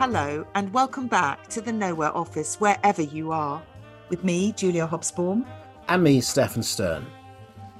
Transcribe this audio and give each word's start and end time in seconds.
Hello, 0.00 0.46
and 0.54 0.72
welcome 0.72 1.08
back 1.08 1.46
to 1.48 1.60
the 1.60 1.70
Nowhere 1.70 2.16
office, 2.16 2.58
wherever 2.58 3.02
you 3.02 3.32
are. 3.32 3.62
With 4.08 4.24
me, 4.24 4.52
Julia 4.52 4.86
Hobsbawm. 4.86 5.44
And 5.88 6.02
me, 6.02 6.22
Stefan 6.22 6.62
Stern. 6.62 7.04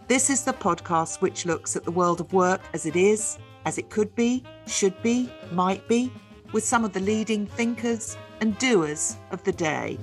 This 0.07 0.29
is 0.29 0.45
the 0.45 0.53
podcast 0.53 1.23
which 1.23 1.47
looks 1.47 1.77
at 1.77 1.85
the 1.85 1.91
world 1.91 2.21
of 2.21 2.31
work 2.35 2.61
as 2.75 2.85
it 2.85 2.95
is, 2.95 3.39
as 3.65 3.79
it 3.79 3.89
could 3.89 4.15
be, 4.15 4.45
should 4.67 5.03
be, 5.03 5.33
might 5.51 5.89
be, 5.89 6.13
with 6.53 6.63
some 6.63 6.85
of 6.85 6.93
the 6.93 7.01
leading 7.01 7.47
thinkers 7.47 8.19
and 8.43 8.59
doers 8.59 9.17
of 9.31 9.43
the 9.45 9.53
day. 9.53 9.97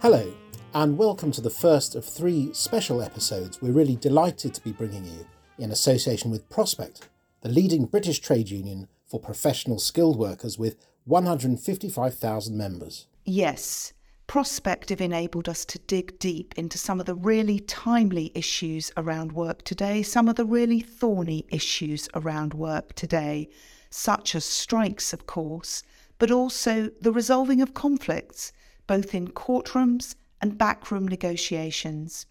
Hello, 0.00 0.32
and 0.72 0.96
welcome 0.96 1.32
to 1.32 1.40
the 1.40 1.50
first 1.50 1.96
of 1.96 2.04
three 2.04 2.48
special 2.52 3.02
episodes 3.02 3.60
we're 3.60 3.72
really 3.72 3.96
delighted 3.96 4.54
to 4.54 4.60
be 4.62 4.70
bringing 4.70 5.04
you 5.04 5.26
in 5.58 5.72
association 5.72 6.30
with 6.30 6.48
Prospect, 6.48 7.08
the 7.40 7.48
leading 7.48 7.86
British 7.86 8.20
trade 8.20 8.50
union 8.50 8.86
for 9.04 9.18
professional 9.18 9.80
skilled 9.80 10.16
workers 10.16 10.58
with 10.58 10.76
155,000 11.06 12.56
members. 12.56 13.08
Yes, 13.24 13.92
Prospect 14.28 14.90
have 14.90 15.00
enabled 15.00 15.48
us 15.48 15.64
to 15.64 15.80
dig 15.80 16.16
deep 16.20 16.54
into 16.56 16.78
some 16.78 17.00
of 17.00 17.06
the 17.06 17.16
really 17.16 17.58
timely 17.58 18.30
issues 18.36 18.92
around 18.96 19.32
work 19.32 19.62
today, 19.62 20.04
some 20.04 20.28
of 20.28 20.36
the 20.36 20.44
really 20.44 20.80
thorny 20.80 21.46
issues 21.50 22.08
around 22.14 22.54
work 22.54 22.92
today, 22.94 23.48
such 23.90 24.36
as 24.36 24.44
strikes, 24.44 25.12
of 25.12 25.26
course, 25.26 25.82
but 26.20 26.30
also 26.30 26.90
the 27.00 27.12
resolving 27.12 27.60
of 27.60 27.74
conflicts, 27.74 28.52
both 28.86 29.16
in 29.16 29.26
courtrooms 29.26 30.14
and 30.40 30.58
backroom 30.58 31.06
negotiations. 31.06 32.26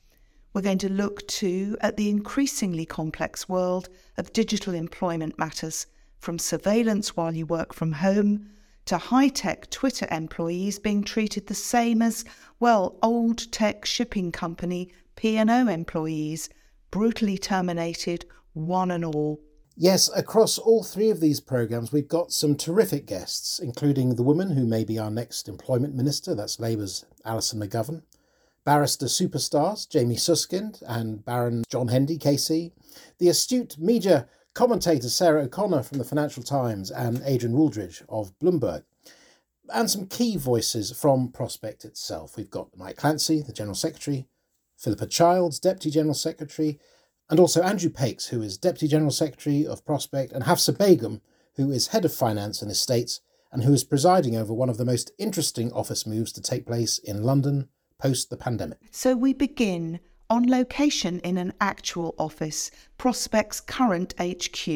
We're 0.54 0.62
going 0.62 0.80
to 0.80 0.90
look 0.90 1.28
too 1.28 1.78
at 1.82 1.96
the 1.96 2.10
increasingly 2.10 2.86
complex 2.86 3.48
world 3.48 3.90
of 4.18 4.34
digital 4.34 4.74
employment 4.74 5.38
matters, 5.38 5.86
from 6.18 6.40
surveillance 6.40 7.16
while 7.16 7.36
you 7.36 7.46
work 7.46 7.74
from 7.74 7.94
home 7.94 8.50
to 8.86 8.98
high 8.98 9.28
tech 9.28 9.70
Twitter 9.70 10.08
employees 10.10 10.80
being 10.80 11.04
treated 11.04 11.46
the 11.46 11.54
same 11.54 12.02
as, 12.02 12.26
well, 12.60 12.98
old 13.04 13.52
tech 13.52 13.86
shipping 13.86 14.32
company 14.32 14.92
P&O 15.16 15.68
employees, 15.68 16.50
brutally 16.90 17.38
terminated, 17.38 18.26
one 18.54 18.90
and 18.90 19.06
all. 19.06 19.40
Yes, 19.82 20.10
across 20.14 20.58
all 20.58 20.84
three 20.84 21.10
of 21.10 21.22
these 21.22 21.40
programmes, 21.40 21.94
we've 21.94 22.10
got 22.10 22.34
some 22.34 22.58
terrific 22.58 23.06
guests, 23.06 23.60
including 23.60 24.16
the 24.16 24.24
woman 24.24 24.50
who 24.50 24.66
may 24.66 24.84
be 24.84 25.00
our 25.00 25.10
next 25.10 25.48
employment 25.48 25.96
minister, 25.96 26.36
that's 26.36 26.60
Labour's 26.60 27.06
Alison 27.24 27.62
McGovern, 27.62 28.02
barrister 28.66 29.06
superstars 29.06 29.90
Jamie 29.90 30.18
Susskind 30.18 30.82
and 30.86 31.24
Baron 31.24 31.64
John 31.70 31.88
Hendy 31.88 32.18
KC, 32.18 32.74
the 33.20 33.30
astute 33.30 33.78
media 33.80 34.28
commentator 34.54 35.08
Sarah 35.08 35.44
O'Connor 35.44 35.84
from 35.84 35.98
the 35.98 36.04
Financial 36.04 36.44
Times 36.44 36.92
and 36.92 37.22
Adrian 37.24 37.56
Wooldridge 37.56 38.04
of 38.10 38.38
Bloomberg, 38.38 38.84
and 39.74 39.90
some 39.90 40.08
key 40.08 40.36
voices 40.36 40.92
from 40.92 41.32
Prospect 41.32 41.86
itself. 41.86 42.36
We've 42.36 42.50
got 42.50 42.76
Mike 42.76 42.98
Clancy, 42.98 43.42
the 43.42 43.54
General 43.54 43.76
Secretary, 43.76 44.28
Philippa 44.76 45.08
Childs, 45.08 45.58
Deputy 45.58 45.90
General 45.90 46.16
Secretary, 46.16 46.82
and 47.30 47.40
also 47.40 47.62
Andrew 47.62 47.90
Pakes, 47.90 48.28
who 48.28 48.42
is 48.42 48.58
Deputy 48.58 48.88
General 48.88 49.12
Secretary 49.12 49.66
of 49.66 49.86
Prospect, 49.86 50.32
and 50.32 50.44
Hafsa 50.44 50.74
Begum, 50.74 51.22
who 51.56 51.72
is 51.72 51.88
Head 51.88 52.06
of 52.06 52.14
Finance 52.14 52.62
and 52.62 52.72
Estates, 52.72 53.22
and 53.52 53.64
who 53.64 53.74
is 53.74 53.84
presiding 53.84 54.36
over 54.36 54.54
one 54.54 54.70
of 54.70 54.78
the 54.78 54.86
most 54.86 55.12
interesting 55.18 55.72
office 55.74 56.06
moves 56.06 56.32
to 56.34 56.42
take 56.42 56.66
place 56.66 56.98
in 56.98 57.24
London 57.24 57.70
post 58.00 58.30
the 58.30 58.38
pandemic. 58.38 58.78
So 58.92 59.16
we 59.16 59.34
begin 59.34 60.00
on 60.30 60.50
location 60.50 61.20
in 61.20 61.38
an 61.38 61.54
actual 61.60 62.16
office, 62.18 62.72
Prospect's 62.98 63.60
current 63.60 64.14
HQ. 64.20 64.68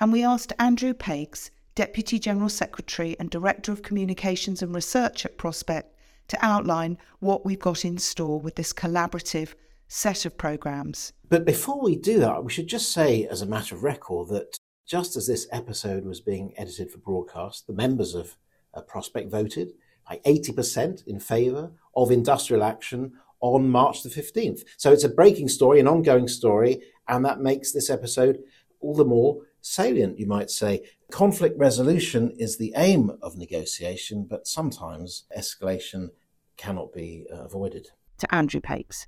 And 0.00 0.12
we 0.12 0.24
asked 0.24 0.52
Andrew 0.58 0.94
Pakes, 0.94 1.50
Deputy 1.74 2.18
General 2.18 2.48
Secretary 2.48 3.16
and 3.18 3.30
Director 3.30 3.72
of 3.72 3.82
Communications 3.82 4.62
and 4.62 4.74
Research 4.74 5.24
at 5.24 5.36
Prospect, 5.36 5.94
to 6.28 6.44
outline 6.44 6.98
what 7.20 7.44
we've 7.44 7.58
got 7.58 7.84
in 7.84 7.98
store 7.98 8.40
with 8.40 8.54
this 8.54 8.72
collaborative 8.72 9.54
set 9.88 10.24
of 10.24 10.36
programmes. 10.36 11.12
But 11.28 11.44
before 11.44 11.80
we 11.80 11.96
do 11.96 12.18
that, 12.20 12.44
we 12.44 12.52
should 12.52 12.68
just 12.68 12.92
say, 12.92 13.26
as 13.26 13.42
a 13.42 13.46
matter 13.46 13.74
of 13.74 13.82
record, 13.82 14.28
that 14.28 14.56
just 14.86 15.16
as 15.16 15.26
this 15.26 15.48
episode 15.50 16.04
was 16.04 16.20
being 16.20 16.52
edited 16.56 16.90
for 16.90 16.98
broadcast, 16.98 17.66
the 17.66 17.72
members 17.72 18.14
of 18.14 18.36
uh, 18.74 18.82
Prospect 18.82 19.30
voted 19.30 19.72
by 20.08 20.20
80% 20.24 21.06
in 21.06 21.20
favour 21.20 21.72
of 21.96 22.10
industrial 22.10 22.62
action 22.62 23.12
on 23.40 23.68
March 23.68 24.02
the 24.02 24.08
15th. 24.08 24.62
So 24.76 24.92
it's 24.92 25.04
a 25.04 25.08
breaking 25.08 25.48
story, 25.48 25.80
an 25.80 25.88
ongoing 25.88 26.28
story, 26.28 26.82
and 27.06 27.24
that 27.24 27.40
makes 27.40 27.72
this 27.72 27.90
episode 27.90 28.38
all 28.80 28.94
the 28.94 29.04
more 29.04 29.42
salient, 29.60 30.18
you 30.18 30.26
might 30.26 30.50
say. 30.50 30.82
Conflict 31.10 31.58
resolution 31.58 32.32
is 32.38 32.56
the 32.56 32.72
aim 32.76 33.12
of 33.22 33.36
negotiation, 33.36 34.26
but 34.28 34.46
sometimes 34.46 35.24
escalation 35.36 36.08
cannot 36.56 36.92
be 36.92 37.26
uh, 37.32 37.44
avoided. 37.44 37.88
To 38.18 38.34
Andrew 38.34 38.60
Pakes. 38.60 39.06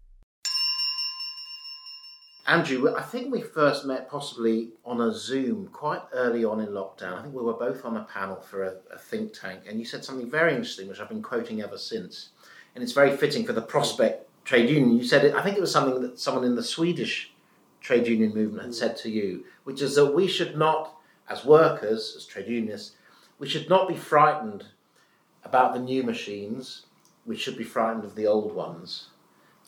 Andrew, 2.46 2.94
I 2.96 3.02
think 3.02 3.32
we 3.32 3.42
first 3.42 3.84
met 3.84 4.10
possibly 4.10 4.70
on 4.84 5.00
a 5.00 5.12
Zoom 5.12 5.68
quite 5.68 6.02
early 6.12 6.44
on 6.44 6.60
in 6.60 6.68
lockdown. 6.68 7.18
I 7.18 7.22
think 7.22 7.34
we 7.34 7.42
were 7.42 7.52
both 7.52 7.84
on 7.84 7.96
a 7.96 8.04
panel 8.04 8.36
for 8.36 8.64
a, 8.64 8.74
a, 8.92 8.98
think 8.98 9.32
tank, 9.32 9.60
and 9.68 9.78
you 9.78 9.84
said 9.84 10.04
something 10.04 10.28
very 10.28 10.52
interesting, 10.52 10.88
which 10.88 11.00
I've 11.00 11.08
been 11.08 11.22
quoting 11.22 11.62
ever 11.62 11.78
since. 11.78 12.30
And 12.74 12.82
it's 12.82 12.92
very 12.92 13.16
fitting 13.16 13.44
for 13.44 13.52
the 13.52 13.62
prospect 13.62 14.28
trade 14.44 14.70
union. 14.70 14.96
You 14.96 15.04
said 15.04 15.24
it, 15.24 15.34
I 15.34 15.42
think 15.42 15.56
it 15.56 15.60
was 15.60 15.70
something 15.70 16.00
that 16.02 16.18
someone 16.18 16.44
in 16.44 16.56
the 16.56 16.62
Swedish 16.62 17.32
trade 17.80 18.06
union 18.06 18.34
movement 18.34 18.62
had 18.62 18.72
mm. 18.72 18.74
said 18.74 18.96
to 18.98 19.10
you, 19.10 19.44
which 19.64 19.82
is 19.82 19.94
that 19.94 20.14
we 20.14 20.26
should 20.26 20.56
not, 20.56 20.96
as 21.28 21.44
workers, 21.44 22.14
as 22.16 22.26
trade 22.26 22.48
unionists, 22.48 22.96
we 23.38 23.48
should 23.48 23.68
not 23.68 23.88
be 23.88 23.96
frightened 23.96 24.64
about 25.44 25.72
the 25.72 25.80
new 25.80 26.02
machines. 26.02 26.86
We 27.26 27.36
should 27.36 27.56
be 27.56 27.64
frightened 27.64 28.04
of 28.04 28.14
the 28.14 28.26
old 28.26 28.54
ones. 28.54 29.08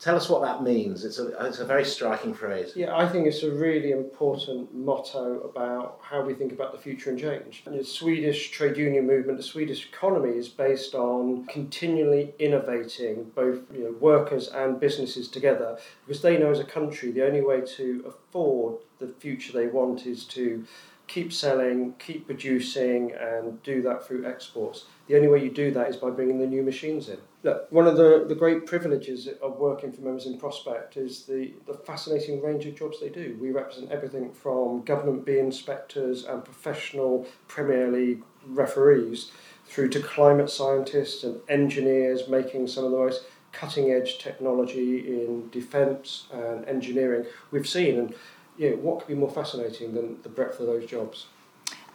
Tell 0.02 0.16
us 0.16 0.28
what 0.28 0.42
that 0.42 0.64
means. 0.64 1.04
It's 1.04 1.20
a, 1.20 1.28
it's 1.46 1.60
a 1.60 1.64
very 1.64 1.84
striking 1.84 2.34
phrase. 2.34 2.72
Yeah, 2.74 2.96
I 2.96 3.08
think 3.08 3.28
it's 3.28 3.44
a 3.44 3.52
really 3.52 3.92
important 3.92 4.74
motto 4.74 5.42
about 5.42 6.00
how 6.02 6.22
we 6.22 6.34
think 6.34 6.52
about 6.52 6.72
the 6.72 6.78
future 6.78 7.10
and 7.10 7.16
change. 7.16 7.62
And 7.66 7.78
the 7.78 7.84
Swedish 7.84 8.50
trade 8.50 8.76
union 8.76 9.06
movement, 9.06 9.38
the 9.38 9.44
Swedish 9.44 9.86
economy 9.86 10.36
is 10.36 10.48
based 10.48 10.96
on 10.96 11.46
continually 11.46 12.34
innovating 12.40 13.30
both 13.36 13.60
you 13.72 13.84
know, 13.84 13.94
workers 14.00 14.48
and 14.48 14.80
businesses 14.80 15.28
together 15.28 15.78
because 16.04 16.20
they 16.20 16.36
know 16.36 16.50
as 16.50 16.58
a 16.58 16.64
country 16.64 17.12
the 17.12 17.24
only 17.24 17.40
way 17.40 17.60
to 17.60 18.04
afford 18.04 18.78
the 18.98 19.06
future 19.06 19.52
they 19.52 19.68
want 19.68 20.04
is 20.04 20.24
to 20.24 20.64
keep 21.06 21.32
selling, 21.32 21.94
keep 22.00 22.26
producing, 22.26 23.12
and 23.12 23.62
do 23.62 23.80
that 23.82 24.04
through 24.04 24.26
exports. 24.26 24.86
The 25.06 25.14
only 25.14 25.28
way 25.28 25.44
you 25.44 25.50
do 25.50 25.70
that 25.70 25.90
is 25.90 25.96
by 25.96 26.10
bringing 26.10 26.40
the 26.40 26.46
new 26.48 26.64
machines 26.64 27.08
in. 27.08 27.18
Look, 27.44 27.66
one 27.72 27.88
of 27.88 27.96
the, 27.96 28.24
the 28.28 28.36
great 28.36 28.66
privileges 28.66 29.28
of 29.42 29.58
working 29.58 29.90
for 29.90 30.00
members 30.02 30.26
in 30.26 30.38
Prospect 30.38 30.96
is 30.96 31.24
the, 31.24 31.52
the 31.66 31.74
fascinating 31.74 32.40
range 32.40 32.66
of 32.66 32.76
jobs 32.76 33.00
they 33.00 33.08
do. 33.08 33.36
We 33.40 33.50
represent 33.50 33.90
everything 33.90 34.32
from 34.32 34.82
government 34.82 35.26
bee 35.26 35.40
inspectors 35.40 36.24
and 36.24 36.44
professional 36.44 37.26
Premier 37.48 37.90
League 37.90 38.22
referees 38.46 39.32
through 39.66 39.88
to 39.88 40.00
climate 40.00 40.50
scientists 40.50 41.24
and 41.24 41.40
engineers 41.48 42.28
making 42.28 42.68
some 42.68 42.84
of 42.84 42.92
the 42.92 42.96
most 42.96 43.24
cutting 43.50 43.90
edge 43.90 44.18
technology 44.18 44.98
in 44.98 45.48
defence 45.50 46.28
and 46.32 46.64
engineering 46.66 47.26
we've 47.50 47.68
seen. 47.68 47.98
And 47.98 48.14
yeah, 48.56 48.70
what 48.70 49.00
could 49.00 49.08
be 49.08 49.14
more 49.14 49.30
fascinating 49.30 49.94
than 49.94 50.22
the 50.22 50.28
breadth 50.28 50.60
of 50.60 50.66
those 50.66 50.86
jobs? 50.86 51.26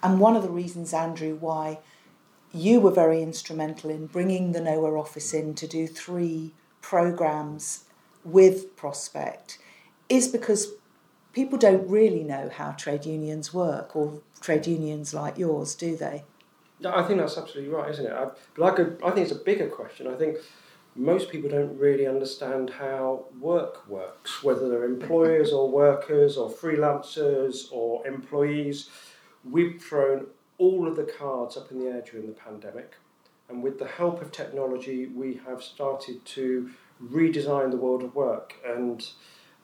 And 0.03 0.19
one 0.19 0.35
of 0.35 0.43
the 0.43 0.49
reasons, 0.49 0.93
Andrew, 0.93 1.35
why 1.35 1.79
you 2.53 2.79
were 2.79 2.91
very 2.91 3.21
instrumental 3.21 3.89
in 3.89 4.07
bringing 4.07 4.51
the 4.51 4.61
Nowhere 4.61 4.97
office 4.97 5.33
in 5.33 5.53
to 5.55 5.67
do 5.67 5.87
three 5.87 6.53
programs 6.81 7.85
with 8.23 8.75
Prospect 8.75 9.59
is 10.09 10.27
because 10.27 10.73
people 11.33 11.57
don't 11.57 11.87
really 11.87 12.23
know 12.23 12.49
how 12.49 12.71
trade 12.71 13.05
unions 13.05 13.53
work 13.53 13.95
or 13.95 14.21
trade 14.39 14.65
unions 14.65 15.13
like 15.13 15.37
yours, 15.37 15.75
do 15.75 15.95
they? 15.95 16.23
I 16.85 17.03
think 17.03 17.19
that's 17.19 17.37
absolutely 17.37 17.73
right, 17.73 17.89
isn't 17.91 18.05
it? 18.05 18.11
I, 18.11 18.29
but 18.55 18.79
I 19.03 19.11
think 19.11 19.17
it's 19.17 19.31
a 19.31 19.43
bigger 19.43 19.67
question. 19.67 20.07
I 20.07 20.15
think 20.15 20.37
most 20.95 21.29
people 21.29 21.49
don't 21.49 21.77
really 21.77 22.07
understand 22.07 22.69
how 22.69 23.25
work 23.39 23.87
works, 23.87 24.43
whether 24.43 24.67
they're 24.67 24.85
employers 24.85 25.51
or 25.51 25.69
workers 25.69 26.37
or 26.37 26.49
freelancers 26.49 27.67
or 27.71 28.05
employees. 28.07 28.89
We've 29.43 29.81
thrown 29.81 30.27
all 30.57 30.87
of 30.87 30.95
the 30.95 31.03
cards 31.03 31.57
up 31.57 31.71
in 31.71 31.79
the 31.79 31.87
air 31.87 32.01
during 32.01 32.27
the 32.27 32.33
pandemic, 32.33 32.95
and 33.49 33.63
with 33.63 33.79
the 33.79 33.87
help 33.87 34.21
of 34.21 34.31
technology, 34.31 35.05
we 35.07 35.39
have 35.47 35.63
started 35.63 36.23
to 36.25 36.69
redesign 37.03 37.71
the 37.71 37.77
world 37.77 38.03
of 38.03 38.15
work. 38.15 38.55
And 38.65 39.07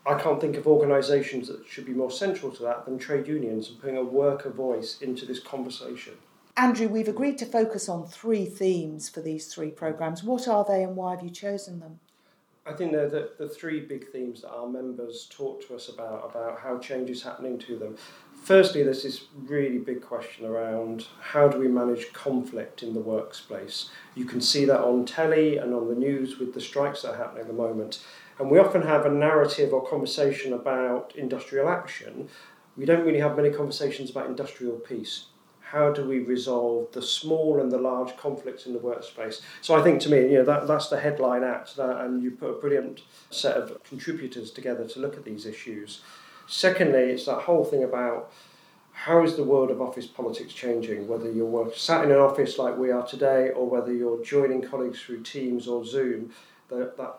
I 0.06 0.20
can't 0.20 0.40
think 0.40 0.58
of 0.58 0.68
organisations 0.68 1.48
that 1.48 1.68
should 1.68 1.86
be 1.86 1.94
more 1.94 2.12
central 2.12 2.52
to 2.52 2.64
that 2.64 2.86
than 2.86 2.98
trade 2.98 3.28
unions 3.28 3.70
and 3.70 3.80
putting 3.80 3.98
a 3.98 4.04
worker 4.04 4.50
voice 4.50 5.02
into 5.02 5.26
this 5.26 5.40
conversation. 5.40 6.14
Andrew, 6.56 6.88
we've 6.88 7.08
agreed 7.08 7.38
to 7.40 7.46
focus 7.46 7.90
on 7.90 8.06
three 8.06 8.46
themes 8.46 9.10
for 9.10 9.22
these 9.22 9.48
three 9.48 9.72
programmes. 9.72 10.24
What 10.24 10.48
are 10.48 10.64
they 10.64 10.84
and 10.84 10.96
why 10.96 11.16
have 11.16 11.24
you 11.24 11.32
chosen 11.32 11.80
them? 11.80 12.00
I 12.66 12.74
think 12.74 12.92
they're 12.92 13.10
the, 13.10 13.32
the 13.38 13.50
three 13.50 13.82
big 13.82 14.10
themes 14.12 14.42
that 14.42 14.52
our 14.52 14.68
members 14.68 15.28
talk 15.30 15.68
to 15.68 15.76
us 15.76 15.90
about, 15.90 16.30
about 16.30 16.60
how 16.60 16.78
change 16.78 17.10
is 17.10 17.24
happening 17.24 17.58
to 17.60 17.78
them. 17.78 17.98
Firstly, 18.44 18.84
there's 18.84 19.04
this 19.04 19.24
really 19.46 19.78
big 19.78 20.02
question 20.02 20.46
around 20.46 21.08
how 21.22 21.48
do 21.48 21.58
we 21.58 21.70
manage 21.70 22.12
conflict 22.12 22.84
in 22.84 22.94
the 22.94 23.00
workplace. 23.00 23.90
You 24.16 24.26
can 24.26 24.42
see 24.42 24.66
that 24.66 24.82
on 24.82 25.06
telly 25.06 25.58
and 25.58 25.74
on 25.74 25.88
the 25.88 25.96
news 25.96 26.40
with 26.40 26.54
the 26.54 26.60
strikes 26.60 27.04
that 27.04 27.14
are 27.14 27.18
happening 27.18 27.44
at 27.44 27.48
the 27.48 27.54
moment. 27.54 28.04
And 28.38 28.52
we 28.52 28.60
often 28.60 28.82
have 28.82 29.06
a 29.06 29.10
narrative 29.10 29.72
or 29.72 29.88
conversation 29.88 30.52
about 30.52 31.14
industrial 31.16 31.70
action. 31.70 32.28
We 32.76 32.84
don't 32.84 33.06
really 33.06 33.22
have 33.22 33.38
many 33.38 33.50
conversations 33.50 34.10
about 34.10 34.26
industrial 34.26 34.76
peace. 34.76 35.28
How 35.62 35.94
do 35.94 36.06
we 36.06 36.20
resolve 36.20 36.92
the 36.92 37.02
small 37.02 37.62
and 37.62 37.72
the 37.72 37.78
large 37.78 38.18
conflicts 38.18 38.66
in 38.66 38.74
the 38.74 38.80
workspace? 38.80 39.40
So 39.62 39.74
I 39.74 39.82
think 39.82 40.02
to 40.02 40.10
me, 40.10 40.24
you 40.24 40.40
know, 40.40 40.44
that, 40.44 40.68
that's 40.68 40.90
the 40.90 41.00
headline 41.00 41.46
act, 41.46 41.78
that, 41.78 42.02
and 42.02 42.22
you 42.22 42.32
put 42.32 42.50
a 42.50 42.60
brilliant 42.60 43.04
set 43.30 43.56
of 43.56 43.82
contributors 43.86 44.52
together 44.52 44.86
to 44.90 45.00
look 45.00 45.16
at 45.16 45.24
these 45.24 45.46
issues. 45.46 46.02
Secondly, 46.54 47.10
it's 47.10 47.26
that 47.26 47.42
whole 47.42 47.66
thing 47.66 47.84
about 47.84 48.32
how 48.92 49.24
is 49.24 49.36
the 49.36 49.44
world 49.44 49.72
of 49.72 49.82
office 49.82 50.06
politics 50.06 50.54
changing, 50.54 51.08
whether 51.08 51.32
you're 51.32 51.74
sat 51.74 52.06
in 52.06 52.12
an 52.12 52.20
office 52.20 52.60
like 52.60 52.78
we 52.78 52.92
are 52.92 53.04
today 53.08 53.50
or 53.50 53.68
whether 53.68 53.92
you're 53.92 54.24
joining 54.24 54.62
colleagues 54.62 55.02
through 55.02 55.24
Teams 55.24 55.68
or 55.68 55.84
Zoom, 55.84 56.32
that, 56.70 56.96
that 56.96 57.16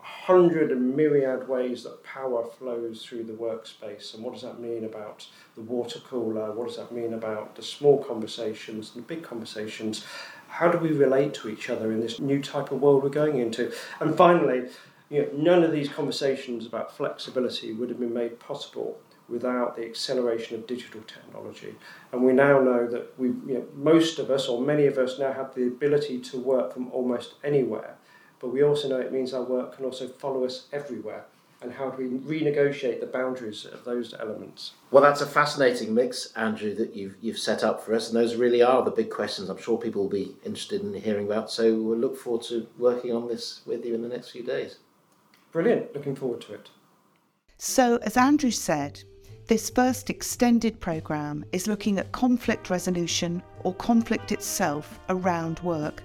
hundred 0.00 0.72
and 0.72 0.96
myriad 0.96 1.46
ways 1.46 1.82
that 1.82 2.02
power 2.02 2.46
flows 2.46 3.04
through 3.04 3.24
the 3.24 3.34
workspace. 3.34 4.14
And 4.14 4.24
what 4.24 4.32
does 4.32 4.42
that 4.42 4.58
mean 4.58 4.84
about 4.84 5.26
the 5.54 5.60
water 5.60 5.98
cooler? 6.00 6.52
What 6.52 6.68
does 6.68 6.78
that 6.78 6.90
mean 6.90 7.12
about 7.12 7.56
the 7.56 7.62
small 7.62 8.02
conversations 8.02 8.92
and 8.94 9.04
the 9.04 9.14
big 9.14 9.22
conversations? 9.22 10.06
How 10.48 10.70
do 10.70 10.78
we 10.78 10.92
relate 10.92 11.34
to 11.34 11.50
each 11.50 11.68
other 11.68 11.92
in 11.92 12.00
this 12.00 12.20
new 12.20 12.40
type 12.40 12.72
of 12.72 12.80
world 12.80 13.02
we're 13.02 13.10
going 13.10 13.36
into? 13.36 13.70
And 14.00 14.16
finally, 14.16 14.70
you 15.10 15.22
know, 15.22 15.28
none 15.34 15.64
of 15.64 15.72
these 15.72 15.88
conversations 15.88 16.66
about 16.66 16.96
flexibility 16.96 17.72
would 17.72 17.88
have 17.88 18.00
been 18.00 18.14
made 18.14 18.38
possible 18.38 18.98
without 19.28 19.76
the 19.76 19.84
acceleration 19.84 20.56
of 20.56 20.66
digital 20.66 21.02
technology. 21.02 21.74
And 22.12 22.22
we 22.22 22.32
now 22.32 22.60
know 22.60 22.86
that 22.86 23.18
we, 23.18 23.28
you 23.28 23.54
know, 23.54 23.64
most 23.74 24.18
of 24.18 24.30
us, 24.30 24.48
or 24.48 24.60
many 24.60 24.86
of 24.86 24.96
us, 24.98 25.18
now 25.18 25.32
have 25.32 25.54
the 25.54 25.66
ability 25.66 26.18
to 26.20 26.38
work 26.38 26.72
from 26.72 26.90
almost 26.92 27.34
anywhere. 27.44 27.96
But 28.40 28.48
we 28.48 28.62
also 28.62 28.88
know 28.88 28.98
it 28.98 29.12
means 29.12 29.34
our 29.34 29.42
work 29.42 29.76
can 29.76 29.84
also 29.84 30.08
follow 30.08 30.44
us 30.44 30.66
everywhere. 30.72 31.24
And 31.60 31.72
how 31.72 31.90
do 31.90 32.00
we 32.00 32.40
renegotiate 32.40 33.00
the 33.00 33.06
boundaries 33.06 33.64
of 33.64 33.84
those 33.84 34.14
elements? 34.14 34.74
Well, 34.92 35.02
that's 35.02 35.20
a 35.20 35.26
fascinating 35.26 35.92
mix, 35.92 36.32
Andrew, 36.36 36.72
that 36.76 36.94
you've, 36.94 37.16
you've 37.20 37.38
set 37.38 37.64
up 37.64 37.82
for 37.82 37.94
us. 37.94 38.08
And 38.08 38.16
those 38.16 38.36
really 38.36 38.62
are 38.62 38.84
the 38.84 38.92
big 38.92 39.10
questions 39.10 39.48
I'm 39.48 39.58
sure 39.58 39.76
people 39.76 40.02
will 40.02 40.10
be 40.10 40.36
interested 40.44 40.82
in 40.82 40.94
hearing 40.94 41.26
about. 41.26 41.50
So 41.50 41.74
we'll 41.74 41.98
look 41.98 42.16
forward 42.16 42.42
to 42.44 42.68
working 42.78 43.12
on 43.12 43.26
this 43.26 43.62
with 43.66 43.84
you 43.84 43.94
in 43.94 44.02
the 44.02 44.08
next 44.08 44.30
few 44.30 44.44
days. 44.44 44.76
Brilliant. 45.52 45.94
Looking 45.94 46.14
forward 46.14 46.40
to 46.42 46.54
it. 46.54 46.70
So, 47.56 47.96
as 48.02 48.16
Andrew 48.16 48.50
said, 48.50 49.02
this 49.48 49.70
first 49.70 50.10
extended 50.10 50.78
programme 50.78 51.44
is 51.52 51.66
looking 51.66 51.98
at 51.98 52.12
conflict 52.12 52.70
resolution 52.70 53.42
or 53.64 53.74
conflict 53.74 54.30
itself 54.30 55.00
around 55.08 55.58
work. 55.60 56.02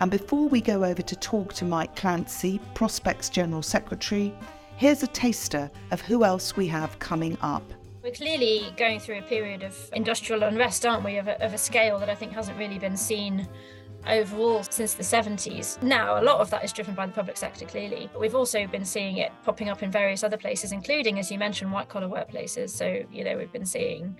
And 0.00 0.10
before 0.10 0.48
we 0.48 0.60
go 0.60 0.84
over 0.84 1.02
to 1.02 1.16
talk 1.16 1.52
to 1.54 1.64
Mike 1.64 1.96
Clancy, 1.96 2.60
Prospect's 2.74 3.28
General 3.28 3.62
Secretary, 3.62 4.32
here's 4.76 5.02
a 5.02 5.08
taster 5.08 5.70
of 5.90 6.00
who 6.00 6.24
else 6.24 6.56
we 6.56 6.66
have 6.68 6.98
coming 6.98 7.36
up. 7.42 7.64
We're 8.02 8.12
clearly 8.12 8.72
going 8.76 8.98
through 8.98 9.18
a 9.18 9.22
period 9.22 9.62
of 9.62 9.76
industrial 9.92 10.42
unrest, 10.42 10.86
aren't 10.86 11.04
we, 11.04 11.18
of 11.18 11.28
a, 11.28 11.40
of 11.44 11.54
a 11.54 11.58
scale 11.58 11.98
that 11.98 12.08
I 12.08 12.14
think 12.14 12.32
hasn't 12.32 12.58
really 12.58 12.78
been 12.78 12.96
seen 12.96 13.46
overall 14.06 14.62
since 14.62 14.94
the 14.94 15.02
70s. 15.02 15.82
Now, 15.82 16.20
a 16.20 16.22
lot 16.22 16.40
of 16.40 16.50
that 16.50 16.64
is 16.64 16.72
driven 16.72 16.94
by 16.94 17.06
the 17.06 17.12
public 17.12 17.36
sector, 17.36 17.64
clearly, 17.64 18.08
but 18.12 18.20
we've 18.20 18.34
also 18.34 18.66
been 18.66 18.84
seeing 18.84 19.18
it 19.18 19.32
popping 19.44 19.68
up 19.68 19.82
in 19.82 19.90
various 19.90 20.24
other 20.24 20.36
places, 20.36 20.72
including, 20.72 21.18
as 21.18 21.30
you 21.30 21.38
mentioned, 21.38 21.72
white 21.72 21.88
collar 21.88 22.08
workplaces. 22.08 22.70
So, 22.70 23.02
you 23.10 23.24
know, 23.24 23.36
we've 23.36 23.52
been 23.52 23.66
seeing 23.66 24.16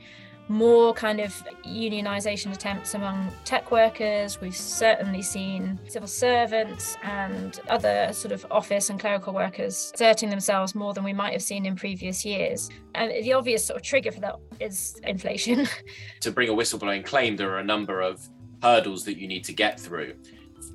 more 0.49 0.93
kind 0.93 1.21
of 1.21 1.33
unionisation 1.65 2.53
attempts 2.53 2.95
among 2.95 3.31
tech 3.45 3.71
workers. 3.71 4.41
We've 4.41 4.57
certainly 4.57 5.23
seen 5.23 5.81
civil 5.89 6.09
servants 6.09 6.97
and 7.03 7.59
other 7.69 8.13
sort 8.13 8.33
of 8.33 8.45
office 8.51 8.91
and 8.91 8.99
clerical 8.99 9.33
workers 9.33 9.93
asserting 9.95 10.31
themselves 10.31 10.75
more 10.75 10.93
than 10.95 11.05
we 11.05 11.13
might 11.13 11.33
have 11.33 11.43
seen 11.43 11.65
in 11.65 11.77
previous 11.77 12.25
years. 12.25 12.69
And 12.95 13.13
the 13.25 13.33
obvious 13.33 13.65
sort 13.65 13.79
of 13.79 13.83
trigger 13.83 14.13
for 14.13 14.21
that 14.21 14.37
is 14.61 15.01
inflation. 15.05 15.69
to 16.21 16.33
bring 16.33 16.49
a 16.49 16.53
whistleblowing 16.53 17.05
claim, 17.05 17.37
there 17.37 17.51
are 17.51 17.59
a 17.59 17.65
number 17.65 18.01
of 18.01 18.29
hurdles 18.63 19.05
that 19.05 19.19
you 19.19 19.27
need 19.27 19.45
to 19.45 19.53
get 19.53 19.79
through. 19.79 20.15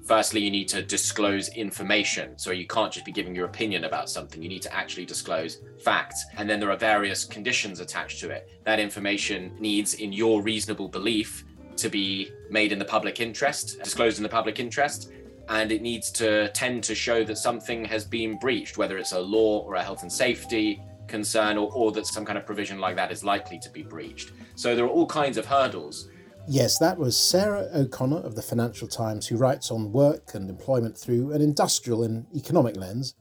Firstly, 0.05 0.41
you 0.41 0.51
need 0.51 0.67
to 0.69 0.81
disclose 0.81 1.49
information. 1.49 2.37
So 2.37 2.51
you 2.51 2.67
can't 2.67 2.91
just 2.91 3.05
be 3.05 3.11
giving 3.11 3.35
your 3.35 3.45
opinion 3.45 3.85
about 3.85 4.09
something. 4.09 4.41
You 4.41 4.49
need 4.49 4.61
to 4.61 4.73
actually 4.73 5.05
disclose 5.05 5.59
facts. 5.83 6.25
And 6.37 6.49
then 6.49 6.59
there 6.59 6.71
are 6.71 6.77
various 6.77 7.25
conditions 7.25 7.79
attached 7.79 8.19
to 8.21 8.29
it. 8.29 8.49
That 8.63 8.79
information 8.79 9.55
needs, 9.59 9.95
in 9.95 10.13
your 10.13 10.41
reasonable 10.41 10.87
belief, 10.87 11.45
to 11.77 11.89
be 11.89 12.31
made 12.49 12.71
in 12.71 12.79
the 12.79 12.85
public 12.85 13.19
interest, 13.19 13.81
disclosed 13.83 14.17
in 14.17 14.23
the 14.23 14.29
public 14.29 14.59
interest. 14.59 15.11
And 15.49 15.71
it 15.71 15.81
needs 15.81 16.11
to 16.11 16.49
tend 16.49 16.83
to 16.85 16.95
show 16.95 17.23
that 17.23 17.37
something 17.37 17.85
has 17.85 18.03
been 18.03 18.37
breached, 18.37 18.77
whether 18.77 18.97
it's 18.97 19.13
a 19.13 19.19
law 19.19 19.59
or 19.59 19.75
a 19.75 19.83
health 19.83 20.01
and 20.01 20.11
safety 20.11 20.81
concern, 21.07 21.57
or, 21.57 21.71
or 21.73 21.91
that 21.93 22.05
some 22.05 22.25
kind 22.25 22.37
of 22.37 22.45
provision 22.45 22.79
like 22.79 22.97
that 22.97 23.11
is 23.11 23.23
likely 23.23 23.59
to 23.59 23.69
be 23.69 23.81
breached. 23.81 24.31
So 24.55 24.75
there 24.75 24.85
are 24.85 24.89
all 24.89 25.05
kinds 25.05 25.37
of 25.37 25.45
hurdles. 25.45 26.09
Yes, 26.49 26.77
that 26.77 26.97
was 26.97 27.19
Sarah 27.19 27.67
O'Connor 27.75 28.19
of 28.19 28.35
the 28.35 28.41
Financial 28.41 28.87
Times, 28.87 29.27
who 29.27 29.35
writes 29.35 29.69
on 29.69 29.91
work 29.91 30.33
and 30.33 30.49
employment 30.49 30.97
through 30.97 31.33
an 31.33 31.41
industrial 31.41 32.03
and 32.03 32.25
economic 32.33 32.77
lens, 32.77 33.15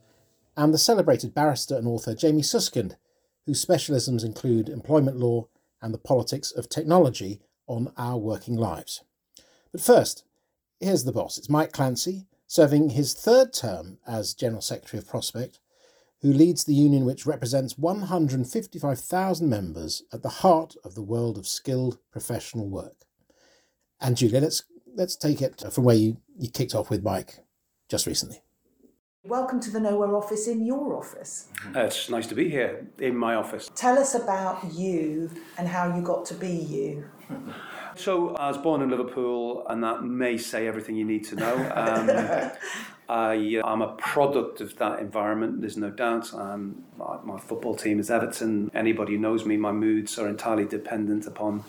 and 0.55 0.73
the 0.73 0.77
celebrated 0.77 1.33
barrister 1.33 1.75
and 1.75 1.89
author 1.89 2.15
Jamie 2.15 2.41
Susskind, 2.41 2.95
whose 3.45 3.65
specialisms 3.65 4.23
include 4.23 4.69
employment 4.69 5.17
law 5.17 5.49
and 5.81 5.93
the 5.93 5.97
politics 5.97 6.53
of 6.53 6.69
technology 6.69 7.41
on 7.67 7.91
our 7.97 8.17
working 8.17 8.55
lives. 8.55 9.03
But 9.73 9.81
first, 9.81 10.23
here's 10.79 11.03
the 11.03 11.11
boss. 11.11 11.37
It's 11.37 11.49
Mike 11.49 11.73
Clancy, 11.73 12.27
serving 12.47 12.91
his 12.91 13.13
third 13.13 13.51
term 13.51 13.97
as 14.07 14.33
General 14.33 14.61
Secretary 14.61 14.99
of 14.99 15.09
Prospect, 15.09 15.59
who 16.21 16.31
leads 16.31 16.63
the 16.63 16.73
union 16.73 17.03
which 17.03 17.25
represents 17.25 17.77
155,000 17.77 19.49
members 19.49 20.03
at 20.13 20.23
the 20.23 20.29
heart 20.29 20.77
of 20.85 20.95
the 20.95 21.03
world 21.03 21.37
of 21.37 21.45
skilled 21.45 21.97
professional 22.09 22.69
work. 22.69 23.06
And 23.99 24.15
Julia, 24.15 24.41
let's 24.41 24.63
let's 24.95 25.15
take 25.15 25.41
it 25.41 25.63
from 25.71 25.83
where 25.83 25.95
you, 25.95 26.17
you 26.37 26.49
kicked 26.49 26.75
off 26.75 26.89
with 26.89 27.03
Mike 27.03 27.39
just 27.89 28.05
recently. 28.05 28.41
Welcome 29.23 29.59
to 29.61 29.71
the 29.71 29.79
Nowhere 29.79 30.15
office 30.15 30.47
in 30.47 30.65
your 30.65 30.95
office. 30.95 31.49
Uh, 31.75 31.81
it's 31.81 32.09
nice 32.09 32.27
to 32.27 32.35
be 32.35 32.49
here 32.49 32.87
in 32.99 33.17
my 33.17 33.35
office. 33.35 33.69
Tell 33.75 33.97
us 33.97 34.15
about 34.15 34.71
you 34.71 35.29
and 35.57 35.67
how 35.67 35.93
you 35.95 36.01
got 36.01 36.25
to 36.27 36.33
be 36.33 36.49
you. 36.49 37.05
So, 37.95 38.35
I 38.35 38.47
was 38.47 38.59
born 38.59 38.83
in 38.83 38.91
Liverpool, 38.91 39.65
and 39.67 39.83
that 39.83 40.03
may 40.03 40.37
say 40.37 40.67
everything 40.67 40.95
you 40.95 41.03
need 41.03 41.23
to 41.29 41.35
know. 41.35 41.55
Um, 41.73 42.51
I, 43.09 43.57
uh, 43.57 43.67
I'm 43.67 43.81
a 43.81 43.95
product 43.95 44.61
of 44.61 44.77
that 44.77 44.99
environment, 44.99 45.61
there's 45.61 45.77
no 45.77 45.89
doubt. 45.89 46.31
Um, 46.33 46.83
my, 46.97 47.17
my 47.23 47.39
football 47.39 47.75
team 47.75 47.99
is 47.99 48.11
Everton. 48.11 48.69
Anybody 48.75 49.13
who 49.13 49.17
knows 49.17 49.45
me, 49.45 49.57
my 49.57 49.71
moods 49.71 50.19
are 50.19 50.27
entirely 50.27 50.65
dependent 50.65 51.25
upon 51.25 51.63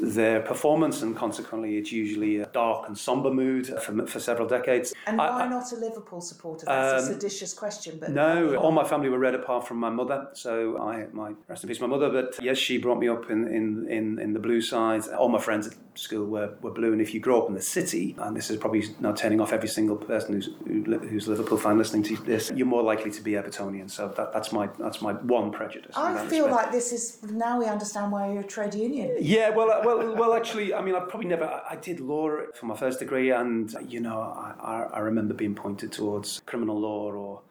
their 0.00 0.40
performance, 0.40 1.02
and 1.02 1.16
consequently, 1.16 1.78
it's 1.78 1.92
usually 1.92 2.38
a 2.38 2.46
dark 2.46 2.86
and 2.88 2.96
somber 2.96 3.30
mood 3.30 3.66
for, 3.66 4.06
for 4.06 4.20
several 4.20 4.48
decades. 4.48 4.94
And 5.06 5.18
why 5.18 5.28
I, 5.28 5.48
not 5.48 5.70
a 5.72 5.76
Liverpool 5.76 6.20
supporter? 6.20 6.66
That's 6.66 7.04
um, 7.04 7.10
a 7.10 7.14
seditious 7.14 7.54
question. 7.54 7.98
But 8.00 8.10
no, 8.10 8.56
all 8.56 8.72
my 8.72 8.84
family 8.84 9.08
were 9.08 9.18
red 9.18 9.34
apart 9.34 9.66
from 9.66 9.78
my 9.78 9.90
mother. 9.90 10.28
So 10.32 10.78
I, 10.78 11.06
my 11.12 11.32
rest 11.48 11.64
in 11.64 11.68
peace, 11.68 11.80
my 11.80 11.86
mother. 11.86 12.10
But 12.10 12.42
yes, 12.42 12.58
she 12.58 12.78
brought 12.78 12.98
me 12.98 13.08
up 13.08 13.30
in 13.30 13.46
in 13.48 13.88
in, 13.88 14.18
in 14.18 14.32
the 14.32 14.40
blue 14.40 14.60
side. 14.60 15.06
All 15.08 15.28
my 15.28 15.40
friends 15.40 15.68
at 15.68 15.74
school 15.94 16.26
were, 16.26 16.54
were 16.60 16.72
blue, 16.72 16.92
and 16.92 17.00
if 17.00 17.14
you 17.14 17.20
grow 17.20 17.42
up 17.42 17.48
in 17.48 17.54
the 17.54 17.62
city, 17.62 18.16
and 18.18 18.36
this 18.36 18.50
is 18.50 18.56
probably 18.56 18.84
now 19.00 19.12
turning 19.12 19.40
off 19.40 19.52
every 19.52 19.68
single 19.68 19.96
person 19.96 20.34
who's 20.34 20.48
who, 20.66 20.98
who's 20.98 21.28
Liverpool 21.28 21.58
fan 21.58 21.78
listening 21.78 22.02
to 22.02 22.16
this, 22.24 22.50
you're 22.54 22.66
more 22.66 22.82
likely 22.82 23.10
to 23.10 23.22
be 23.22 23.32
Evertonian. 23.32 23.90
So 23.90 24.08
that, 24.16 24.32
that's 24.32 24.52
my 24.52 24.68
that's 24.78 25.00
my 25.02 25.12
one 25.12 25.52
prejudice. 25.52 25.94
I 25.96 26.26
feel 26.26 26.50
like 26.50 26.72
this 26.72 26.92
is 26.92 27.22
now 27.22 27.58
we 27.58 27.66
understand 27.66 28.12
why 28.12 28.32
you're 28.32 28.42
a 28.42 28.46
trade 28.46 28.74
union. 28.74 29.16
Yeah, 29.20 29.50
well, 29.50 29.83
well, 29.84 30.14
well. 30.14 30.34
Actually, 30.34 30.74
I 30.74 30.82
mean, 30.82 30.94
I 30.94 31.00
probably 31.00 31.28
never. 31.28 31.62
I 31.68 31.76
did 31.76 32.00
law 32.00 32.30
for 32.54 32.66
my 32.66 32.76
first 32.76 32.98
degree, 32.98 33.30
and 33.30 33.74
you 33.86 34.00
know, 34.00 34.18
I, 34.18 34.88
I 34.92 34.98
remember 35.00 35.34
being 35.34 35.54
pointed 35.54 35.92
towards 35.92 36.40
criminal 36.46 36.78
law 36.78 37.12
or 37.12 37.42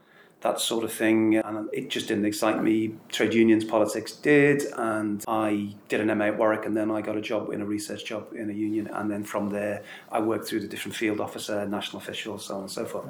that 0.43 0.59
sort 0.59 0.83
of 0.83 0.91
thing, 0.91 1.37
and 1.37 1.69
it 1.73 1.89
just 1.89 2.07
didn't 2.07 2.25
excite 2.25 2.61
me. 2.61 2.95
Trade 3.09 3.33
unions, 3.33 3.63
politics 3.63 4.11
did, 4.11 4.63
and 4.77 5.23
I 5.27 5.73
did 5.87 6.01
an 6.01 6.15
MA 6.17 6.25
at 6.25 6.37
Warwick, 6.37 6.65
and 6.65 6.75
then 6.75 6.91
I 6.91 7.01
got 7.01 7.17
a 7.17 7.21
job 7.21 7.51
in 7.51 7.61
a 7.61 7.65
research 7.65 8.05
job 8.05 8.33
in 8.33 8.49
a 8.49 8.53
union, 8.53 8.87
and 8.87 9.09
then 9.09 9.23
from 9.23 9.49
there 9.49 9.83
I 10.11 10.19
worked 10.19 10.47
through 10.47 10.59
the 10.59 10.67
different 10.67 10.95
field 10.95 11.19
officer, 11.19 11.65
national 11.65 12.01
official, 12.01 12.37
so 12.37 12.55
on 12.55 12.61
and 12.61 12.71
so 12.71 12.85
forth. 12.85 13.05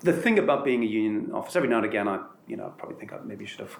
The 0.00 0.14
thing 0.14 0.38
about 0.38 0.64
being 0.64 0.82
a 0.82 0.86
union 0.86 1.30
officer, 1.32 1.58
every 1.58 1.68
now 1.68 1.76
and 1.76 1.86
again, 1.86 2.08
I 2.08 2.24
you 2.46 2.56
know 2.56 2.72
probably 2.78 2.96
think 2.96 3.12
I 3.12 3.18
maybe 3.24 3.44
should 3.46 3.60
have 3.60 3.78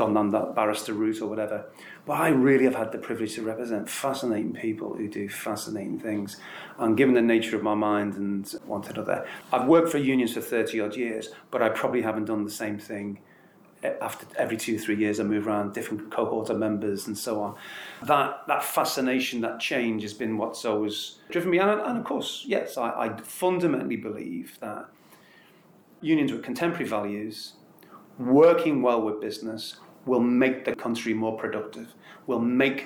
gone 0.00 0.14
down 0.14 0.30
that 0.30 0.54
barrister 0.54 0.94
route 0.94 1.20
or 1.20 1.26
whatever. 1.26 1.66
But 2.06 2.14
I 2.14 2.28
really 2.28 2.64
have 2.64 2.74
had 2.74 2.90
the 2.90 2.98
privilege 2.98 3.34
to 3.34 3.42
represent 3.42 3.88
fascinating 3.88 4.54
people 4.54 4.94
who 4.94 5.08
do 5.08 5.28
fascinating 5.28 6.00
things. 6.00 6.38
And 6.78 6.96
given 6.96 7.14
the 7.14 7.20
nature 7.20 7.54
of 7.54 7.62
my 7.62 7.74
mind 7.74 8.14
and 8.14 8.50
one 8.64 8.80
to 8.82 8.92
another, 8.92 9.26
I've 9.52 9.68
worked 9.68 9.90
for 9.90 9.98
unions 9.98 10.32
for 10.32 10.40
30 10.40 10.80
odd 10.80 10.96
years, 10.96 11.28
but 11.50 11.60
I 11.62 11.68
probably 11.68 12.00
haven't 12.00 12.24
done 12.24 12.44
the 12.44 12.50
same 12.50 12.78
thing 12.78 13.18
after 13.82 14.26
every 14.36 14.56
two 14.56 14.78
three 14.78 14.96
years 14.96 15.20
I 15.20 15.24
move 15.24 15.46
around 15.46 15.72
different 15.72 16.10
cohort 16.10 16.50
of 16.50 16.58
members 16.58 17.06
and 17.06 17.16
so 17.16 17.42
on. 17.42 17.56
That 18.02 18.46
that 18.46 18.62
fascination, 18.62 19.42
that 19.42 19.60
change 19.60 20.02
has 20.02 20.14
been 20.14 20.38
what's 20.38 20.64
always 20.64 21.18
driven 21.30 21.50
me. 21.50 21.58
And, 21.58 21.70
and 21.70 21.98
of 21.98 22.04
course, 22.04 22.44
yes, 22.46 22.78
I, 22.78 22.88
I 22.90 23.16
fundamentally 23.22 23.96
believe 23.96 24.58
that 24.60 24.88
unions 26.00 26.32
with 26.32 26.42
contemporary 26.42 26.88
values, 26.88 27.54
working 28.18 28.82
well 28.82 29.02
with 29.02 29.20
business, 29.20 29.76
will 30.10 30.20
make 30.20 30.64
the 30.64 30.74
country 30.74 31.14
more 31.14 31.38
productive, 31.38 31.94
will 32.26 32.40
make 32.40 32.80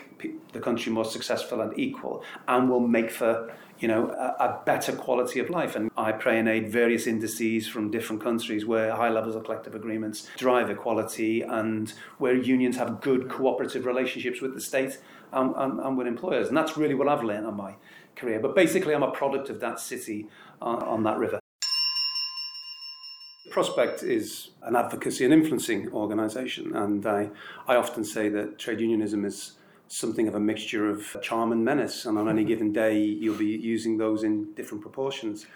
the 0.53 0.61
country 0.61 0.93
more 0.93 1.07
successful 1.07 1.63
and 1.63 1.73
equal, 1.79 2.23
and 2.47 2.69
will 2.69 2.87
make 2.97 3.11
for 3.11 3.51
you 3.81 3.89
know, 3.89 4.11
a, 4.11 4.45
a, 4.45 4.63
better 4.65 4.93
quality 4.93 5.41
of 5.41 5.49
life. 5.51 5.75
And 5.75 5.91
I 5.97 6.13
pray 6.13 6.39
and 6.39 6.49
aid 6.49 6.71
various 6.71 7.07
indices 7.07 7.67
from 7.67 7.91
different 7.91 8.23
countries 8.23 8.65
where 8.67 8.95
high 8.95 9.09
levels 9.09 9.35
of 9.35 9.45
collective 9.45 9.75
agreements 9.75 10.29
drive 10.37 10.69
equality 10.71 11.43
and 11.43 11.93
where 12.19 12.35
unions 12.35 12.77
have 12.77 13.01
good 13.01 13.29
cooperative 13.29 13.85
relationships 13.87 14.41
with 14.41 14.55
the 14.55 14.61
state 14.61 15.01
and, 15.33 15.55
and, 15.57 15.81
and 15.81 15.97
with 15.99 16.07
employers. 16.07 16.49
And 16.49 16.57
that's 16.57 16.77
really 16.77 16.95
what 16.95 17.09
I've 17.09 17.25
learned 17.25 17.47
on 17.47 17.57
my 17.57 17.75
career. 18.17 18.39
But 18.39 18.55
basically, 18.55 18.95
I'm 18.95 19.03
a 19.03 19.11
product 19.11 19.49
of 19.49 19.61
that 19.61 19.81
city 19.81 20.29
on, 20.61 20.83
on 20.83 21.03
that 21.05 21.17
river. 21.17 21.41
Prospect 23.55 24.03
is 24.03 24.51
an 24.65 24.75
advocacy 24.75 25.25
and 25.25 25.33
influencing 25.33 25.89
organisation, 25.93 26.75
and 26.75 27.07
I, 27.07 27.31
I 27.69 27.77
often 27.77 28.03
say 28.03 28.29
that 28.31 28.59
trade 28.59 28.81
unionism 28.81 29.25
is 29.25 29.53
something 29.87 30.27
of 30.27 30.35
a 30.35 30.41
mixture 30.41 30.91
of 30.91 31.17
charm 31.23 31.53
and 31.53 31.65
menace, 31.65 32.05
and 32.05 32.19
on 32.19 32.29
any 32.29 32.43
given 32.43 32.73
day, 32.73 32.99
you'll 32.99 33.39
be 33.39 33.47
using 33.47 33.97
those 33.97 34.25
in 34.25 34.53
different 34.55 34.83
proportions. 34.83 35.47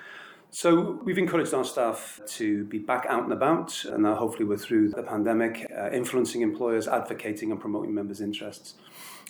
So 0.51 1.01
we've 1.03 1.19
encouraged 1.19 1.53
our 1.53 1.65
staff 1.65 2.21
to 2.37 2.67
be 2.67 2.79
back 2.79 3.05
out 3.09 3.25
and 3.25 3.33
about, 3.33 3.85
and 3.87 4.05
now 4.05 4.15
hopefully 4.15 4.45
we're 4.45 4.59
through 4.59 4.91
the 4.91 5.03
pandemic, 5.03 5.67
uh, 5.77 5.91
influencing 5.91 6.43
employers, 6.43 6.87
advocating 6.87 7.51
and 7.51 7.61
promoting 7.61 7.93
members' 7.93 8.21
interests. 8.21 8.75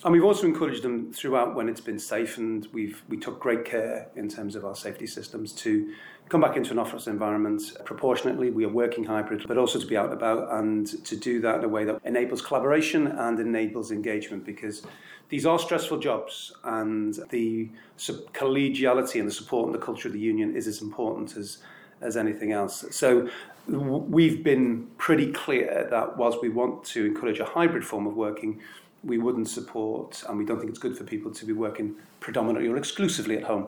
And 0.04 0.12
we've 0.12 0.24
also 0.24 0.46
encouraged 0.46 0.84
them 0.84 1.12
throughout 1.12 1.56
when 1.56 1.68
it's 1.68 1.80
been 1.80 1.98
safe, 1.98 2.38
and 2.38 2.68
we've 2.72 3.02
we 3.08 3.16
took 3.16 3.40
great 3.40 3.64
care 3.64 4.08
in 4.14 4.28
terms 4.28 4.54
of 4.54 4.64
our 4.64 4.76
safety 4.76 5.06
systems 5.06 5.52
to 5.54 5.92
come 6.28 6.40
back 6.40 6.56
into 6.56 6.72
an 6.72 6.78
office 6.78 7.06
environment 7.06 7.62
proportionately. 7.84 8.50
We 8.50 8.64
are 8.64 8.70
working 8.70 9.04
hybrid, 9.04 9.46
but 9.48 9.56
also 9.56 9.80
to 9.80 9.86
be 9.86 9.96
out 9.96 10.06
and 10.06 10.14
about 10.14 10.52
and 10.52 10.86
to 11.04 11.16
do 11.16 11.40
that 11.40 11.58
in 11.58 11.64
a 11.64 11.68
way 11.68 11.84
that 11.84 12.00
enables 12.04 12.42
collaboration 12.42 13.06
and 13.06 13.40
enables 13.40 13.90
engagement 13.90 14.44
because 14.44 14.82
these 15.30 15.46
are 15.46 15.58
stressful 15.58 15.98
jobs 15.98 16.52
and 16.64 17.18
the 17.30 17.68
collegiality 17.98 19.20
and 19.20 19.28
the 19.28 19.32
support 19.32 19.66
and 19.66 19.74
the 19.74 19.84
culture 19.84 20.08
of 20.08 20.14
the 20.14 20.20
union 20.20 20.54
is 20.54 20.66
as 20.66 20.82
important 20.82 21.36
as, 21.36 21.58
as 22.00 22.16
anything 22.16 22.52
else. 22.52 22.84
So 22.90 23.28
we've 23.66 24.42
been 24.42 24.86
pretty 24.98 25.32
clear 25.32 25.86
that 25.90 26.16
whilst 26.16 26.42
we 26.42 26.48
want 26.48 26.84
to 26.84 27.06
encourage 27.06 27.40
a 27.40 27.44
hybrid 27.44 27.84
form 27.84 28.06
of 28.06 28.16
working, 28.16 28.60
we 29.04 29.18
wouldn't 29.18 29.48
support 29.48 30.22
and 30.28 30.38
we 30.38 30.44
don't 30.44 30.58
think 30.58 30.70
it's 30.70 30.78
good 30.78 30.96
for 30.96 31.04
people 31.04 31.30
to 31.30 31.44
be 31.44 31.52
working 31.52 31.94
predominantly 32.20 32.68
or 32.68 32.76
exclusively 32.76 33.36
at 33.36 33.44
home. 33.44 33.66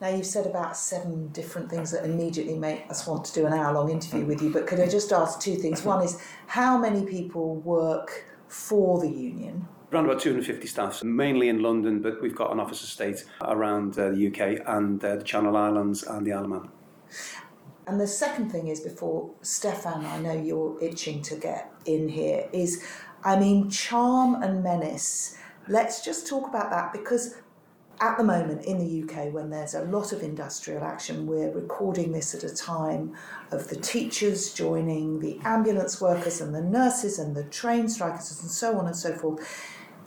Now, 0.00 0.08
you've 0.08 0.26
said 0.26 0.46
about 0.46 0.76
seven 0.76 1.28
different 1.28 1.70
things 1.70 1.90
that 1.92 2.04
immediately 2.04 2.58
make 2.58 2.84
us 2.90 3.06
want 3.06 3.24
to 3.26 3.32
do 3.32 3.46
an 3.46 3.54
hour 3.54 3.72
long 3.72 3.90
interview 3.90 4.26
with 4.26 4.42
you, 4.42 4.52
but 4.52 4.66
could 4.66 4.78
I 4.78 4.88
just 4.88 5.10
ask 5.10 5.40
two 5.40 5.56
things? 5.56 5.84
One 5.84 6.04
is 6.04 6.20
how 6.48 6.76
many 6.76 7.06
people 7.06 7.56
work 7.56 8.26
for 8.46 9.00
the 9.00 9.08
union? 9.08 9.66
Around 9.90 10.04
about 10.06 10.20
250 10.20 10.66
staff, 10.66 11.02
mainly 11.02 11.48
in 11.48 11.62
London, 11.62 12.02
but 12.02 12.20
we've 12.20 12.34
got 12.34 12.52
an 12.52 12.60
office 12.60 12.82
estate 12.82 13.24
around 13.40 13.98
uh, 13.98 14.10
the 14.10 14.26
UK 14.26 14.60
and 14.66 15.02
uh, 15.02 15.16
the 15.16 15.24
Channel 15.24 15.56
Islands 15.56 16.02
and 16.02 16.26
the 16.26 16.32
Isle 16.32 16.44
of 16.44 16.50
Man. 16.50 16.68
And 17.86 17.98
the 17.98 18.06
second 18.06 18.50
thing 18.50 18.68
is, 18.68 18.80
before 18.80 19.30
Stefan, 19.40 20.04
I 20.04 20.18
know 20.18 20.32
you're 20.32 20.76
itching 20.82 21.22
to 21.22 21.36
get 21.36 21.72
in 21.86 22.08
here, 22.08 22.48
is 22.52 22.84
I 23.24 23.38
mean, 23.38 23.70
charm 23.70 24.42
and 24.42 24.62
menace. 24.62 25.38
Let's 25.68 26.04
just 26.04 26.26
talk 26.26 26.48
about 26.48 26.70
that 26.70 26.92
because 26.92 27.36
at 28.00 28.18
the 28.18 28.24
moment 28.24 28.64
in 28.64 28.78
the 28.78 29.02
UK, 29.02 29.32
when 29.32 29.50
there's 29.50 29.74
a 29.74 29.84
lot 29.84 30.12
of 30.12 30.22
industrial 30.22 30.84
action, 30.84 31.26
we're 31.26 31.50
recording 31.50 32.12
this 32.12 32.34
at 32.34 32.44
a 32.44 32.54
time 32.54 33.14
of 33.50 33.68
the 33.68 33.76
teachers 33.76 34.52
joining 34.52 35.20
the 35.20 35.38
ambulance 35.44 36.00
workers 36.00 36.40
and 36.40 36.54
the 36.54 36.60
nurses 36.60 37.18
and 37.18 37.34
the 37.34 37.44
train 37.44 37.88
strikers 37.88 38.40
and 38.42 38.50
so 38.50 38.78
on 38.78 38.86
and 38.86 38.96
so 38.96 39.14
forth. 39.14 39.40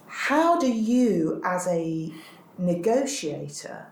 How 0.08 0.60
do 0.60 0.72
you, 0.72 1.42
as 1.44 1.68
a 1.68 2.14
negotiator, 2.58 3.88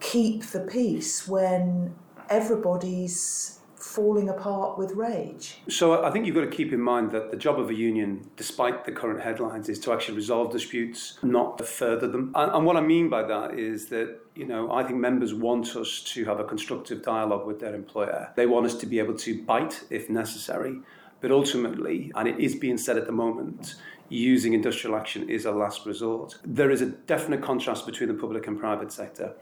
keep 0.00 0.44
the 0.46 0.60
peace 0.60 1.28
when 1.28 1.94
everybody's 2.28 3.60
falling 3.84 4.30
apart 4.30 4.78
with 4.78 4.92
rage. 4.92 5.58
So 5.68 6.04
I 6.04 6.10
think 6.10 6.26
you've 6.26 6.34
got 6.34 6.40
to 6.40 6.56
keep 6.56 6.72
in 6.72 6.80
mind 6.80 7.10
that 7.12 7.30
the 7.30 7.36
job 7.36 7.60
of 7.60 7.68
a 7.68 7.74
union, 7.74 8.28
despite 8.36 8.84
the 8.84 8.92
current 8.92 9.20
headlines, 9.20 9.68
is 9.68 9.78
to 9.80 9.92
actually 9.92 10.16
resolve 10.16 10.50
disputes, 10.50 11.18
not 11.22 11.58
to 11.58 11.64
further 11.64 12.08
them. 12.08 12.32
And, 12.34 12.50
and 12.52 12.64
what 12.64 12.76
I 12.76 12.80
mean 12.80 13.08
by 13.08 13.22
that 13.24 13.58
is 13.58 13.86
that 13.86 14.20
you 14.34 14.46
know, 14.46 14.72
I 14.72 14.82
think 14.82 14.98
members 14.98 15.32
want 15.32 15.76
us 15.76 16.02
to 16.14 16.24
have 16.24 16.40
a 16.40 16.44
constructive 16.44 17.02
dialogue 17.02 17.46
with 17.46 17.60
their 17.60 17.74
employer. 17.74 18.32
They 18.34 18.46
want 18.46 18.66
us 18.66 18.74
to 18.76 18.86
be 18.86 18.98
able 18.98 19.14
to 19.18 19.42
bite 19.44 19.84
if 19.90 20.10
necessary, 20.10 20.80
but 21.20 21.30
ultimately, 21.30 22.10
and 22.16 22.26
it 22.26 22.40
is 22.40 22.56
being 22.56 22.78
said 22.78 22.96
at 22.96 23.06
the 23.06 23.12
moment, 23.12 23.76
using 24.08 24.52
industrial 24.52 24.96
action 24.96 25.28
is 25.28 25.46
a 25.46 25.50
last 25.50 25.86
resort. 25.86 26.36
There 26.44 26.70
is 26.70 26.82
a 26.82 26.86
definite 26.86 27.42
contrast 27.42 27.86
between 27.86 28.08
the 28.08 28.14
public 28.14 28.46
and 28.46 28.58
private 28.58 28.92
sector. 28.92 29.34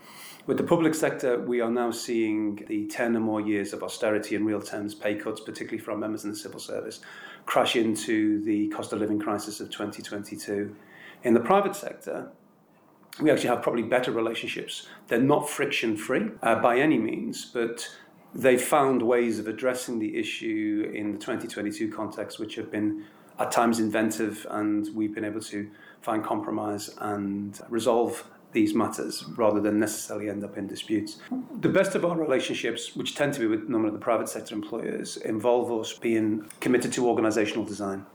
With 0.46 0.56
the 0.56 0.64
public 0.64 0.94
sector, 0.94 1.40
we 1.40 1.60
are 1.60 1.70
now 1.70 1.90
seeing 1.90 2.64
the 2.66 2.86
10 2.86 3.16
or 3.16 3.20
more 3.20 3.40
years 3.40 3.72
of 3.72 3.82
austerity 3.82 4.34
in 4.34 4.44
real 4.44 4.60
terms, 4.60 4.94
pay 4.94 5.14
cuts, 5.14 5.40
particularly 5.40 5.78
for 5.78 5.92
our 5.92 5.96
members 5.96 6.24
in 6.24 6.30
the 6.30 6.36
civil 6.36 6.58
service, 6.58 7.00
crash 7.46 7.76
into 7.76 8.42
the 8.44 8.68
cost 8.68 8.92
of 8.92 9.00
living 9.00 9.20
crisis 9.20 9.60
of 9.60 9.70
2022. 9.70 10.74
In 11.22 11.34
the 11.34 11.40
private 11.40 11.76
sector, 11.76 12.30
we 13.20 13.30
actually 13.30 13.50
have 13.50 13.62
probably 13.62 13.82
better 13.82 14.10
relationships. 14.10 14.88
They're 15.06 15.20
not 15.20 15.48
friction 15.48 15.96
free 15.96 16.30
uh, 16.42 16.56
by 16.56 16.78
any 16.78 16.98
means, 16.98 17.44
but 17.44 17.88
they've 18.34 18.62
found 18.62 19.02
ways 19.02 19.38
of 19.38 19.46
addressing 19.46 19.98
the 19.98 20.16
issue 20.18 20.90
in 20.94 21.12
the 21.12 21.18
2022 21.18 21.92
context, 21.92 22.40
which 22.40 22.56
have 22.56 22.70
been 22.70 23.04
at 23.38 23.50
times 23.50 23.78
inventive, 23.78 24.46
and 24.50 24.88
we've 24.94 25.14
been 25.14 25.24
able 25.24 25.40
to 25.40 25.70
find 26.00 26.24
compromise 26.24 26.90
and 26.98 27.60
resolve 27.68 28.24
these 28.52 28.74
matters 28.74 29.24
rather 29.36 29.60
than 29.60 29.78
necessarily 29.78 30.28
end 30.28 30.44
up 30.44 30.58
in 30.58 30.66
disputes. 30.66 31.18
The 31.60 31.68
best 31.68 31.94
of 31.94 32.04
our 32.04 32.16
relationships, 32.16 32.94
which 32.94 33.14
tend 33.14 33.32
to 33.34 33.40
be 33.40 33.46
with 33.46 33.68
normally 33.68 33.92
the 33.92 33.98
private 33.98 34.28
sector 34.28 34.54
employers, 34.54 35.16
involve 35.16 35.72
us 35.72 35.92
being 35.94 36.46
committed 36.60 36.92
to 36.94 37.02
organisational 37.02 37.66
design. 37.66 38.06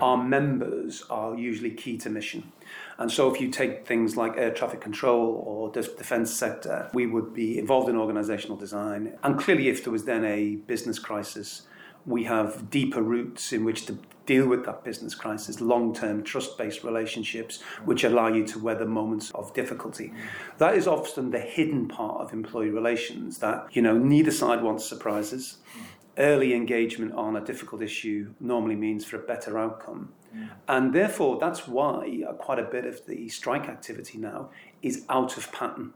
Our 0.00 0.16
members 0.16 1.04
are 1.08 1.36
usually 1.36 1.70
key 1.70 1.96
to 1.98 2.10
mission. 2.10 2.52
And 2.98 3.10
so, 3.10 3.32
if 3.32 3.40
you 3.40 3.50
take 3.50 3.86
things 3.86 4.16
like 4.16 4.36
air 4.36 4.52
traffic 4.52 4.80
control 4.80 5.42
or 5.46 5.70
the 5.70 5.82
defence 5.82 6.32
sector, 6.32 6.90
we 6.92 7.06
would 7.06 7.32
be 7.32 7.58
involved 7.58 7.88
in 7.88 7.94
organisational 7.94 8.58
design. 8.58 9.16
And 9.22 9.38
clearly, 9.38 9.68
if 9.68 9.84
there 9.84 9.92
was 9.92 10.04
then 10.04 10.24
a 10.24 10.56
business 10.56 10.98
crisis, 10.98 11.62
we 12.06 12.24
have 12.24 12.70
deeper 12.70 13.02
roots 13.02 13.52
in 13.52 13.64
which 13.64 13.86
to 13.86 13.98
deal 14.26 14.46
with 14.46 14.64
that 14.66 14.84
business 14.84 15.14
crisis, 15.14 15.60
long 15.60 15.94
term 15.94 16.22
trust 16.22 16.58
based 16.58 16.84
relationships 16.84 17.62
which 17.84 18.04
allow 18.04 18.28
you 18.28 18.44
to 18.46 18.58
weather 18.58 18.86
moments 18.86 19.30
of 19.32 19.52
difficulty. 19.54 20.12
That 20.58 20.76
is 20.76 20.86
often 20.86 21.30
the 21.30 21.40
hidden 21.40 21.88
part 21.88 22.20
of 22.20 22.32
employee 22.32 22.70
relations 22.70 23.38
that, 23.38 23.68
you 23.72 23.82
know, 23.82 23.96
neither 23.96 24.30
side 24.30 24.62
wants 24.62 24.84
surprises. 24.84 25.58
Early 26.18 26.54
engagement 26.54 27.12
on 27.12 27.36
a 27.36 27.44
difficult 27.44 27.82
issue 27.82 28.34
normally 28.40 28.74
means 28.74 29.04
for 29.04 29.16
a 29.16 29.26
better 29.26 29.58
outcome. 29.58 30.12
And 30.68 30.92
therefore, 30.92 31.38
that's 31.38 31.66
why 31.66 32.22
quite 32.38 32.58
a 32.58 32.64
bit 32.64 32.84
of 32.84 33.06
the 33.06 33.28
strike 33.28 33.68
activity 33.68 34.18
now 34.18 34.50
is 34.82 35.04
out 35.08 35.38
of 35.38 35.50
pattern. 35.50 35.94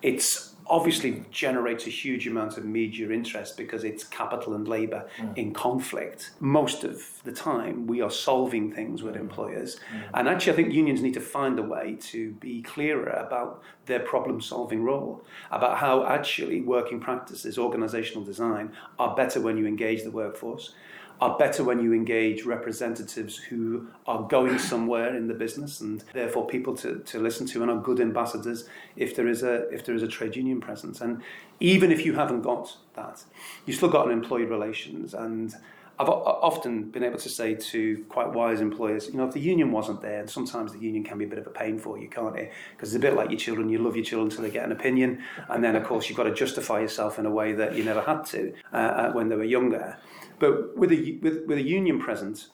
It's 0.00 0.54
obviously 0.68 1.24
generates 1.30 1.86
a 1.86 1.90
huge 1.90 2.26
amount 2.26 2.58
of 2.58 2.64
media 2.64 3.10
interest 3.10 3.56
because 3.56 3.84
it's 3.84 4.04
capital 4.04 4.54
and 4.54 4.68
labour 4.68 5.08
mm. 5.16 5.36
in 5.36 5.52
conflict. 5.52 6.32
Most 6.40 6.84
of 6.84 7.22
the 7.24 7.32
time, 7.32 7.86
we 7.86 8.00
are 8.00 8.10
solving 8.10 8.72
things 8.72 9.02
with 9.02 9.14
mm. 9.14 9.20
employers. 9.20 9.80
Mm. 9.92 10.10
And 10.14 10.28
actually, 10.28 10.52
I 10.52 10.56
think 10.56 10.72
unions 10.72 11.00
need 11.00 11.14
to 11.14 11.20
find 11.20 11.58
a 11.58 11.62
way 11.62 11.96
to 12.00 12.32
be 12.32 12.62
clearer 12.62 13.10
about 13.10 13.62
their 13.86 14.00
problem 14.00 14.40
solving 14.40 14.82
role, 14.82 15.24
about 15.50 15.78
how 15.78 16.04
actually 16.04 16.60
working 16.60 17.00
practices, 17.00 17.56
organisational 17.56 18.24
design, 18.24 18.72
are 18.98 19.16
better 19.16 19.40
when 19.40 19.56
you 19.56 19.66
engage 19.66 20.02
the 20.02 20.10
workforce 20.10 20.74
are 21.20 21.36
better 21.36 21.64
when 21.64 21.82
you 21.82 21.92
engage 21.92 22.44
representatives 22.44 23.36
who 23.36 23.88
are 24.06 24.22
going 24.28 24.58
somewhere 24.58 25.16
in 25.16 25.26
the 25.26 25.34
business 25.34 25.80
and 25.80 26.04
therefore 26.12 26.46
people 26.46 26.76
to, 26.76 27.00
to 27.00 27.18
listen 27.18 27.46
to 27.46 27.62
and 27.62 27.70
are 27.70 27.78
good 27.78 28.00
ambassadors 28.00 28.68
if 28.96 29.16
there 29.16 29.28
is 29.28 29.42
a 29.42 29.68
if 29.70 29.84
there 29.84 29.94
is 29.94 30.02
a 30.02 30.08
trade 30.08 30.36
union 30.36 30.60
presence. 30.60 31.00
And 31.00 31.22
even 31.60 31.90
if 31.90 32.06
you 32.06 32.14
haven't 32.14 32.42
got 32.42 32.76
that 32.94 33.24
you've 33.66 33.76
still 33.76 33.88
got 33.88 34.06
an 34.06 34.12
employee 34.12 34.44
relations 34.44 35.14
and 35.14 35.54
I've 36.00 36.08
often 36.08 36.90
been 36.90 37.02
able 37.02 37.18
to 37.18 37.28
say 37.28 37.56
to 37.56 38.04
quite 38.08 38.32
wise 38.32 38.60
employers, 38.60 39.08
you 39.08 39.14
know, 39.14 39.26
if 39.26 39.34
the 39.34 39.40
union 39.40 39.72
wasn't 39.72 40.00
there, 40.00 40.20
and 40.20 40.30
sometimes 40.30 40.72
the 40.72 40.78
union 40.78 41.02
can 41.02 41.18
be 41.18 41.24
a 41.24 41.28
bit 41.28 41.40
of 41.40 41.46
a 41.46 41.50
pain 41.50 41.76
for 41.76 41.98
you, 41.98 42.08
can't 42.08 42.36
it? 42.36 42.52
Because 42.76 42.90
it's 42.90 42.96
a 42.96 43.00
bit 43.00 43.14
like 43.14 43.30
your 43.30 43.38
children, 43.38 43.68
you 43.68 43.78
love 43.78 43.96
your 43.96 44.04
children 44.04 44.30
until 44.30 44.44
they 44.44 44.50
get 44.50 44.64
an 44.64 44.70
opinion, 44.70 45.20
and 45.48 45.64
then, 45.64 45.74
of 45.74 45.84
course, 45.84 46.08
you've 46.08 46.16
got 46.16 46.24
to 46.24 46.34
justify 46.34 46.78
yourself 46.78 47.18
in 47.18 47.26
a 47.26 47.30
way 47.30 47.52
that 47.52 47.74
you 47.74 47.82
never 47.82 48.00
had 48.02 48.24
to 48.26 48.54
uh, 48.72 48.76
uh 48.76 49.12
when 49.12 49.28
they 49.28 49.34
were 49.34 49.42
younger. 49.42 49.98
But 50.38 50.76
with 50.76 50.92
a, 50.92 51.18
with, 51.20 51.46
with 51.46 51.58
a 51.58 51.62
union 51.62 51.98
present, 51.98 52.46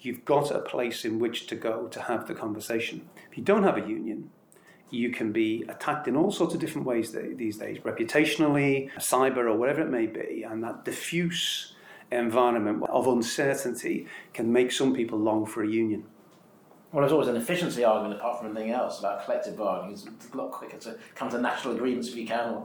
you've 0.00 0.24
got 0.24 0.52
a 0.52 0.60
place 0.60 1.04
in 1.04 1.18
which 1.18 1.48
to 1.48 1.56
go 1.56 1.88
to 1.88 2.02
have 2.02 2.28
the 2.28 2.34
conversation. 2.34 3.08
If 3.30 3.36
you 3.36 3.42
don't 3.42 3.64
have 3.64 3.78
a 3.78 3.80
union, 3.88 4.30
you 4.90 5.10
can 5.10 5.32
be 5.32 5.64
attacked 5.68 6.06
in 6.06 6.14
all 6.14 6.30
sorts 6.30 6.54
of 6.54 6.60
different 6.60 6.86
ways 6.86 7.10
these 7.12 7.56
days, 7.56 7.78
reputationally, 7.78 8.92
cyber, 8.98 9.38
or 9.38 9.56
whatever 9.56 9.80
it 9.80 9.90
may 9.90 10.06
be, 10.06 10.44
and 10.48 10.62
that 10.62 10.84
diffuse 10.84 11.74
environment 12.18 12.82
of 12.88 13.06
uncertainty 13.06 14.06
can 14.32 14.52
make 14.52 14.72
some 14.72 14.94
people 14.94 15.18
long 15.18 15.46
for 15.46 15.62
a 15.62 15.68
union. 15.68 16.04
Well, 16.92 17.00
there's 17.00 17.12
always 17.12 17.28
an 17.28 17.36
efficiency 17.36 17.84
argument, 17.84 18.20
apart 18.20 18.38
from 18.38 18.54
anything 18.54 18.72
else, 18.72 18.98
about 18.98 19.24
collective 19.24 19.56
bargaining. 19.56 19.94
It's 19.94 20.06
a 20.32 20.36
lot 20.36 20.50
quicker 20.50 20.76
to 20.78 20.98
come 21.14 21.30
to 21.30 21.40
national 21.40 21.74
agreements 21.74 22.08
if 22.08 22.16
you 22.16 22.26
can. 22.26 22.64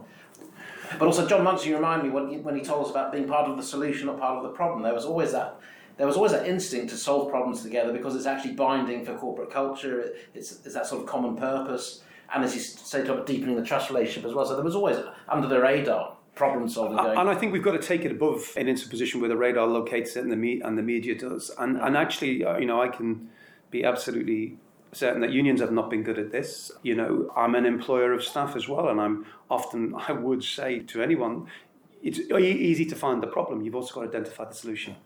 But 0.98 1.06
also, 1.06 1.26
John 1.26 1.42
Monks, 1.44 1.64
you 1.64 1.74
remind 1.76 2.02
me 2.02 2.10
when 2.10 2.28
he, 2.28 2.36
when 2.36 2.54
he 2.54 2.62
told 2.62 2.84
us 2.84 2.90
about 2.90 3.10
being 3.10 3.26
part 3.26 3.48
of 3.48 3.56
the 3.56 3.62
solution, 3.62 4.06
not 4.06 4.20
part 4.20 4.36
of 4.36 4.42
the 4.42 4.50
problem. 4.50 4.82
There 4.82 4.92
was 4.92 5.06
always 5.06 5.32
that. 5.32 5.58
There 5.96 6.06
was 6.06 6.16
always 6.16 6.32
that 6.32 6.46
instinct 6.46 6.90
to 6.90 6.96
solve 6.96 7.30
problems 7.30 7.62
together 7.62 7.92
because 7.92 8.14
it's 8.14 8.26
actually 8.26 8.52
binding 8.52 9.04
for 9.04 9.14
corporate 9.14 9.50
culture. 9.50 10.12
It's, 10.34 10.52
it's 10.64 10.74
that 10.74 10.86
sort 10.86 11.02
of 11.02 11.08
common 11.08 11.34
purpose, 11.36 12.02
and 12.32 12.44
as 12.44 12.54
you 12.54 12.60
say, 12.60 13.02
deepening 13.24 13.56
the 13.56 13.64
trust 13.64 13.88
relationship 13.88 14.28
as 14.28 14.34
well. 14.34 14.44
So 14.44 14.54
there 14.54 14.64
was 14.64 14.76
always 14.76 14.98
under 15.28 15.48
the 15.48 15.60
radar 15.60 16.17
problem 16.38 16.68
solving. 16.68 16.98
And 16.98 17.28
I 17.28 17.34
think 17.34 17.52
we've 17.52 17.62
got 17.62 17.72
to 17.72 17.86
take 17.86 18.04
it 18.04 18.12
above 18.12 18.52
and 18.56 18.68
into 18.68 18.86
a 18.86 18.88
position 18.88 19.20
where 19.20 19.28
the 19.28 19.36
radar 19.36 19.66
locates 19.66 20.16
it 20.16 20.22
and 20.22 20.32
the 20.32 20.36
me- 20.36 20.60
and 20.62 20.78
the 20.78 20.82
media 20.82 21.14
does. 21.18 21.50
And 21.58 21.76
and 21.76 21.96
actually, 21.96 22.44
uh, 22.44 22.56
you 22.58 22.66
know, 22.66 22.80
I 22.80 22.88
can 22.88 23.28
be 23.70 23.84
absolutely 23.84 24.56
certain 24.92 25.20
that 25.20 25.32
unions 25.32 25.60
have 25.60 25.72
not 25.72 25.90
been 25.90 26.02
good 26.02 26.18
at 26.18 26.30
this. 26.30 26.72
You 26.82 26.94
know, 26.94 27.30
I'm 27.36 27.54
an 27.54 27.66
employer 27.66 28.12
of 28.12 28.24
staff 28.24 28.56
as 28.56 28.68
well, 28.68 28.88
and 28.88 29.00
I'm 29.00 29.26
often 29.50 29.94
I 30.08 30.12
would 30.12 30.42
say 30.42 30.80
to 30.80 31.02
anyone, 31.02 31.48
it's 32.02 32.20
easy 32.20 32.86
to 32.86 32.96
find 32.96 33.22
the 33.22 33.26
problem. 33.26 33.62
You've 33.62 33.74
also 33.74 33.94
got 33.94 34.02
to 34.02 34.08
identify 34.08 34.44
the 34.44 34.54
solution. 34.54 34.96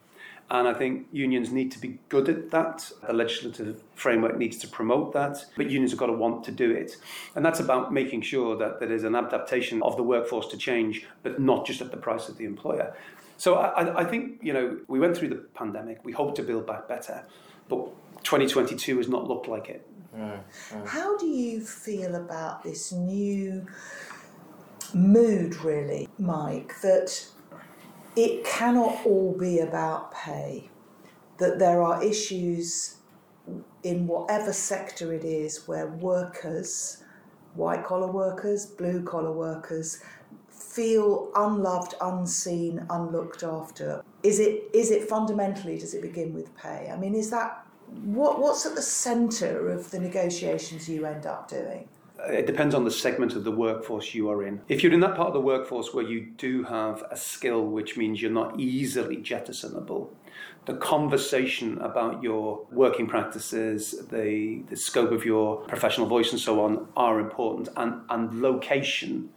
And 0.50 0.68
I 0.68 0.74
think 0.74 1.06
unions 1.12 1.50
need 1.50 1.72
to 1.72 1.78
be 1.78 1.98
good 2.08 2.28
at 2.28 2.50
that. 2.50 2.90
The 3.06 3.12
legislative 3.12 3.82
framework 3.94 4.36
needs 4.36 4.58
to 4.58 4.68
promote 4.68 5.14
that, 5.14 5.44
but 5.56 5.70
unions 5.70 5.92
have 5.92 5.98
got 5.98 6.06
to 6.06 6.12
want 6.12 6.44
to 6.44 6.52
do 6.52 6.70
it. 6.70 6.96
And 7.34 7.44
that's 7.44 7.60
about 7.60 7.92
making 7.92 8.22
sure 8.22 8.56
that 8.58 8.78
there 8.78 8.92
is 8.92 9.04
an 9.04 9.14
adaptation 9.14 9.82
of 9.82 9.96
the 9.96 10.02
workforce 10.02 10.46
to 10.48 10.58
change, 10.58 11.06
but 11.22 11.40
not 11.40 11.66
just 11.66 11.80
at 11.80 11.90
the 11.90 11.96
price 11.96 12.28
of 12.28 12.36
the 12.36 12.44
employer. 12.44 12.94
So 13.38 13.54
I, 13.54 14.02
I 14.02 14.04
think, 14.04 14.40
you 14.42 14.52
know, 14.52 14.78
we 14.88 15.00
went 15.00 15.16
through 15.16 15.30
the 15.30 15.42
pandemic, 15.54 16.04
we 16.04 16.12
hope 16.12 16.34
to 16.36 16.42
build 16.42 16.66
back 16.66 16.86
better, 16.86 17.24
but 17.68 17.88
2022 18.22 18.98
has 18.98 19.08
not 19.08 19.26
looked 19.26 19.48
like 19.48 19.68
it. 19.68 19.86
How 20.84 21.16
do 21.16 21.26
you 21.26 21.60
feel 21.64 22.14
about 22.14 22.62
this 22.62 22.92
new 22.92 23.66
mood, 24.94 25.56
really, 25.56 26.08
Mike, 26.18 26.80
that 26.82 27.26
it 28.16 28.44
cannot 28.44 29.06
all 29.06 29.36
be 29.38 29.58
about 29.58 30.12
pay, 30.12 30.70
that 31.38 31.58
there 31.58 31.82
are 31.82 32.02
issues 32.02 32.96
in 33.82 34.06
whatever 34.06 34.52
sector 34.52 35.12
it 35.12 35.24
is 35.24 35.66
where 35.66 35.88
workers, 35.88 37.02
white 37.54 37.84
collar 37.84 38.10
workers, 38.10 38.66
blue 38.66 39.02
collar 39.02 39.32
workers, 39.32 40.02
feel 40.48 41.30
unloved, 41.34 41.94
unseen, 42.00 42.86
unlooked 42.90 43.42
after. 43.42 44.04
Is 44.22 44.38
it 44.38 44.64
is 44.72 44.90
it 44.90 45.08
fundamentally 45.08 45.78
does 45.78 45.94
it 45.94 46.02
begin 46.02 46.32
with 46.32 46.54
pay? 46.56 46.90
I 46.92 46.96
mean, 46.96 47.14
is 47.14 47.30
that 47.30 47.66
what 48.04 48.40
what's 48.40 48.64
at 48.64 48.74
the 48.74 48.82
centre 48.82 49.70
of 49.70 49.90
the 49.90 49.98
negotiations 49.98 50.88
you 50.88 51.04
end 51.04 51.26
up 51.26 51.48
doing? 51.48 51.88
Uh, 52.22 52.32
it 52.32 52.46
depends 52.46 52.74
on 52.74 52.84
the 52.84 52.90
segment 52.90 53.34
of 53.34 53.44
the 53.44 53.50
workforce 53.50 54.14
you 54.14 54.30
are 54.30 54.44
in. 54.44 54.60
If 54.68 54.82
you're 54.82 54.92
in 54.92 55.00
that 55.00 55.16
part 55.16 55.28
of 55.28 55.34
the 55.34 55.40
workforce 55.40 55.92
where 55.92 56.04
you 56.04 56.26
do 56.36 56.62
have 56.64 57.04
a 57.10 57.16
skill 57.16 57.66
which 57.66 57.96
means 57.96 58.20
you're 58.20 58.30
not 58.30 58.58
easily 58.60 59.16
jettisonable, 59.16 60.14
the 60.66 60.74
conversation 60.74 61.78
about 61.78 62.22
your 62.22 62.64
working 62.70 63.06
practices, 63.06 64.06
the, 64.10 64.62
the 64.70 64.76
scope 64.76 65.10
of 65.10 65.24
your 65.24 65.56
professional 65.62 66.06
voice, 66.06 66.30
and 66.30 66.40
so 66.40 66.62
on 66.62 66.86
are 66.96 67.18
important, 67.18 67.68
and, 67.76 68.00
and 68.10 68.40
location 68.40 69.30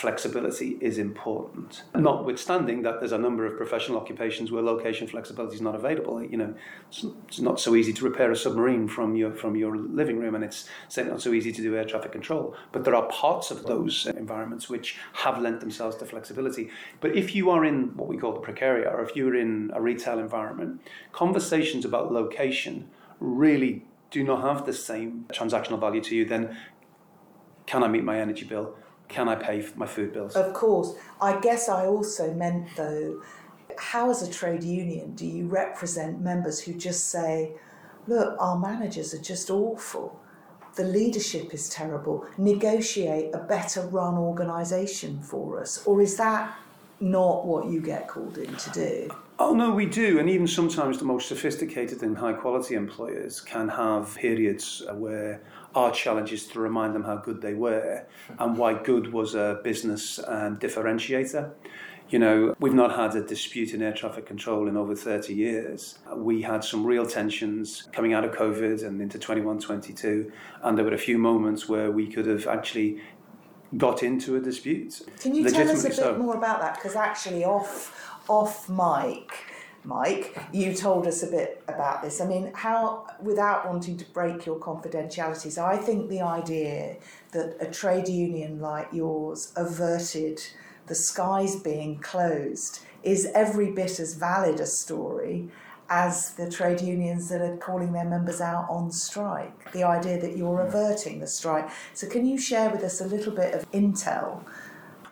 flexibility 0.00 0.78
is 0.80 0.96
important. 0.96 1.82
Mm. 1.94 2.02
Notwithstanding 2.02 2.82
that 2.82 3.00
there's 3.00 3.12
a 3.12 3.18
number 3.18 3.44
of 3.44 3.56
professional 3.56 3.98
occupations 3.98 4.50
where 4.50 4.62
location 4.62 5.06
flexibility 5.06 5.56
is 5.56 5.60
not 5.60 5.74
available. 5.74 6.22
You 6.22 6.38
know, 6.38 6.54
it's, 6.88 7.04
it's, 7.28 7.40
not 7.40 7.60
so 7.60 7.74
easy 7.74 7.92
to 7.92 8.04
repair 8.04 8.32
a 8.32 8.36
submarine 8.36 8.88
from 8.88 9.14
your 9.14 9.32
from 9.32 9.56
your 9.56 9.76
living 9.76 10.18
room, 10.18 10.34
and 10.34 10.42
it's 10.42 10.68
certainly 10.88 11.12
not 11.12 11.22
so 11.22 11.32
easy 11.32 11.52
to 11.52 11.62
do 11.62 11.76
air 11.76 11.84
traffic 11.84 12.12
control. 12.12 12.56
But 12.72 12.84
there 12.84 12.94
are 12.94 13.06
parts 13.08 13.50
of 13.50 13.64
those 13.64 14.06
uh, 14.06 14.12
environments 14.16 14.68
which 14.70 14.96
have 15.12 15.38
lent 15.38 15.60
themselves 15.60 15.96
to 15.96 16.06
flexibility. 16.06 16.70
But 17.00 17.14
if 17.14 17.34
you 17.34 17.50
are 17.50 17.64
in 17.64 17.96
what 17.96 18.08
we 18.08 18.16
call 18.16 18.32
the 18.32 18.40
precariat, 18.40 18.90
or 18.92 19.02
if 19.02 19.14
you're 19.14 19.36
in 19.36 19.70
a 19.74 19.82
retail 19.82 20.18
environment, 20.18 20.80
conversations 21.12 21.84
about 21.84 22.10
location 22.10 22.88
really 23.20 23.84
do 24.10 24.24
not 24.24 24.40
have 24.42 24.66
the 24.66 24.72
same 24.72 25.26
transactional 25.32 25.78
value 25.78 26.00
to 26.00 26.16
you. 26.16 26.24
Then, 26.24 26.56
can 27.66 27.84
I 27.84 27.88
meet 27.88 28.02
my 28.02 28.18
energy 28.18 28.44
bill? 28.44 28.74
Can 29.10 29.28
I 29.28 29.34
pay 29.34 29.66
my 29.76 29.86
food 29.86 30.12
bills? 30.12 30.36
Of 30.36 30.54
course. 30.54 30.94
I 31.20 31.38
guess 31.40 31.68
I 31.68 31.86
also 31.86 32.32
meant, 32.32 32.68
though, 32.76 33.22
how 33.76 34.10
as 34.10 34.22
a 34.22 34.30
trade 34.30 34.62
union 34.62 35.14
do 35.14 35.26
you 35.26 35.46
represent 35.46 36.20
members 36.20 36.60
who 36.60 36.72
just 36.74 37.08
say, 37.08 37.52
look, 38.06 38.36
our 38.38 38.58
managers 38.58 39.12
are 39.12 39.20
just 39.20 39.50
awful. 39.50 40.18
The 40.76 40.84
leadership 40.84 41.52
is 41.52 41.68
terrible. 41.68 42.24
Negotiate 42.38 43.34
a 43.34 43.38
better 43.38 43.82
run 43.82 44.14
organisation 44.14 45.20
for 45.20 45.60
us. 45.60 45.84
Or 45.84 46.00
is 46.00 46.16
that 46.16 46.56
not 47.00 47.46
what 47.46 47.66
you 47.66 47.80
get 47.80 48.06
called 48.06 48.38
in 48.38 48.54
to 48.54 48.70
do? 48.70 49.10
Oh, 49.38 49.54
no, 49.54 49.70
we 49.70 49.86
do. 49.86 50.18
And 50.18 50.28
even 50.28 50.46
sometimes 50.46 50.98
the 50.98 51.04
most 51.04 51.26
sophisticated 51.26 52.02
and 52.02 52.16
high 52.16 52.34
quality 52.34 52.74
employers 52.74 53.40
can 53.40 53.68
have 53.68 54.14
periods 54.16 54.82
where 54.94 55.40
our 55.74 55.90
challenge 55.90 56.32
is 56.32 56.46
to 56.48 56.60
remind 56.60 56.94
them 56.94 57.04
how 57.04 57.16
good 57.16 57.40
they 57.40 57.54
were 57.54 58.06
and 58.38 58.56
why 58.56 58.74
good 58.74 59.12
was 59.12 59.34
a 59.34 59.60
business 59.62 60.18
um, 60.26 60.58
differentiator. 60.58 61.52
You 62.08 62.18
know, 62.18 62.56
we've 62.58 62.74
not 62.74 62.96
had 62.96 63.14
a 63.14 63.24
dispute 63.24 63.72
in 63.72 63.82
air 63.82 63.92
traffic 63.92 64.26
control 64.26 64.66
in 64.66 64.76
over 64.76 64.96
30 64.96 65.32
years. 65.32 66.00
We 66.12 66.42
had 66.42 66.64
some 66.64 66.84
real 66.84 67.06
tensions 67.06 67.88
coming 67.92 68.14
out 68.14 68.24
of 68.24 68.32
COVID 68.32 68.84
and 68.84 69.00
into 69.00 69.16
21 69.16 69.60
22, 69.60 70.32
and 70.62 70.76
there 70.76 70.84
were 70.84 70.94
a 70.94 70.98
few 70.98 71.18
moments 71.18 71.68
where 71.68 71.92
we 71.92 72.08
could 72.08 72.26
have 72.26 72.48
actually 72.48 73.00
got 73.76 74.02
into 74.02 74.34
a 74.34 74.40
dispute. 74.40 75.02
Can 75.20 75.36
you 75.36 75.48
tell 75.48 75.70
us 75.70 75.84
a 75.84 75.88
bit 75.88 75.96
so. 75.96 76.18
more 76.18 76.36
about 76.36 76.60
that? 76.60 76.74
Because 76.74 76.96
actually, 76.96 77.44
off 77.44 77.96
off 78.28 78.68
mic, 78.68 79.32
Mike, 79.84 80.36
you 80.52 80.74
told 80.74 81.06
us 81.06 81.22
a 81.22 81.26
bit 81.26 81.62
about 81.66 82.02
this. 82.02 82.20
I 82.20 82.26
mean, 82.26 82.52
how, 82.54 83.06
without 83.22 83.66
wanting 83.66 83.96
to 83.96 84.04
break 84.12 84.44
your 84.44 84.58
confidentiality, 84.58 85.50
so 85.50 85.64
I 85.64 85.76
think 85.76 86.08
the 86.08 86.20
idea 86.20 86.96
that 87.32 87.56
a 87.60 87.66
trade 87.66 88.08
union 88.08 88.60
like 88.60 88.88
yours 88.92 89.52
averted 89.56 90.42
the 90.86 90.94
skies 90.94 91.56
being 91.56 91.98
closed 91.98 92.80
is 93.02 93.30
every 93.34 93.70
bit 93.70 93.98
as 94.00 94.14
valid 94.14 94.60
a 94.60 94.66
story 94.66 95.48
as 95.88 96.34
the 96.34 96.48
trade 96.48 96.80
unions 96.80 97.28
that 97.28 97.40
are 97.40 97.56
calling 97.56 97.92
their 97.92 98.04
members 98.04 98.40
out 98.40 98.66
on 98.70 98.90
strike. 98.92 99.72
The 99.72 99.82
idea 99.82 100.20
that 100.20 100.36
you're 100.36 100.60
averting 100.60 101.18
the 101.20 101.26
strike. 101.26 101.68
So, 101.94 102.06
can 102.06 102.26
you 102.26 102.38
share 102.38 102.70
with 102.70 102.84
us 102.84 103.00
a 103.00 103.06
little 103.06 103.32
bit 103.32 103.54
of 103.54 103.68
intel 103.72 104.44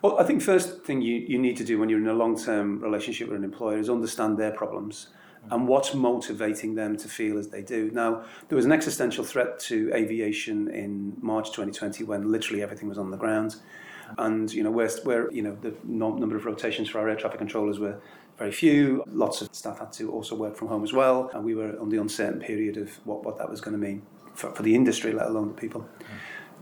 well, 0.02 0.18
I 0.18 0.24
think 0.24 0.42
first 0.42 0.84
thing 0.84 1.02
you, 1.02 1.16
you 1.16 1.38
need 1.38 1.56
to 1.56 1.64
do 1.64 1.78
when 1.78 1.88
you're 1.88 2.00
in 2.00 2.08
a 2.08 2.14
long-term 2.14 2.80
relationship 2.80 3.28
with 3.28 3.38
an 3.38 3.44
employer 3.44 3.78
is 3.78 3.90
understand 3.90 4.38
their 4.38 4.52
problems 4.52 5.08
and 5.50 5.66
what's 5.66 5.94
motivating 5.94 6.74
them 6.74 6.96
to 6.96 7.08
feel 7.08 7.38
as 7.38 7.48
they 7.48 7.62
do. 7.62 7.90
Now, 7.92 8.24
there 8.48 8.56
was 8.56 8.64
an 8.64 8.72
existential 8.72 9.24
threat 9.24 9.58
to 9.61 9.90
aviation 9.94 10.68
in 10.68 11.16
March 11.20 11.48
2020 11.48 12.04
when 12.04 12.30
literally 12.30 12.62
everything 12.62 12.88
was 12.88 12.98
on 12.98 13.11
the 13.11 13.16
ground. 13.16 13.56
And, 14.16 14.52
you 14.52 14.62
know, 14.62 14.70
where, 14.70 14.88
where 15.04 15.30
you 15.32 15.42
know, 15.42 15.56
the 15.61 15.74
number 15.84 16.37
of 16.37 16.44
rotations 16.44 16.88
for 16.88 16.98
our 16.98 17.08
air 17.08 17.16
traffic 17.16 17.38
controllers 17.38 17.78
were 17.78 18.00
very 18.38 18.52
few. 18.52 19.04
Lots 19.06 19.42
of 19.42 19.54
staff 19.54 19.78
had 19.78 19.92
to 19.94 20.11
also 20.11 20.34
work 20.34 20.56
from 20.56 20.68
home 20.68 20.84
as 20.84 20.92
well. 20.92 21.30
And 21.34 21.44
we 21.44 21.54
were 21.54 21.78
on 21.78 21.88
the 21.88 21.98
uncertain 21.98 22.40
period 22.40 22.76
of 22.76 22.90
what, 23.06 23.24
what 23.24 23.38
that 23.38 23.50
was 23.50 23.61
going 23.61 23.72
to 23.72 23.78
mean 23.78 24.02
for, 24.34 24.50
for 24.54 24.62
the 24.62 24.74
industry, 24.74 25.12
let 25.12 25.26
alone 25.26 25.48
the 25.48 25.54
people. 25.54 25.87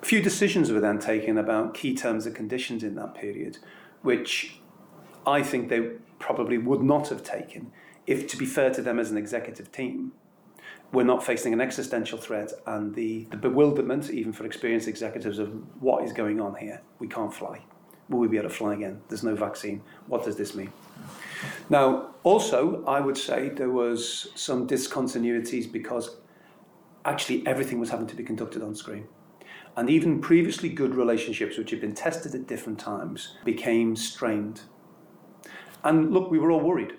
Few 0.02 0.22
decisions 0.22 0.70
were 0.70 0.80
then 0.80 0.98
taken 0.98 1.38
about 1.38 1.74
key 1.74 1.94
terms 1.94 2.26
and 2.26 2.34
conditions 2.34 2.82
in 2.82 2.94
that 2.96 3.14
period, 3.14 3.58
which 4.02 4.60
I 5.26 5.42
think 5.42 5.68
they 5.68 5.80
probably 6.18 6.58
would 6.58 6.82
not 6.82 7.08
have 7.08 7.22
taken 7.22 7.72
if, 8.06 8.26
to 8.28 8.36
be 8.36 8.46
fair 8.46 8.70
to 8.70 8.82
them 8.82 8.98
as 8.98 9.10
an 9.10 9.16
executive 9.16 9.72
team, 9.72 10.12
we're 10.92 11.04
not 11.04 11.24
facing 11.24 11.52
an 11.52 11.60
existential 11.60 12.18
threat 12.18 12.52
and 12.66 12.94
the, 12.94 13.24
the 13.30 13.36
bewilderment, 13.36 14.10
even 14.10 14.32
for 14.32 14.46
experienced 14.46 14.86
executives, 14.86 15.38
of 15.38 15.50
what 15.82 16.04
is 16.04 16.12
going 16.12 16.40
on 16.40 16.54
here. 16.54 16.80
We 17.00 17.08
can't 17.08 17.34
fly. 17.34 17.60
Will 18.08 18.20
we 18.20 18.28
be 18.28 18.36
able 18.36 18.48
to 18.48 18.54
fly 18.54 18.74
again? 18.74 19.00
There's 19.08 19.24
no 19.24 19.34
vaccine. 19.34 19.82
What 20.06 20.24
does 20.24 20.36
this 20.36 20.54
mean? 20.54 20.72
Now, 21.68 22.14
also, 22.22 22.84
I 22.84 23.00
would 23.00 23.18
say 23.18 23.48
there 23.48 23.70
was 23.70 24.28
some 24.36 24.68
discontinuities 24.68 25.70
because 25.70 26.16
actually 27.04 27.44
everything 27.46 27.80
was 27.80 27.90
having 27.90 28.06
to 28.06 28.14
be 28.14 28.22
conducted 28.22 28.62
on 28.62 28.76
screen. 28.76 29.08
And 29.76 29.90
even 29.90 30.20
previously 30.20 30.70
good 30.70 30.94
relationships, 30.94 31.58
which 31.58 31.70
had 31.70 31.80
been 31.80 31.94
tested 31.94 32.34
at 32.34 32.46
different 32.46 32.78
times, 32.78 33.36
became 33.44 33.94
strained. 33.94 34.62
And 35.84 36.12
look, 36.12 36.30
we 36.30 36.38
were 36.38 36.50
all 36.50 36.60
worried. 36.60 36.94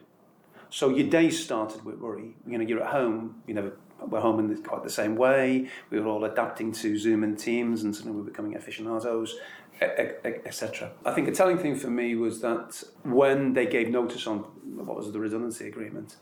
So 0.70 0.90
your 0.90 1.10
day 1.10 1.30
started 1.30 1.84
with 1.84 1.98
worry. 1.98 2.36
You 2.46 2.58
know, 2.58 2.63
you're 2.63 2.84
at 2.84 2.92
home, 2.92 3.42
you 3.48 3.54
know, 3.54 3.72
we're 4.00 4.20
home 4.20 4.40
in 4.40 4.63
quite 4.63 4.84
the 4.84 4.90
same 4.90 5.16
way. 5.16 5.70
We 5.90 6.00
were 6.00 6.08
all 6.08 6.24
adapting 6.26 6.72
to 6.74 6.98
Zoom 6.98 7.24
and 7.24 7.38
Teams, 7.38 7.84
and 7.84 7.96
suddenly 7.96 8.16
we 8.16 8.22
were 8.22 8.30
becoming 8.30 8.56
aficionados, 8.56 9.36
etc. 9.82 10.92
I 11.06 11.12
think 11.13 11.28
a 11.28 11.32
telling 11.32 11.58
thing 11.58 11.76
for 11.76 11.90
me 11.90 12.16
was 12.16 12.42
that 12.42 12.84
when 13.04 13.54
they 13.54 13.66
gave 13.66 13.90
notice 13.90 14.28
on 14.28 14.40
what 14.76 14.96
was 14.96 15.12
the 15.12 15.20
redundancy 15.20 15.68
agreement, 15.68 16.18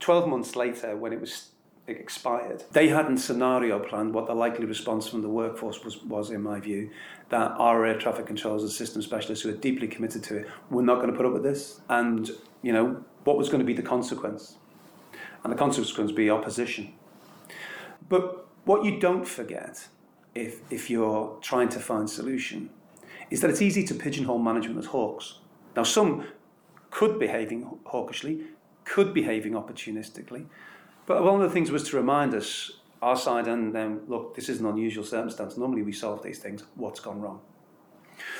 12 0.00 0.28
months 0.28 0.56
later, 0.56 0.96
when 0.96 1.12
it 1.12 1.20
was 1.20 1.50
expired. 1.86 2.64
They 2.72 2.88
hadn't 2.88 3.18
scenario 3.18 3.78
planned 3.78 4.14
what 4.14 4.26
the 4.26 4.34
likely 4.34 4.64
response 4.64 5.08
from 5.08 5.22
the 5.22 5.28
workforce 5.28 5.84
was, 5.84 6.02
was 6.02 6.30
in 6.30 6.42
my 6.42 6.60
view, 6.60 6.90
that 7.28 7.52
our 7.58 7.84
air 7.84 7.98
traffic 7.98 8.26
controllers 8.26 8.62
and 8.62 8.72
system 8.72 9.02
specialists 9.02 9.44
who 9.44 9.50
are 9.50 9.56
deeply 9.56 9.88
committed 9.88 10.22
to 10.24 10.36
it 10.38 10.46
were 10.70 10.82
not 10.82 10.96
going 10.96 11.10
to 11.10 11.16
put 11.16 11.26
up 11.26 11.32
with 11.32 11.42
this. 11.42 11.80
And, 11.88 12.30
you 12.62 12.72
know, 12.72 13.04
what 13.24 13.36
was 13.36 13.48
going 13.48 13.60
to 13.60 13.66
be 13.66 13.74
the 13.74 13.82
consequence? 13.82 14.56
And 15.42 15.52
the 15.52 15.56
consequence 15.56 16.12
be 16.12 16.30
opposition. 16.30 16.94
But 18.08 18.46
what 18.64 18.84
you 18.84 18.98
don't 18.98 19.26
forget, 19.26 19.88
if, 20.34 20.60
if 20.70 20.88
you're 20.88 21.36
trying 21.42 21.68
to 21.70 21.80
find 21.80 22.08
solution, 22.08 22.70
is 23.30 23.40
that 23.40 23.50
it's 23.50 23.62
easy 23.62 23.84
to 23.84 23.94
pigeonhole 23.94 24.38
management 24.38 24.78
as 24.78 24.86
hawks. 24.86 25.38
Now, 25.76 25.82
some 25.82 26.26
could 26.90 27.18
be 27.18 27.26
behaving 27.26 27.78
hawkishly, 27.86 28.42
could 28.84 29.12
behaving 29.12 29.52
opportunistically, 29.52 30.46
but 31.06 31.22
one 31.22 31.40
of 31.40 31.48
the 31.48 31.50
things 31.50 31.70
was 31.70 31.88
to 31.90 31.96
remind 31.96 32.34
us, 32.34 32.72
our 33.02 33.16
side, 33.16 33.46
and 33.46 33.74
then, 33.74 34.00
look, 34.08 34.34
this 34.34 34.48
is 34.48 34.60
an 34.60 34.66
unusual 34.66 35.04
circumstance. 35.04 35.56
Normally 35.56 35.82
we 35.82 35.92
solve 35.92 36.22
these 36.22 36.38
things. 36.38 36.64
What's 36.74 37.00
gone 37.00 37.20
wrong? 37.20 37.40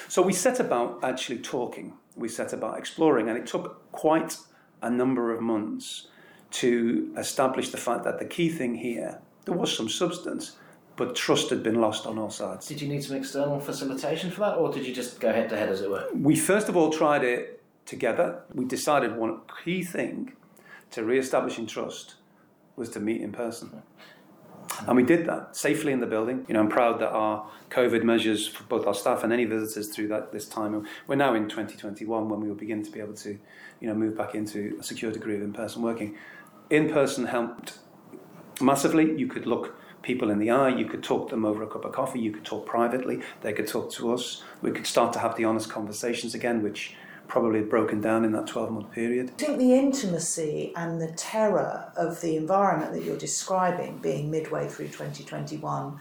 So 0.08 0.22
we 0.22 0.32
set 0.32 0.60
about 0.60 1.02
actually 1.02 1.38
talking. 1.38 1.94
We 2.16 2.28
set 2.28 2.52
about 2.52 2.78
exploring, 2.78 3.28
and 3.28 3.36
it 3.36 3.46
took 3.46 3.90
quite 3.92 4.36
a 4.82 4.90
number 4.90 5.32
of 5.32 5.40
months 5.40 6.08
to 6.52 7.12
establish 7.18 7.70
the 7.70 7.76
fact 7.76 8.04
that 8.04 8.18
the 8.18 8.24
key 8.24 8.48
thing 8.48 8.76
here, 8.76 9.20
there 9.44 9.54
was 9.54 9.76
some 9.76 9.88
substance, 9.88 10.56
but 10.96 11.16
trust 11.16 11.50
had 11.50 11.62
been 11.62 11.80
lost 11.80 12.06
on 12.06 12.18
all 12.18 12.30
sides. 12.30 12.68
Did 12.68 12.80
you 12.80 12.88
need 12.88 13.02
some 13.02 13.16
external 13.16 13.58
facilitation 13.58 14.30
for 14.30 14.40
that, 14.40 14.54
or 14.54 14.72
did 14.72 14.86
you 14.86 14.94
just 14.94 15.20
go 15.20 15.32
head 15.32 15.48
to 15.48 15.56
head, 15.56 15.68
as 15.68 15.80
it 15.80 15.90
were? 15.90 16.06
We 16.14 16.36
first 16.36 16.68
of 16.68 16.76
all 16.76 16.90
tried 16.90 17.24
it 17.24 17.62
together. 17.84 18.42
We 18.54 18.64
decided 18.64 19.16
one 19.16 19.40
key 19.64 19.82
thing 19.82 20.32
to 20.92 21.04
re-establishing 21.04 21.66
trust 21.66 22.14
was 22.76 22.88
to 22.90 23.00
meet 23.00 23.20
in 23.20 23.32
person. 23.32 23.82
And 24.86 24.96
we 24.96 25.02
did 25.02 25.26
that 25.26 25.54
safely 25.56 25.92
in 25.92 26.00
the 26.00 26.06
building. 26.06 26.44
You 26.48 26.54
know, 26.54 26.60
I'm 26.60 26.68
proud 26.68 27.00
that 27.00 27.10
our 27.10 27.48
COVID 27.70 28.02
measures 28.02 28.48
for 28.48 28.64
both 28.64 28.86
our 28.86 28.94
staff 28.94 29.22
and 29.22 29.32
any 29.32 29.44
visitors 29.44 29.88
through 29.88 30.08
that 30.08 30.32
this 30.32 30.48
time. 30.48 30.86
We're 31.06 31.14
now 31.14 31.34
in 31.34 31.44
2021 31.44 32.28
when 32.28 32.40
we 32.40 32.48
will 32.48 32.56
begin 32.56 32.82
to 32.82 32.90
be 32.90 33.00
able 33.00 33.14
to, 33.14 33.38
you 33.80 33.88
know, 33.88 33.94
move 33.94 34.16
back 34.16 34.34
into 34.34 34.76
a 34.80 34.82
secure 34.82 35.12
degree 35.12 35.36
of 35.36 35.42
in-person 35.42 35.82
working. 35.82 36.16
In-person 36.70 37.26
helped 37.26 37.78
massively. 38.60 39.16
You 39.16 39.26
could 39.26 39.46
look 39.46 39.76
people 40.02 40.30
in 40.30 40.38
the 40.38 40.50
eye. 40.50 40.70
You 40.70 40.86
could 40.86 41.02
talk 41.02 41.30
them 41.30 41.44
over 41.44 41.62
a 41.62 41.66
cup 41.66 41.84
of 41.84 41.92
coffee. 41.92 42.20
You 42.20 42.32
could 42.32 42.44
talk 42.44 42.66
privately. 42.66 43.20
They 43.42 43.52
could 43.52 43.68
talk 43.68 43.92
to 43.92 44.12
us. 44.12 44.42
We 44.60 44.72
could 44.72 44.86
start 44.86 45.12
to 45.12 45.18
have 45.20 45.36
the 45.36 45.44
honest 45.44 45.70
conversations 45.70 46.34
again, 46.34 46.62
which 46.62 46.96
probably 47.28 47.62
broken 47.62 48.00
down 48.00 48.24
in 48.24 48.32
that 48.32 48.46
12 48.46 48.70
month 48.70 48.90
period. 48.92 49.30
I 49.30 49.44
think 49.44 49.58
the 49.58 49.74
intimacy 49.74 50.72
and 50.76 51.00
the 51.00 51.12
terror 51.12 51.92
of 51.96 52.20
the 52.20 52.36
environment 52.36 52.92
that 52.92 53.04
you're 53.04 53.18
describing, 53.18 53.98
being 53.98 54.30
midway 54.30 54.68
through 54.68 54.88
2021, 54.88 55.98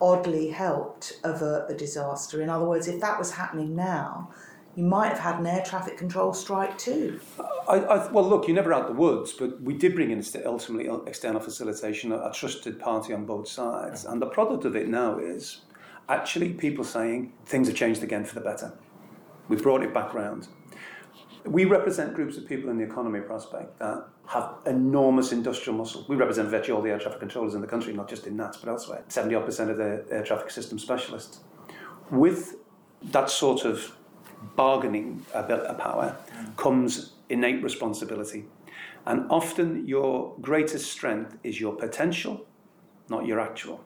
oddly 0.00 0.48
helped 0.48 1.20
avert 1.24 1.68
the 1.68 1.74
disaster. 1.74 2.40
In 2.40 2.48
other 2.48 2.64
words, 2.64 2.88
if 2.88 3.00
that 3.00 3.18
was 3.18 3.32
happening 3.32 3.76
now, 3.76 4.30
you 4.76 4.84
might 4.84 5.08
have 5.08 5.18
had 5.18 5.40
an 5.40 5.46
air 5.46 5.62
traffic 5.64 5.98
control 5.98 6.32
strike 6.32 6.78
too. 6.78 7.20
I, 7.68 7.76
I, 7.76 8.12
well, 8.12 8.26
look, 8.26 8.46
you're 8.46 8.54
never 8.54 8.72
out 8.72 8.86
the 8.86 8.94
woods, 8.94 9.32
but 9.32 9.60
we 9.60 9.74
did 9.74 9.94
bring 9.94 10.10
in 10.10 10.24
ultimately 10.46 10.88
uh, 10.88 10.98
external 11.06 11.40
facilitation, 11.40 12.12
a, 12.12 12.16
a 12.16 12.32
trusted 12.32 12.78
party 12.78 13.12
on 13.12 13.26
both 13.26 13.48
sides. 13.48 14.04
And 14.04 14.22
the 14.22 14.26
product 14.26 14.64
of 14.64 14.76
it 14.76 14.88
now 14.88 15.18
is 15.18 15.62
actually 16.08 16.54
people 16.54 16.84
saying 16.84 17.32
things 17.46 17.68
have 17.68 17.76
changed 17.76 18.02
again 18.02 18.24
for 18.24 18.34
the 18.34 18.40
better. 18.40 18.72
We've 19.48 19.62
brought 19.62 19.82
it 19.82 19.92
back 19.92 20.14
round. 20.14 20.48
We 21.44 21.64
represent 21.64 22.14
groups 22.14 22.36
of 22.36 22.46
people 22.46 22.70
in 22.70 22.78
the 22.78 22.84
economy 22.84 23.20
prospect 23.20 23.78
that 23.78 24.04
have 24.26 24.54
enormous 24.66 25.32
industrial 25.32 25.76
muscle. 25.76 26.04
We 26.08 26.16
represent 26.16 26.48
virtually 26.48 26.76
all 26.76 26.82
the 26.82 26.90
air 26.90 26.98
traffic 26.98 27.20
controllers 27.20 27.54
in 27.54 27.60
the 27.60 27.66
country, 27.66 27.92
not 27.92 28.08
just 28.08 28.26
in 28.26 28.36
NATS, 28.36 28.58
but 28.58 28.68
elsewhere. 28.68 29.02
70 29.08 29.34
odd 29.34 29.46
percent 29.46 29.70
of 29.70 29.76
the 29.76 30.04
air 30.10 30.22
traffic 30.22 30.50
system 30.50 30.78
specialists. 30.78 31.40
With 32.10 32.56
that 33.02 33.30
sort 33.30 33.64
of 33.64 33.96
bargaining 34.56 35.24
uh, 35.34 35.74
power 35.74 36.16
comes 36.56 37.12
innate 37.28 37.62
responsibility. 37.62 38.44
And 39.06 39.26
often 39.30 39.86
your 39.86 40.34
greatest 40.40 40.90
strength 40.90 41.36
is 41.42 41.60
your 41.60 41.74
potential, 41.74 42.46
not 43.08 43.26
your 43.26 43.40
actual. 43.40 43.82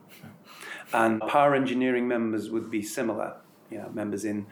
And 0.93 1.21
power 1.23 1.55
engineering 1.55 2.07
members 2.09 2.51
would 2.51 2.71
be 2.71 2.83
similar, 2.83 3.37
you 3.71 3.79
know, 3.79 3.91
members 3.93 4.25
in 4.25 4.47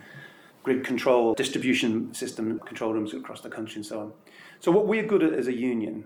grid 0.62 0.84
control, 0.84 1.34
distribution 1.34 2.14
system 2.14 2.58
control 2.60 2.92
rooms 2.92 3.14
across 3.14 3.40
the 3.40 3.50
country, 3.50 3.76
and 3.76 3.86
so 3.86 4.00
on. 4.00 4.12
So, 4.60 4.70
what 4.70 4.86
we're 4.86 5.06
good 5.06 5.22
at 5.22 5.32
as 5.32 5.48
a 5.48 5.54
union 5.54 6.04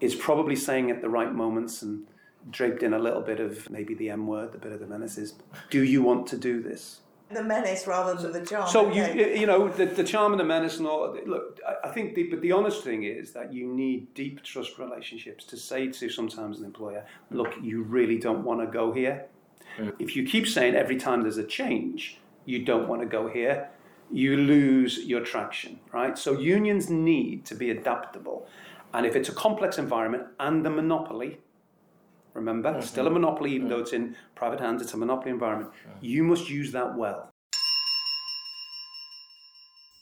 is 0.00 0.14
probably 0.14 0.56
saying 0.56 0.90
at 0.90 1.00
the 1.00 1.08
right 1.08 1.32
moments 1.32 1.82
and 1.82 2.06
draped 2.50 2.82
in 2.82 2.94
a 2.94 2.98
little 2.98 3.22
bit 3.22 3.40
of 3.40 3.68
maybe 3.70 3.94
the 3.94 4.10
M 4.10 4.26
word, 4.26 4.52
the 4.52 4.58
bit 4.58 4.72
of 4.72 4.80
the 4.80 4.86
menace 4.86 5.18
is, 5.18 5.34
do 5.70 5.82
you 5.82 6.02
want 6.02 6.26
to 6.28 6.36
do 6.36 6.62
this? 6.62 7.00
The 7.28 7.42
menace 7.42 7.88
rather 7.88 8.14
than 8.14 8.32
the 8.32 8.46
charm. 8.46 8.68
So 8.68 8.92
you 8.92 9.04
you 9.04 9.46
know 9.46 9.68
the, 9.68 9.86
the 9.86 10.04
charm 10.04 10.32
and 10.32 10.38
the 10.38 10.44
menace 10.44 10.78
and 10.78 10.86
all. 10.86 11.18
Look, 11.26 11.58
I, 11.66 11.88
I 11.88 11.92
think 11.92 12.14
the, 12.14 12.24
but 12.24 12.40
the 12.40 12.52
honest 12.52 12.84
thing 12.84 13.02
is 13.02 13.32
that 13.32 13.52
you 13.52 13.66
need 13.66 14.14
deep 14.14 14.44
trust 14.44 14.78
relationships 14.78 15.44
to 15.46 15.56
say 15.56 15.88
to 15.88 16.08
sometimes 16.08 16.60
an 16.60 16.64
employer, 16.64 17.04
look, 17.32 17.52
you 17.60 17.82
really 17.82 18.18
don't 18.18 18.44
want 18.44 18.60
to 18.60 18.66
go 18.66 18.92
here. 18.92 19.26
Mm. 19.76 19.94
If 19.98 20.14
you 20.14 20.24
keep 20.24 20.46
saying 20.46 20.76
every 20.76 20.96
time 20.96 21.22
there's 21.22 21.38
a 21.38 21.44
change, 21.44 22.20
you 22.46 22.64
don't 22.64 22.88
want 22.88 23.02
to 23.02 23.06
go 23.06 23.28
here, 23.28 23.68
you 24.10 24.36
lose 24.36 25.04
your 25.04 25.20
traction, 25.20 25.78
right? 25.92 26.16
So 26.16 26.38
unions 26.38 26.88
need 26.88 27.44
to 27.46 27.54
be 27.54 27.70
adaptable. 27.70 28.46
And 28.94 29.04
if 29.04 29.14
it's 29.16 29.28
a 29.28 29.32
complex 29.32 29.78
environment 29.78 30.24
and 30.40 30.66
a 30.66 30.70
monopoly, 30.70 31.38
remember, 32.32 32.70
mm-hmm. 32.70 32.80
still 32.82 33.06
a 33.06 33.10
monopoly, 33.10 33.52
even 33.52 33.62
mm-hmm. 33.62 33.76
though 33.76 33.80
it's 33.80 33.92
in 33.92 34.16
private 34.34 34.60
hands, 34.60 34.80
it's 34.80 34.94
a 34.94 34.96
monopoly 34.96 35.30
environment, 35.30 35.72
you 36.00 36.22
must 36.22 36.48
use 36.48 36.72
that 36.72 36.96
well. 36.96 37.30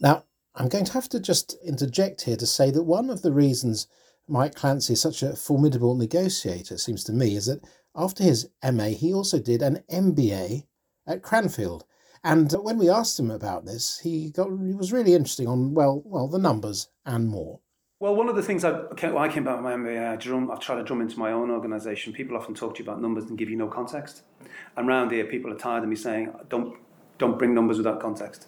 Now, 0.01 0.25
I'm 0.55 0.69
going 0.69 0.85
to 0.85 0.93
have 0.93 1.09
to 1.09 1.21
just 1.21 1.57
interject 1.65 2.23
here 2.23 2.37
to 2.37 2.47
say 2.47 2.71
that 2.71 2.83
one 2.83 3.11
of 3.11 3.23
the 3.23 3.33
reasons 3.33 3.89
Mike 4.29 4.55
Clancy 4.55 4.93
is 4.93 5.01
such 5.01 5.23
a 5.23 5.35
formidable 5.35 5.95
negotiator, 5.95 6.75
it 6.75 6.81
seems 6.81 7.05
to 7.05 7.13
me, 7.13 7.37
is 7.37 7.47
that 7.47 7.65
after 7.97 8.23
his 8.23 8.49
MA, 8.63 8.89
he 8.89 9.13
also 9.13 9.39
did 9.39 9.63
an 9.63 9.83
MBA 9.91 10.65
at 11.07 11.23
Cranfield. 11.23 11.85
And 12.25 12.51
when 12.53 12.79
we 12.79 12.89
asked 12.89 13.21
him 13.21 13.31
about 13.31 13.67
this, 13.67 13.99
he 13.99 14.31
got 14.31 14.47
he 14.47 14.73
was 14.73 14.93
really 14.93 15.13
interesting 15.13 15.47
on 15.47 15.75
well, 15.75 16.03
well, 16.07 16.27
the 16.27 16.39
numbers 16.39 16.89
and 17.05 17.29
more. 17.29 17.61
Well, 18.01 18.17
one 18.17 18.29
of 18.29 18.37
the 18.37 18.43
things 18.43 18.65
I, 18.65 18.73
when 18.73 19.17
I 19.19 19.29
came 19.29 19.45
back 19.45 19.57
from 19.57 19.65
my 19.65 19.73
MBA, 19.75 20.13
I 20.13 20.17
drum, 20.17 20.51
I've 20.51 20.59
tried 20.59 20.77
to 20.77 20.85
drum 20.85 21.01
into 21.01 21.19
my 21.19 21.33
own 21.33 21.51
organisation. 21.51 22.13
People 22.13 22.37
often 22.37 22.55
talk 22.55 22.75
to 22.75 22.83
you 22.83 22.89
about 22.89 23.01
numbers 23.01 23.25
and 23.25 23.39
give 23.39 23.49
you 23.49 23.57
no 23.57 23.69
context. 23.69 24.23
And 24.77 24.89
around 24.89 25.13
here, 25.13 25.25
people 25.27 25.53
are 25.53 25.57
tired 25.57 25.85
of 25.85 25.89
me 25.89 25.97
saying, 25.97 26.33
"Don't, 26.49 26.77
don't 27.19 27.39
bring 27.39 27.55
numbers 27.55 27.77
without 27.77 28.01
context." 28.01 28.47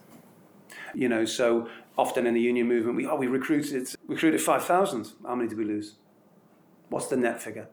You 0.94 1.08
know, 1.10 1.26
so 1.26 1.68
often 1.98 2.26
in 2.26 2.32
the 2.32 2.40
union 2.40 2.66
movement, 2.66 2.96
we 2.96 3.06
oh, 3.06 3.16
we 3.16 3.26
recruited 3.26 3.88
we 4.06 4.14
recruited 4.14 4.40
five 4.40 4.64
thousand. 4.64 5.12
How 5.24 5.34
many 5.34 5.50
did 5.50 5.58
we 5.58 5.64
lose? 5.64 5.96
What's 6.88 7.08
the 7.08 7.16
net 7.16 7.42
figure? 7.42 7.68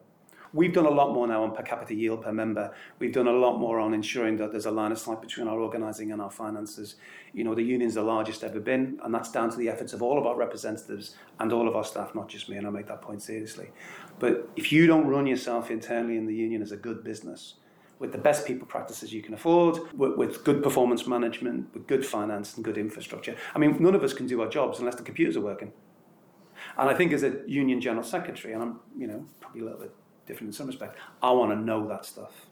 We've 0.54 0.72
done 0.72 0.86
a 0.86 0.90
lot 0.90 1.12
more 1.12 1.26
now 1.26 1.42
on 1.42 1.52
per 1.52 1.64
capita 1.64 1.96
yield 1.96 2.22
per 2.22 2.30
member. 2.30 2.72
We've 3.00 3.12
done 3.12 3.26
a 3.26 3.32
lot 3.32 3.58
more 3.58 3.80
on 3.80 3.92
ensuring 3.92 4.36
that 4.36 4.52
there's 4.52 4.66
a 4.66 4.70
line 4.70 4.92
of 4.92 5.00
sight 5.00 5.20
between 5.20 5.48
our 5.48 5.58
organising 5.58 6.12
and 6.12 6.22
our 6.22 6.30
finances. 6.30 6.94
You 7.32 7.42
know, 7.42 7.56
the 7.56 7.62
union's 7.62 7.94
the 7.94 8.02
largest 8.02 8.44
ever 8.44 8.60
been, 8.60 9.00
and 9.02 9.12
that's 9.12 9.32
down 9.32 9.50
to 9.50 9.56
the 9.56 9.68
efforts 9.68 9.92
of 9.92 10.00
all 10.00 10.16
of 10.16 10.26
our 10.26 10.36
representatives 10.36 11.16
and 11.40 11.52
all 11.52 11.66
of 11.66 11.74
our 11.74 11.82
staff, 11.82 12.14
not 12.14 12.28
just 12.28 12.48
me, 12.48 12.56
and 12.56 12.68
I 12.68 12.70
make 12.70 12.86
that 12.86 13.02
point 13.02 13.20
seriously. 13.20 13.72
But 14.20 14.48
if 14.54 14.70
you 14.70 14.86
don't 14.86 15.08
run 15.08 15.26
yourself 15.26 15.72
internally 15.72 16.16
in 16.16 16.24
the 16.24 16.36
union 16.36 16.62
as 16.62 16.70
a 16.70 16.76
good 16.76 17.02
business, 17.02 17.54
with 17.98 18.12
the 18.12 18.18
best 18.18 18.46
people 18.46 18.64
practices 18.64 19.12
you 19.12 19.22
can 19.22 19.34
afford, 19.34 19.78
with, 19.92 20.16
with, 20.16 20.44
good 20.44 20.62
performance 20.62 21.04
management, 21.08 21.74
with 21.74 21.88
good 21.88 22.06
finance 22.06 22.54
and 22.54 22.64
good 22.64 22.78
infrastructure. 22.78 23.34
I 23.56 23.58
mean, 23.58 23.76
none 23.82 23.96
of 23.96 24.04
us 24.04 24.12
can 24.12 24.28
do 24.28 24.40
our 24.40 24.48
jobs 24.48 24.78
unless 24.78 24.94
the 24.94 25.02
computers 25.02 25.36
are 25.36 25.40
working. 25.40 25.72
And 26.78 26.88
I 26.88 26.94
think 26.94 27.12
as 27.12 27.24
a 27.24 27.40
union 27.48 27.80
general 27.80 28.04
secretary, 28.04 28.54
and 28.54 28.62
I'm, 28.62 28.80
you 28.96 29.08
know, 29.08 29.26
probably 29.40 29.62
a 29.62 29.64
little 29.64 29.80
bit 29.80 29.92
different 30.26 30.48
in 30.48 30.52
some 30.52 30.66
respects. 30.66 30.98
I 31.22 31.30
want 31.32 31.52
to 31.52 31.56
know 31.56 31.86
that 31.88 32.04
stuff. 32.04 32.46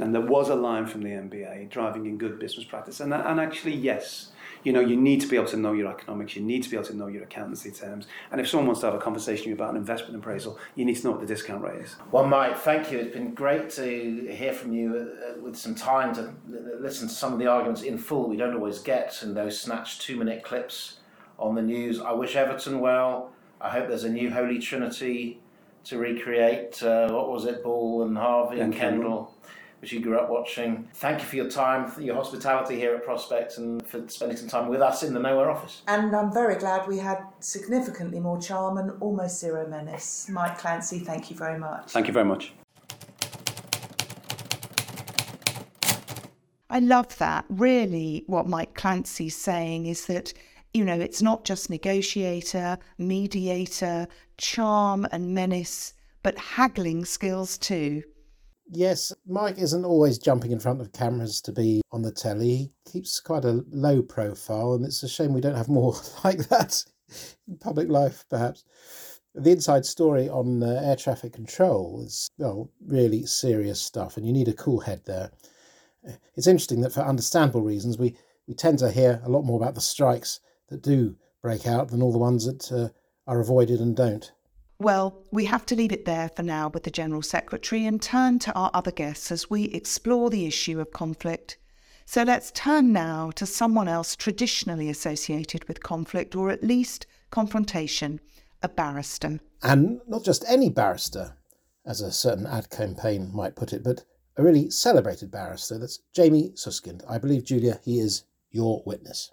And 0.00 0.14
there 0.14 0.22
was 0.22 0.48
a 0.48 0.54
line 0.54 0.86
from 0.86 1.02
the 1.02 1.10
MBA 1.10 1.70
driving 1.70 2.06
in 2.06 2.18
good 2.18 2.38
business 2.38 2.64
practice. 2.64 3.00
And, 3.00 3.14
and 3.14 3.38
actually, 3.38 3.74
yes, 3.76 4.32
You 4.64 4.72
know, 4.72 4.80
you 4.80 4.96
need 4.96 5.20
to 5.20 5.26
be 5.26 5.36
able 5.36 5.48
to 5.48 5.58
know 5.58 5.74
your 5.74 5.90
economics, 5.90 6.34
you 6.34 6.42
need 6.42 6.62
to 6.62 6.70
be 6.70 6.76
able 6.76 6.86
to 6.86 6.96
know 6.96 7.06
your 7.06 7.22
accountancy 7.22 7.70
terms. 7.70 8.06
And 8.32 8.40
if 8.40 8.48
someone 8.48 8.66
wants 8.66 8.80
to 8.80 8.86
have 8.86 8.94
a 8.94 8.98
conversation 8.98 9.52
about 9.52 9.70
an 9.70 9.76
investment 9.76 10.16
appraisal, 10.16 10.58
you 10.74 10.86
need 10.86 10.94
to 10.96 11.04
know 11.04 11.10
what 11.10 11.20
the 11.20 11.26
discount 11.26 11.62
rate 11.62 11.82
is. 11.82 11.96
Well, 12.10 12.26
Mike, 12.26 12.56
thank 12.58 12.90
you. 12.90 12.98
It's 12.98 13.12
been 13.12 13.34
great 13.34 13.68
to 13.70 14.26
hear 14.34 14.54
from 14.54 14.72
you 14.72 14.96
uh, 14.96 15.40
with 15.40 15.56
some 15.56 15.74
time 15.74 16.14
to 16.14 16.32
listen 16.80 17.08
to 17.08 17.14
some 17.14 17.34
of 17.34 17.38
the 17.38 17.46
arguments 17.46 17.82
in 17.82 17.98
full 17.98 18.26
we 18.26 18.38
don't 18.38 18.54
always 18.54 18.78
get 18.78 19.22
in 19.22 19.34
those 19.34 19.60
snatched 19.60 20.00
two 20.00 20.16
minute 20.16 20.42
clips 20.42 21.00
on 21.38 21.54
the 21.54 21.62
news. 21.62 22.00
I 22.00 22.12
wish 22.12 22.34
Everton 22.34 22.80
well. 22.80 23.32
I 23.60 23.68
hope 23.68 23.88
there's 23.88 24.04
a 24.04 24.10
new 24.10 24.30
Holy 24.30 24.58
Trinity 24.58 25.40
to 25.84 25.98
recreate. 25.98 26.82
Uh, 26.82 27.10
what 27.10 27.30
was 27.30 27.44
it, 27.44 27.62
Ball 27.62 28.02
and 28.02 28.16
Harvey 28.16 28.60
and, 28.60 28.72
and 28.72 28.74
Kendall. 28.74 29.02
Kendall 29.02 29.34
which 29.84 29.92
you 29.92 30.00
grew 30.00 30.18
up 30.18 30.30
watching. 30.30 30.88
Thank 30.94 31.20
you 31.20 31.26
for 31.26 31.36
your 31.36 31.50
time, 31.50 31.86
for 31.86 32.00
your 32.00 32.14
hospitality 32.14 32.74
here 32.74 32.94
at 32.94 33.04
Prospect, 33.04 33.58
and 33.58 33.86
for 33.86 34.08
spending 34.08 34.38
some 34.38 34.48
time 34.48 34.68
with 34.68 34.80
us 34.80 35.02
in 35.02 35.12
the 35.12 35.20
Nowhere 35.20 35.50
office. 35.50 35.82
And 35.86 36.16
I'm 36.16 36.32
very 36.32 36.54
glad 36.54 36.88
we 36.88 36.96
had 36.96 37.18
significantly 37.40 38.18
more 38.18 38.40
charm 38.40 38.78
and 38.78 38.92
almost 39.02 39.38
zero 39.40 39.68
menace. 39.68 40.26
Mike 40.30 40.56
Clancy, 40.56 41.00
thank 41.00 41.30
you 41.30 41.36
very 41.36 41.58
much. 41.58 41.90
Thank 41.90 42.06
you 42.06 42.14
very 42.14 42.24
much. 42.24 42.54
I 46.70 46.78
love 46.78 47.18
that. 47.18 47.44
Really, 47.50 48.24
what 48.26 48.46
Mike 48.46 48.72
Clancy's 48.72 49.36
saying 49.36 49.84
is 49.84 50.06
that, 50.06 50.32
you 50.74 50.84
know, 50.84 50.98
it's 50.98 51.22
not 51.22 51.44
just 51.44 51.70
negotiator, 51.70 52.76
mediator, 52.98 54.08
charm 54.36 55.06
and 55.12 55.32
menace, 55.32 55.94
but 56.24 56.36
haggling 56.36 57.04
skills 57.04 57.56
too. 57.56 58.02
Yes, 58.66 59.12
Mike 59.26 59.58
isn't 59.58 59.84
always 59.84 60.18
jumping 60.18 60.50
in 60.50 60.58
front 60.58 60.80
of 60.80 60.92
cameras 60.92 61.40
to 61.42 61.52
be 61.52 61.80
on 61.92 62.02
the 62.02 62.10
telly. 62.10 62.56
He 62.56 62.72
keeps 62.90 63.20
quite 63.20 63.44
a 63.44 63.62
low 63.70 64.02
profile, 64.02 64.74
and 64.74 64.84
it's 64.84 65.02
a 65.04 65.08
shame 65.08 65.32
we 65.32 65.40
don't 65.40 65.54
have 65.54 65.68
more 65.68 65.94
like 66.24 66.48
that 66.48 66.82
in 67.46 67.56
public 67.58 67.88
life, 67.88 68.24
perhaps. 68.28 68.64
The 69.36 69.52
inside 69.52 69.86
story 69.86 70.28
on 70.28 70.62
uh, 70.62 70.80
air 70.82 70.96
traffic 70.96 71.32
control 71.34 72.02
is, 72.04 72.28
well, 72.38 72.70
really 72.84 73.26
serious 73.26 73.80
stuff, 73.80 74.16
and 74.16 74.26
you 74.26 74.32
need 74.32 74.48
a 74.48 74.54
cool 74.54 74.80
head 74.80 75.02
there. 75.04 75.30
It's 76.34 76.46
interesting 76.46 76.80
that 76.80 76.92
for 76.92 77.00
understandable 77.00 77.62
reasons, 77.62 77.96
we, 77.96 78.16
we 78.48 78.54
tend 78.54 78.78
to 78.80 78.90
hear 78.90 79.20
a 79.24 79.30
lot 79.30 79.44
more 79.44 79.60
about 79.60 79.74
the 79.74 79.80
strikes 79.80 80.40
that 80.68 80.82
do 80.82 81.16
break 81.42 81.66
out 81.66 81.88
than 81.88 82.02
all 82.02 82.12
the 82.12 82.18
ones 82.18 82.46
that 82.46 82.72
uh, 82.72 82.88
are 83.26 83.40
avoided 83.40 83.80
and 83.80 83.96
don't. 83.96 84.32
Well, 84.78 85.22
we 85.30 85.44
have 85.44 85.64
to 85.66 85.76
leave 85.76 85.92
it 85.92 86.04
there 86.04 86.30
for 86.34 86.42
now 86.42 86.68
with 86.68 86.82
the 86.82 86.90
General 86.90 87.22
Secretary 87.22 87.86
and 87.86 88.02
turn 88.02 88.38
to 88.40 88.52
our 88.54 88.70
other 88.74 88.90
guests 88.90 89.30
as 89.30 89.48
we 89.48 89.64
explore 89.64 90.30
the 90.30 90.46
issue 90.46 90.80
of 90.80 90.90
conflict. 90.90 91.58
So 92.06 92.22
let's 92.22 92.50
turn 92.50 92.92
now 92.92 93.30
to 93.32 93.46
someone 93.46 93.88
else 93.88 94.16
traditionally 94.16 94.90
associated 94.90 95.66
with 95.68 95.82
conflict 95.82 96.34
or 96.34 96.50
at 96.50 96.62
least 96.62 97.06
confrontation 97.30 98.20
a 98.62 98.68
barrister. 98.68 99.40
And 99.62 100.00
not 100.06 100.24
just 100.24 100.44
any 100.48 100.70
barrister, 100.70 101.36
as 101.86 102.00
a 102.00 102.12
certain 102.12 102.46
ad 102.46 102.70
campaign 102.70 103.30
might 103.32 103.56
put 103.56 103.72
it, 103.72 103.84
but 103.84 104.04
a 104.36 104.42
really 104.42 104.70
celebrated 104.70 105.30
barrister. 105.30 105.78
That's 105.78 106.00
Jamie 106.14 106.52
Susskind. 106.54 107.04
I 107.08 107.18
believe, 107.18 107.44
Julia, 107.44 107.80
he 107.84 108.00
is 108.00 108.24
your 108.50 108.82
witness. 108.84 109.30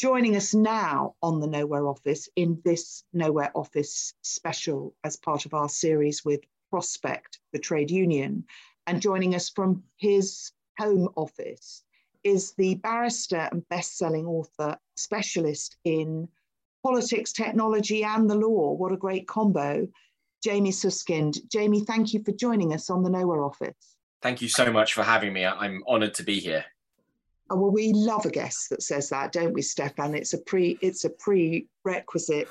Joining 0.00 0.34
us 0.34 0.54
now 0.54 1.14
on 1.22 1.40
the 1.40 1.46
Nowhere 1.46 1.86
Office 1.86 2.26
in 2.34 2.58
this 2.64 3.04
Nowhere 3.12 3.50
Office 3.54 4.14
special 4.22 4.94
as 5.04 5.18
part 5.18 5.44
of 5.44 5.52
our 5.52 5.68
series 5.68 6.24
with 6.24 6.40
Prospect, 6.70 7.38
the 7.52 7.58
trade 7.58 7.90
union. 7.90 8.42
And 8.86 9.02
joining 9.02 9.34
us 9.34 9.50
from 9.50 9.82
his 9.98 10.52
home 10.78 11.10
office 11.16 11.84
is 12.24 12.52
the 12.52 12.76
barrister 12.76 13.46
and 13.52 13.68
best-selling 13.68 14.24
author 14.24 14.78
specialist 14.96 15.76
in 15.84 16.26
politics, 16.82 17.34
technology, 17.34 18.02
and 18.02 18.30
the 18.30 18.36
law. 18.36 18.72
What 18.72 18.92
a 18.92 18.96
great 18.96 19.28
combo. 19.28 19.86
Jamie 20.42 20.72
Susskind. 20.72 21.36
Jamie, 21.52 21.84
thank 21.84 22.14
you 22.14 22.24
for 22.24 22.32
joining 22.32 22.72
us 22.72 22.88
on 22.88 23.02
the 23.02 23.10
Nowhere 23.10 23.44
Office. 23.44 23.96
Thank 24.22 24.40
you 24.40 24.48
so 24.48 24.72
much 24.72 24.94
for 24.94 25.02
having 25.02 25.34
me. 25.34 25.44
I'm 25.44 25.84
honoured 25.86 26.14
to 26.14 26.22
be 26.22 26.40
here. 26.40 26.64
Oh, 27.50 27.56
well, 27.56 27.72
we 27.72 27.92
love 27.92 28.26
a 28.26 28.30
guest 28.30 28.70
that 28.70 28.82
says 28.82 29.08
that, 29.08 29.32
don't 29.32 29.52
we, 29.52 29.62
Stefan? 29.62 30.14
It's 30.14 30.32
a 30.32 30.38
pre 30.38 30.78
it's 30.80 31.04
a 31.04 31.10
prerequisite. 31.10 32.48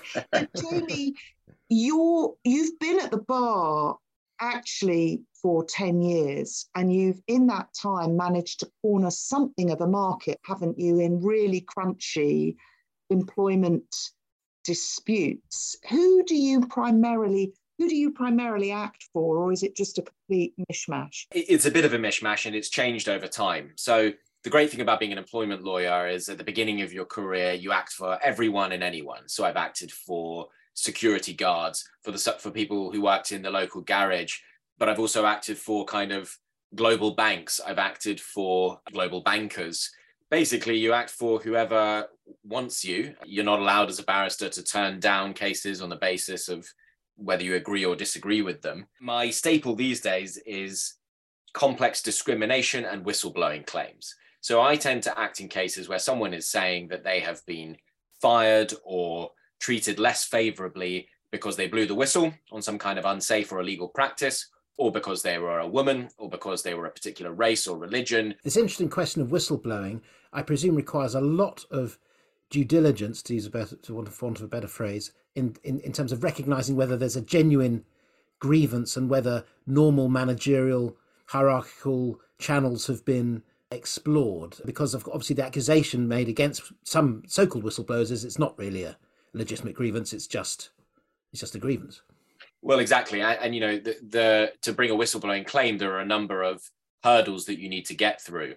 Jamie, 0.56 1.16
you're 1.70 2.36
you've 2.44 2.78
been 2.80 3.00
at 3.00 3.12
the 3.12 3.18
bar 3.18 3.98
actually 4.42 5.22
for 5.42 5.64
10 5.66 6.02
years 6.02 6.68
and 6.76 6.94
you've 6.94 7.22
in 7.28 7.48
that 7.48 7.68
time 7.74 8.16
managed 8.16 8.60
to 8.62 8.72
corner 8.82 9.12
something 9.12 9.70
of 9.72 9.82
a 9.82 9.88
market 9.88 10.40
haven't 10.46 10.80
you 10.80 11.00
in 11.00 11.22
really 11.22 11.62
crunchy 11.62 12.56
employment 13.10 13.96
disputes 14.64 15.76
who 15.90 16.24
do 16.24 16.36
you 16.36 16.62
primarily 16.68 17.54
who 17.78 17.90
do 17.90 17.96
you 17.96 18.12
primarily 18.12 18.72
act 18.72 19.08
for 19.14 19.38
or 19.38 19.52
is 19.52 19.64
it 19.64 19.76
just 19.76 19.98
a 19.98 20.02
complete 20.02 20.54
mishmash 20.72 21.26
it's 21.32 21.66
a 21.66 21.72
bit 21.72 21.86
of 21.86 21.94
a 21.94 21.98
mishmash 21.98 22.46
and 22.46 22.56
it's 22.56 22.70
changed 22.70 23.10
over 23.10 23.28
time 23.28 23.72
so 23.76 24.12
the 24.44 24.50
great 24.50 24.72
thing 24.72 24.82
about 24.82 25.00
being 25.00 25.12
an 25.12 25.18
employment 25.18 25.64
lawyer 25.64 26.08
is 26.08 26.30
at 26.30 26.38
the 26.38 26.44
beginning 26.44 26.82
of 26.82 26.94
your 26.94 27.06
career 27.06 27.54
you 27.54 27.72
act 27.72 27.94
for 27.94 28.18
everyone 28.24 28.72
and 28.72 28.84
anyone. 28.84 29.28
So 29.28 29.46
i've 29.46 29.58
acted 29.58 29.92
for 29.92 30.48
security 30.74 31.34
guards 31.34 31.88
for 32.04 32.12
the 32.12 32.20
for 32.40 32.52
people 32.52 32.92
who 32.92 33.02
worked 33.02 33.32
in 33.32 33.42
the 33.42 33.50
local 33.50 33.82
garage 33.82 34.38
but 34.78 34.88
i've 34.88 35.00
also 35.00 35.26
acted 35.26 35.58
for 35.58 35.84
kind 35.84 36.14
of 36.14 36.34
global 36.76 37.16
banks. 37.16 37.60
I've 37.66 37.80
acted 37.80 38.20
for 38.22 38.80
global 38.92 39.22
bankers. 39.22 39.90
Basically 40.30 40.78
you 40.78 40.94
act 40.94 41.10
for 41.10 41.40
whoever 41.40 42.08
wants 42.44 42.86
you. 42.86 43.16
You're 43.26 43.46
not 43.46 43.60
allowed 43.60 43.90
as 43.90 44.00
a 44.00 44.04
barrister 44.04 44.50
to 44.50 44.64
turn 44.64 45.00
down 45.00 45.34
cases 45.34 45.82
on 45.82 45.90
the 45.90 45.96
basis 45.96 46.50
of 46.50 46.68
whether 47.16 47.44
you 47.44 47.56
agree 47.56 47.86
or 47.86 47.96
disagree 47.96 48.42
with 48.42 48.62
them. 48.62 48.86
My 49.02 49.30
staple 49.30 49.76
these 49.76 50.00
days 50.02 50.38
is 50.46 50.94
complex 51.54 52.02
discrimination 52.02 52.86
and 52.86 53.04
whistleblowing 53.04 53.66
claims 53.66 54.16
so 54.42 54.62
I 54.62 54.76
tend 54.76 55.04
to 55.04 55.20
act 55.20 55.40
in 55.40 55.48
cases 55.48 55.90
where 55.90 56.00
someone 56.00 56.34
is 56.34 56.50
saying 56.50 56.88
that 56.90 57.04
they 57.04 57.20
have 57.20 57.46
been 57.46 57.78
fired 58.22 58.74
or 58.84 59.32
treated 59.60 60.00
less 60.00 60.24
favorably 60.24 61.08
because 61.32 61.56
they 61.56 61.68
blew 61.68 61.86
the 61.86 61.96
whistle 61.96 62.34
on 62.52 62.62
some 62.62 62.78
kind 62.78 62.98
of 62.98 63.06
unsafe 63.06 63.52
or 63.52 63.60
illegal 63.60 63.88
practice, 63.88 64.48
or 64.78 64.92
because 64.92 65.22
they 65.22 65.38
were 65.38 65.60
a 65.60 65.68
woman, 65.68 66.10
or 66.18 66.30
because 66.30 66.64
they 66.64 66.74
were 66.74 66.86
a 66.86 66.92
particular 66.92 67.34
race 67.34 67.68
or 67.68 67.78
religion. 67.78 68.34
This 68.44 68.58
interesting 68.58 68.90
question 68.90 69.22
of 69.22 69.28
whistleblowing, 69.28 70.02
I 70.34 70.42
presume, 70.42 70.76
requires 70.76 71.16
a 71.16 71.22
lot 71.22 71.66
of 71.70 72.00
due 72.50 72.66
diligence, 72.66 73.22
to 73.24 73.34
use 73.34 73.46
a 73.46 73.50
better, 73.50 73.76
to 73.76 73.94
want, 73.94 74.22
want 74.22 74.38
of 74.40 74.46
a 74.46 74.48
better 74.48 74.68
phrase, 74.68 75.12
in, 75.36 75.56
in, 75.64 75.80
in 75.82 75.92
terms 75.92 76.12
of 76.12 76.24
recognizing 76.24 76.76
whether 76.76 76.98
there's 76.98 77.16
a 77.16 77.22
genuine 77.22 77.84
grievance 78.40 78.98
and 78.98 79.10
whether 79.10 79.44
normal 79.68 80.08
managerial 80.08 80.98
hierarchical 81.28 82.20
channels 82.40 82.88
have 82.88 83.06
been 83.06 83.44
explored 83.72 84.58
because 84.66 84.94
of 84.94 85.08
obviously 85.08 85.36
the 85.36 85.46
accusation 85.46 86.08
made 86.08 86.28
against 86.28 86.72
some 86.84 87.22
so-called 87.28 87.64
whistleblowers 87.64 88.12
is 88.12 88.26
it's 88.26 88.40
not 88.40 88.58
really 88.58 88.84
a 88.84 88.98
legitimate 89.34 89.76
grievance 89.76 90.12
it's 90.12 90.26
just 90.26 90.72
it's 91.32 91.40
just 91.40 91.56
a 91.56 91.60
grievance. 91.60 92.02
Well 92.62 92.80
exactly. 92.80 93.22
And, 93.22 93.40
and 93.42 93.56
you 93.56 93.62
know 93.62 93.78
the, 93.78 93.98
the 94.02 94.54
to 94.64 94.74
bring 94.74 94.92
a 94.92 94.96
whistleblowing 94.96 95.46
claim 95.46 95.78
there 95.78 95.94
are 95.94 96.00
a 96.00 96.06
number 96.06 96.42
of 96.42 96.70
hurdles 97.04 97.46
that 97.46 97.60
you 97.60 97.70
need 97.70 97.86
to 97.86 97.94
get 97.94 98.22
through. 98.22 98.56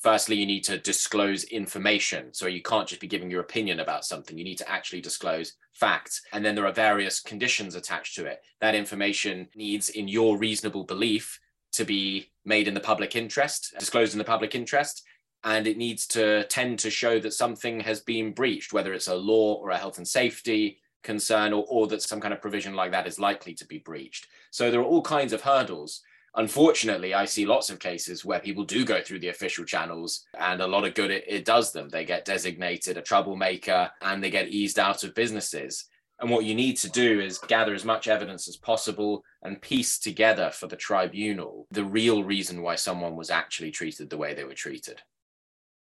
Firstly 0.00 0.36
you 0.36 0.46
need 0.46 0.64
to 0.64 0.78
disclose 0.78 1.44
information. 1.44 2.32
So 2.32 2.46
you 2.46 2.62
can't 2.62 2.88
just 2.88 3.00
be 3.00 3.06
giving 3.06 3.30
your 3.30 3.40
opinion 3.40 3.80
about 3.80 4.04
something. 4.04 4.36
You 4.36 4.44
need 4.44 4.58
to 4.58 4.70
actually 4.70 5.00
disclose 5.00 5.54
facts. 5.72 6.22
And 6.32 6.44
then 6.44 6.54
there 6.54 6.66
are 6.66 6.72
various 6.72 7.20
conditions 7.20 7.74
attached 7.74 8.16
to 8.16 8.26
it. 8.26 8.40
That 8.60 8.74
information 8.74 9.48
needs 9.54 9.90
in 9.90 10.08
your 10.08 10.38
reasonable 10.38 10.84
belief 10.84 11.38
to 11.78 11.84
be 11.84 12.30
made 12.44 12.66
in 12.66 12.74
the 12.74 12.80
public 12.80 13.14
interest, 13.14 13.72
disclosed 13.78 14.12
in 14.12 14.18
the 14.18 14.24
public 14.24 14.56
interest, 14.56 15.04
and 15.44 15.68
it 15.68 15.76
needs 15.76 16.08
to 16.08 16.44
tend 16.48 16.80
to 16.80 16.90
show 16.90 17.20
that 17.20 17.32
something 17.32 17.78
has 17.78 18.00
been 18.00 18.32
breached, 18.32 18.72
whether 18.72 18.92
it's 18.92 19.06
a 19.06 19.14
law 19.14 19.54
or 19.54 19.70
a 19.70 19.78
health 19.78 19.98
and 19.98 20.08
safety 20.08 20.80
concern, 21.04 21.52
or, 21.52 21.64
or 21.68 21.86
that 21.86 22.02
some 22.02 22.20
kind 22.20 22.34
of 22.34 22.42
provision 22.42 22.74
like 22.74 22.90
that 22.90 23.06
is 23.06 23.20
likely 23.20 23.54
to 23.54 23.64
be 23.66 23.78
breached. 23.78 24.26
So 24.50 24.70
there 24.70 24.80
are 24.80 24.84
all 24.92 25.02
kinds 25.02 25.32
of 25.32 25.42
hurdles. 25.42 26.02
Unfortunately, 26.34 27.14
I 27.14 27.24
see 27.26 27.46
lots 27.46 27.70
of 27.70 27.78
cases 27.78 28.24
where 28.24 28.40
people 28.40 28.64
do 28.64 28.84
go 28.84 29.00
through 29.00 29.20
the 29.20 29.28
official 29.28 29.64
channels, 29.64 30.24
and 30.36 30.60
a 30.60 30.66
lot 30.66 30.84
of 30.84 30.94
good 30.94 31.12
it, 31.12 31.24
it 31.28 31.44
does 31.44 31.70
them. 31.70 31.88
They 31.88 32.04
get 32.04 32.24
designated 32.24 32.96
a 32.96 33.02
troublemaker 33.02 33.90
and 34.02 34.22
they 34.22 34.30
get 34.30 34.48
eased 34.48 34.80
out 34.80 35.04
of 35.04 35.14
businesses. 35.14 35.84
And 36.20 36.30
what 36.30 36.44
you 36.44 36.54
need 36.54 36.76
to 36.78 36.90
do 36.90 37.20
is 37.20 37.38
gather 37.38 37.74
as 37.74 37.84
much 37.84 38.08
evidence 38.08 38.48
as 38.48 38.56
possible 38.56 39.22
and 39.42 39.60
piece 39.62 39.98
together 39.98 40.50
for 40.52 40.66
the 40.66 40.76
tribunal 40.76 41.66
the 41.70 41.84
real 41.84 42.24
reason 42.24 42.62
why 42.62 42.74
someone 42.74 43.14
was 43.14 43.30
actually 43.30 43.70
treated 43.70 44.10
the 44.10 44.16
way 44.16 44.34
they 44.34 44.44
were 44.44 44.54
treated. 44.54 45.00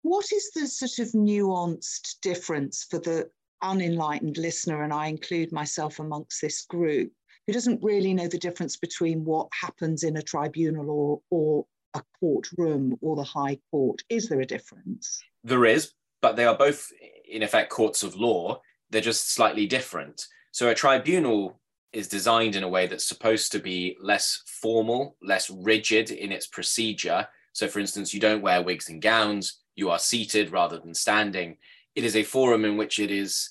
What 0.02 0.26
is 0.32 0.50
the 0.54 0.66
sort 0.66 0.98
of 1.06 1.12
nuanced 1.14 2.20
difference 2.22 2.86
for 2.88 2.98
the 2.98 3.28
unenlightened 3.62 4.36
listener, 4.36 4.82
and 4.82 4.92
I 4.92 5.08
include 5.08 5.52
myself 5.52 5.98
amongst 5.98 6.40
this 6.40 6.62
group, 6.62 7.12
who 7.46 7.52
doesn't 7.52 7.82
really 7.82 8.14
know 8.14 8.28
the 8.28 8.38
difference 8.38 8.76
between 8.76 9.24
what 9.24 9.48
happens 9.52 10.02
in 10.02 10.16
a 10.16 10.22
tribunal 10.22 10.90
or, 10.90 11.20
or 11.30 11.66
a 11.94 12.02
courtroom 12.20 12.96
or 13.00 13.16
the 13.16 13.24
High 13.24 13.58
Court? 13.70 14.02
Is 14.08 14.28
there 14.28 14.40
a 14.40 14.46
difference? 14.46 15.20
There 15.44 15.64
is, 15.64 15.92
but 16.20 16.36
they 16.36 16.44
are 16.44 16.56
both, 16.56 16.92
in 17.28 17.42
effect, 17.42 17.70
courts 17.70 18.02
of 18.02 18.16
law. 18.16 18.60
They're 18.90 19.00
just 19.00 19.32
slightly 19.32 19.66
different. 19.66 20.26
So 20.52 20.68
a 20.68 20.74
tribunal 20.74 21.60
is 21.92 22.08
designed 22.08 22.56
in 22.56 22.62
a 22.62 22.68
way 22.68 22.86
that's 22.86 23.08
supposed 23.08 23.52
to 23.52 23.58
be 23.58 23.96
less 24.00 24.42
formal, 24.46 25.16
less 25.22 25.50
rigid 25.50 26.10
in 26.10 26.32
its 26.32 26.46
procedure. 26.46 27.26
So, 27.52 27.68
for 27.68 27.78
instance, 27.78 28.12
you 28.12 28.20
don't 28.20 28.42
wear 28.42 28.62
wigs 28.62 28.88
and 28.88 29.00
gowns, 29.00 29.60
you 29.76 29.90
are 29.90 29.98
seated 29.98 30.52
rather 30.52 30.78
than 30.78 30.94
standing. 30.94 31.56
It 31.94 32.04
is 32.04 32.16
a 32.16 32.22
forum 32.22 32.64
in 32.64 32.76
which 32.76 32.98
it 32.98 33.10
is 33.10 33.50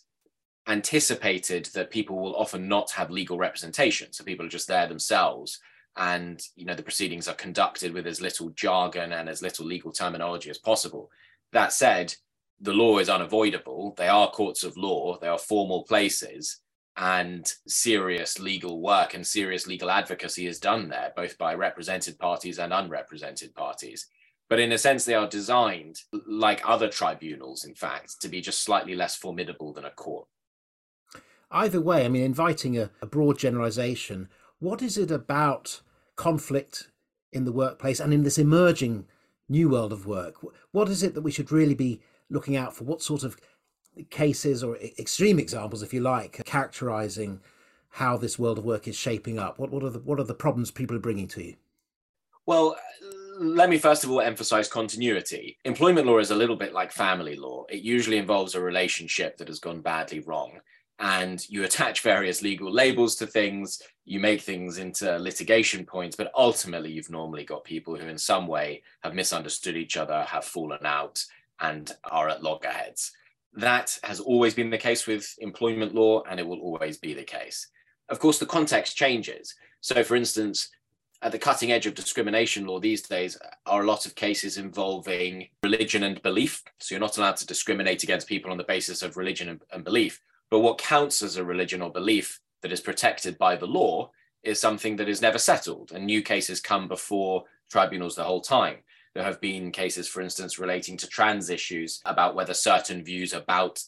anticipated 0.67 1.69
that 1.73 1.91
people 1.91 2.17
will 2.17 2.35
often 2.35 2.67
not 2.67 2.91
have 2.91 3.11
legal 3.11 3.37
representation. 3.37 4.11
So 4.11 4.23
people 4.23 4.45
are 4.45 4.49
just 4.49 4.67
there 4.67 4.87
themselves. 4.87 5.59
And 5.97 6.41
you 6.55 6.65
know 6.65 6.75
the 6.75 6.83
proceedings 6.83 7.27
are 7.27 7.35
conducted 7.35 7.93
with 7.93 8.05
as 8.05 8.19
little 8.19 8.49
jargon 8.49 9.13
and 9.13 9.29
as 9.29 9.41
little 9.41 9.65
legal 9.65 9.91
terminology 9.91 10.49
as 10.49 10.57
possible. 10.57 11.09
That 11.53 11.71
said, 11.71 12.13
the 12.59 12.73
law 12.73 12.99
is 12.99 13.09
unavoidable. 13.09 13.93
They 13.97 14.07
are 14.07 14.31
courts 14.31 14.63
of 14.63 14.77
law, 14.77 15.17
they 15.19 15.27
are 15.27 15.37
formal 15.37 15.83
places, 15.83 16.61
and 16.97 17.51
serious 17.67 18.39
legal 18.39 18.81
work 18.81 19.13
and 19.13 19.25
serious 19.25 19.67
legal 19.67 19.91
advocacy 19.91 20.47
is 20.47 20.59
done 20.59 20.87
there, 20.87 21.11
both 21.15 21.37
by 21.37 21.53
represented 21.53 22.17
parties 22.17 22.57
and 22.57 22.73
unrepresented 22.73 23.53
parties. 23.53 24.07
But 24.49 24.59
in 24.59 24.71
a 24.71 24.77
sense, 24.77 25.05
they 25.05 25.15
are 25.15 25.27
designed, 25.27 25.99
like 26.27 26.61
other 26.67 26.87
tribunals, 26.87 27.65
in 27.65 27.75
fact, 27.75 28.21
to 28.21 28.29
be 28.29 28.41
just 28.41 28.61
slightly 28.61 28.95
less 28.95 29.15
formidable 29.15 29.73
than 29.73 29.85
a 29.85 29.91
court. 29.91 30.27
Either 31.51 31.81
way, 31.81 32.05
I 32.05 32.09
mean, 32.09 32.23
inviting 32.23 32.77
a, 32.77 32.91
a 33.01 33.05
broad 33.05 33.39
generalization, 33.39 34.29
what 34.59 34.81
is 34.81 34.97
it 34.97 35.11
about 35.11 35.81
conflict 36.15 36.89
in 37.33 37.45
the 37.45 37.51
workplace 37.51 37.99
and 37.99 38.13
in 38.13 38.23
this 38.23 38.37
emerging 38.37 39.07
new 39.49 39.69
world 39.69 39.91
of 39.91 40.05
work? 40.05 40.35
What 40.71 40.89
is 40.89 41.03
it 41.03 41.13
that 41.15 41.21
we 41.21 41.31
should 41.31 41.51
really 41.51 41.75
be 41.75 42.01
looking 42.29 42.55
out 42.55 42.75
for? 42.75 42.83
What 42.83 43.01
sort 43.01 43.23
of 43.23 43.37
cases 44.09 44.63
or 44.63 44.77
extreme 44.77 45.39
examples, 45.39 45.83
if 45.83 45.93
you 45.93 46.01
like, 46.01 46.43
characterizing 46.45 47.41
how 47.89 48.17
this 48.17 48.37
world 48.37 48.57
of 48.57 48.65
work 48.65 48.87
is 48.87 48.95
shaping 48.95 49.39
up? 49.39 49.59
What, 49.59 49.71
what, 49.71 49.83
are, 49.83 49.89
the, 49.89 49.99
what 49.99 50.19
are 50.19 50.25
the 50.25 50.33
problems 50.33 50.71
people 50.71 50.95
are 50.95 50.99
bringing 50.99 51.27
to 51.29 51.43
you? 51.43 51.55
Well, 52.45 52.75
uh, 53.03 53.39
let 53.39 53.69
me 53.69 53.77
first 53.77 54.03
of 54.03 54.11
all 54.11 54.21
emphasize 54.21 54.67
continuity. 54.67 55.57
Employment 55.65 56.07
law 56.07 56.19
is 56.19 56.31
a 56.31 56.35
little 56.35 56.55
bit 56.55 56.73
like 56.73 56.91
family 56.91 57.35
law. 57.35 57.65
It 57.69 57.81
usually 57.81 58.17
involves 58.17 58.55
a 58.55 58.61
relationship 58.61 59.37
that 59.37 59.47
has 59.47 59.59
gone 59.59 59.81
badly 59.81 60.19
wrong. 60.19 60.59
And 60.99 61.47
you 61.49 61.65
attach 61.65 62.01
various 62.01 62.41
legal 62.41 62.71
labels 62.71 63.15
to 63.17 63.27
things, 63.27 63.81
you 64.05 64.21
make 64.21 64.41
things 64.41 64.77
into 64.77 65.17
litigation 65.17 65.85
points, 65.85 66.15
but 66.15 66.31
ultimately, 66.35 66.91
you've 66.91 67.09
normally 67.09 67.43
got 67.43 67.65
people 67.65 67.97
who, 67.97 68.07
in 68.07 68.17
some 68.17 68.47
way, 68.47 68.81
have 69.03 69.13
misunderstood 69.13 69.75
each 69.75 69.97
other, 69.97 70.23
have 70.23 70.45
fallen 70.45 70.85
out, 70.85 71.21
and 71.59 71.91
are 72.03 72.29
at 72.29 72.43
loggerheads. 72.43 73.11
That 73.53 73.97
has 74.03 74.19
always 74.19 74.53
been 74.53 74.69
the 74.69 74.77
case 74.77 75.07
with 75.07 75.33
employment 75.39 75.95
law, 75.95 76.23
and 76.29 76.39
it 76.39 76.47
will 76.47 76.59
always 76.59 76.97
be 76.97 77.13
the 77.13 77.23
case. 77.23 77.69
Of 78.09 78.19
course, 78.19 78.37
the 78.37 78.45
context 78.45 78.97
changes. 78.97 79.55
So, 79.81 80.03
for 80.03 80.15
instance, 80.15 80.69
at 81.21 81.31
the 81.31 81.39
cutting 81.39 81.71
edge 81.71 81.87
of 81.87 81.95
discrimination 81.95 82.65
law 82.65 82.79
these 82.79 83.01
days 83.01 83.37
are 83.65 83.81
a 83.81 83.85
lot 83.85 84.05
of 84.05 84.15
cases 84.15 84.57
involving 84.57 85.47
religion 85.63 86.03
and 86.03 86.21
belief. 86.21 86.61
So 86.79 86.93
you're 86.93 86.99
not 86.99 87.17
allowed 87.17 87.37
to 87.37 87.47
discriminate 87.47 88.03
against 88.03 88.27
people 88.27 88.51
on 88.51 88.57
the 88.57 88.63
basis 88.63 89.01
of 89.01 89.17
religion 89.17 89.59
and, 89.71 89.83
belief. 89.83 90.21
But 90.51 90.59
what 90.59 90.77
counts 90.77 91.23
as 91.23 91.37
a 91.37 91.43
religion 91.43 91.81
or 91.81 91.91
belief 91.91 92.39
that 92.61 92.71
is 92.71 92.81
protected 92.81 93.37
by 93.37 93.55
the 93.55 93.65
law 93.65 94.11
is 94.43 94.59
something 94.59 94.97
that 94.97 95.09
is 95.09 95.21
never 95.21 95.39
settled. 95.39 95.91
And 95.93 96.05
new 96.05 96.21
cases 96.21 96.59
come 96.61 96.87
before 96.87 97.45
tribunals 97.71 98.15
the 98.15 98.23
whole 98.23 98.41
time. 98.41 98.77
There 99.15 99.23
have 99.23 99.39
been 99.39 99.71
cases, 99.71 100.07
for 100.09 100.21
instance, 100.21 100.59
relating 100.59 100.97
to 100.97 101.07
trans 101.07 101.49
issues 101.49 102.01
about 102.05 102.35
whether 102.35 102.53
certain 102.53 103.03
views 103.03 103.31
about 103.33 103.81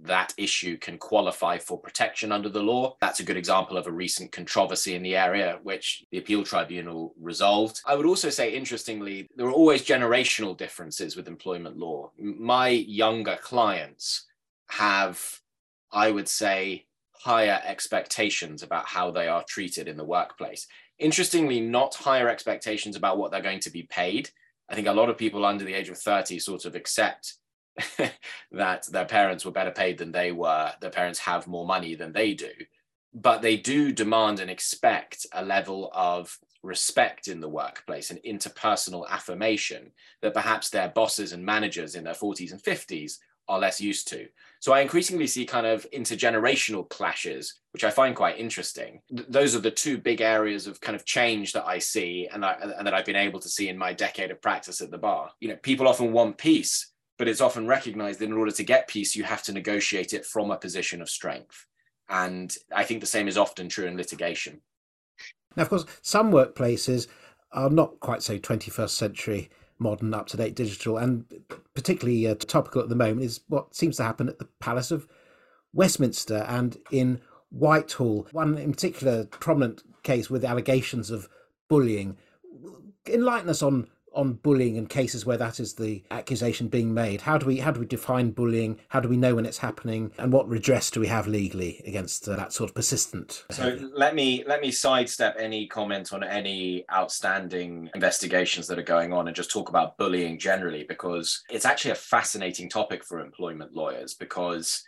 that 0.00 0.34
issue 0.36 0.76
can 0.76 0.98
qualify 0.98 1.58
for 1.58 1.78
protection 1.78 2.32
under 2.32 2.48
the 2.48 2.62
law. 2.62 2.96
That's 3.00 3.20
a 3.20 3.24
good 3.24 3.36
example 3.36 3.76
of 3.78 3.86
a 3.86 3.92
recent 3.92 4.32
controversy 4.32 4.96
in 4.96 5.02
the 5.02 5.16
area, 5.16 5.60
which 5.62 6.04
the 6.10 6.18
appeal 6.18 6.42
tribunal 6.42 7.14
resolved. 7.20 7.80
I 7.86 7.94
would 7.94 8.04
also 8.04 8.30
say, 8.30 8.52
interestingly, 8.52 9.28
there 9.36 9.46
are 9.46 9.52
always 9.52 9.86
generational 9.86 10.56
differences 10.56 11.14
with 11.14 11.28
employment 11.28 11.78
law. 11.78 12.10
My 12.18 12.68
younger 12.68 13.38
clients 13.40 14.26
have, 14.70 15.40
I 15.92 16.10
would 16.10 16.28
say, 16.28 16.86
higher 17.12 17.62
expectations 17.64 18.64
about 18.64 18.86
how 18.86 19.12
they 19.12 19.28
are 19.28 19.44
treated 19.44 19.86
in 19.86 19.96
the 19.96 20.04
workplace. 20.04 20.66
Interestingly, 20.98 21.60
not 21.60 21.94
higher 21.94 22.28
expectations 22.28 22.96
about 22.96 23.18
what 23.18 23.30
they're 23.30 23.40
going 23.40 23.60
to 23.60 23.70
be 23.70 23.84
paid. 23.84 24.30
I 24.68 24.74
think 24.74 24.86
a 24.86 24.92
lot 24.92 25.10
of 25.10 25.18
people 25.18 25.44
under 25.44 25.64
the 25.64 25.74
age 25.74 25.88
of 25.88 25.98
30 25.98 26.38
sort 26.38 26.64
of 26.64 26.74
accept 26.74 27.34
that 28.52 28.86
their 28.90 29.04
parents 29.04 29.44
were 29.44 29.50
better 29.50 29.70
paid 29.70 29.98
than 29.98 30.12
they 30.12 30.32
were, 30.32 30.72
their 30.80 30.90
parents 30.90 31.18
have 31.20 31.46
more 31.46 31.66
money 31.66 31.94
than 31.94 32.12
they 32.12 32.34
do. 32.34 32.50
But 33.12 33.42
they 33.42 33.56
do 33.56 33.92
demand 33.92 34.40
and 34.40 34.50
expect 34.50 35.26
a 35.32 35.44
level 35.44 35.90
of 35.92 36.36
respect 36.62 37.28
in 37.28 37.40
the 37.40 37.48
workplace 37.48 38.10
and 38.10 38.18
interpersonal 38.26 39.08
affirmation 39.08 39.92
that 40.22 40.34
perhaps 40.34 40.70
their 40.70 40.88
bosses 40.88 41.32
and 41.32 41.44
managers 41.44 41.94
in 41.94 42.04
their 42.04 42.14
40s 42.14 42.52
and 42.52 42.62
50s 42.62 43.18
are 43.48 43.58
less 43.58 43.80
used 43.80 44.08
to. 44.08 44.26
So 44.60 44.72
I 44.72 44.80
increasingly 44.80 45.26
see 45.26 45.44
kind 45.44 45.66
of 45.66 45.86
intergenerational 45.90 46.88
clashes, 46.88 47.60
which 47.72 47.84
I 47.84 47.90
find 47.90 48.16
quite 48.16 48.38
interesting. 48.38 49.00
Th- 49.14 49.28
those 49.28 49.54
are 49.54 49.60
the 49.60 49.70
two 49.70 49.98
big 49.98 50.20
areas 50.20 50.66
of 50.66 50.80
kind 50.80 50.96
of 50.96 51.04
change 51.04 51.52
that 51.52 51.66
I 51.66 51.78
see 51.78 52.28
and, 52.32 52.44
I, 52.44 52.54
and 52.54 52.86
that 52.86 52.94
I've 52.94 53.04
been 53.04 53.16
able 53.16 53.40
to 53.40 53.48
see 53.48 53.68
in 53.68 53.76
my 53.76 53.92
decade 53.92 54.30
of 54.30 54.40
practice 54.40 54.80
at 54.80 54.90
the 54.90 54.98
bar. 54.98 55.30
You 55.40 55.48
know, 55.48 55.56
people 55.56 55.86
often 55.86 56.12
want 56.12 56.38
peace, 56.38 56.92
but 57.18 57.28
it's 57.28 57.42
often 57.42 57.66
recognized 57.66 58.20
that 58.20 58.26
in 58.26 58.32
order 58.32 58.52
to 58.52 58.64
get 58.64 58.88
peace, 58.88 59.14
you 59.14 59.24
have 59.24 59.42
to 59.42 59.52
negotiate 59.52 60.14
it 60.14 60.24
from 60.24 60.50
a 60.50 60.56
position 60.56 61.02
of 61.02 61.10
strength. 61.10 61.66
And 62.08 62.54
I 62.74 62.84
think 62.84 63.00
the 63.00 63.06
same 63.06 63.28
is 63.28 63.38
often 63.38 63.68
true 63.68 63.86
in 63.86 63.96
litigation. 63.96 64.60
Now, 65.56 65.64
of 65.64 65.68
course, 65.68 65.84
some 66.02 66.32
workplaces 66.32 67.06
are 67.52 67.70
not 67.70 68.00
quite 68.00 68.22
so 68.22 68.38
21st 68.38 68.90
century 68.90 69.50
modern, 69.78 70.14
up 70.14 70.26
to 70.28 70.36
date 70.36 70.54
digital, 70.54 70.98
and 70.98 71.24
particularly 71.74 72.26
uh, 72.26 72.34
topical 72.34 72.82
at 72.82 72.88
the 72.88 72.94
moment 72.94 73.22
is 73.22 73.40
what 73.48 73.74
seems 73.74 73.96
to 73.96 74.04
happen 74.04 74.28
at 74.28 74.38
the 74.38 74.48
Palace 74.60 74.90
of 74.90 75.06
Westminster 75.72 76.44
and 76.48 76.78
in 76.90 77.20
Whitehall. 77.50 78.26
One 78.32 78.56
in 78.58 78.72
particular 78.72 79.24
prominent 79.26 79.82
case 80.02 80.30
with 80.30 80.44
allegations 80.44 81.10
of 81.10 81.28
bullying. 81.68 82.16
Enlighten 83.06 83.48
us 83.48 83.62
on 83.62 83.88
on 84.14 84.34
bullying 84.34 84.76
and 84.78 84.88
cases 84.88 85.26
where 85.26 85.36
that 85.36 85.60
is 85.60 85.74
the 85.74 86.02
accusation 86.10 86.68
being 86.68 86.94
made? 86.94 87.22
How 87.22 87.38
do 87.38 87.46
we 87.46 87.58
how 87.58 87.70
do 87.70 87.80
we 87.80 87.86
define 87.86 88.30
bullying? 88.30 88.78
How 88.88 89.00
do 89.00 89.08
we 89.08 89.16
know 89.16 89.34
when 89.34 89.46
it's 89.46 89.58
happening? 89.58 90.12
And 90.18 90.32
what 90.32 90.48
redress 90.48 90.90
do 90.90 91.00
we 91.00 91.06
have 91.08 91.26
legally 91.26 91.82
against 91.86 92.28
uh, 92.28 92.36
that 92.36 92.52
sort 92.52 92.70
of 92.70 92.74
persistent? 92.74 93.44
So 93.50 93.78
let 93.94 94.14
me 94.14 94.44
let 94.46 94.60
me 94.60 94.70
sidestep 94.70 95.36
any 95.38 95.66
comment 95.66 96.12
on 96.12 96.22
any 96.22 96.84
outstanding 96.92 97.90
investigations 97.94 98.66
that 98.68 98.78
are 98.78 98.82
going 98.82 99.12
on 99.12 99.26
and 99.26 99.36
just 99.36 99.50
talk 99.50 99.68
about 99.68 99.98
bullying 99.98 100.38
generally 100.38 100.84
because 100.88 101.42
it's 101.50 101.64
actually 101.64 101.92
a 101.92 101.96
fascinating 101.96 102.68
topic 102.68 103.04
for 103.04 103.20
employment 103.20 103.74
lawyers 103.74 104.14
because 104.14 104.84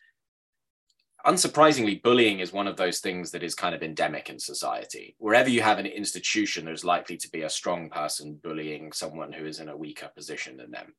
unsurprisingly, 1.27 2.03
bullying 2.03 2.41
is 2.41 2.53
one 2.53 2.69
of 2.69 2.77
those 2.77 3.01
things 3.01 3.31
that 3.33 3.43
is 3.43 3.55
kind 3.55 3.75
of 3.75 3.83
endemic 3.83 4.31
in 4.31 4.39
society. 4.39 5.17
Wherever 5.19 5.49
you 5.49 5.61
have 5.61 5.79
an 5.79 5.87
institution, 5.87 6.65
there's 6.65 6.85
likely 6.85 7.17
to 7.17 7.29
be 7.31 7.43
a 7.43 7.51
strong 7.51 7.91
person 7.91 8.39
bullying 8.43 8.93
someone 8.93 9.33
who 9.33 9.45
is 9.45 9.61
in 9.61 9.69
a 9.69 9.77
weaker 9.77 10.11
position 10.15 10.57
than 10.57 10.71
them. 10.71 10.95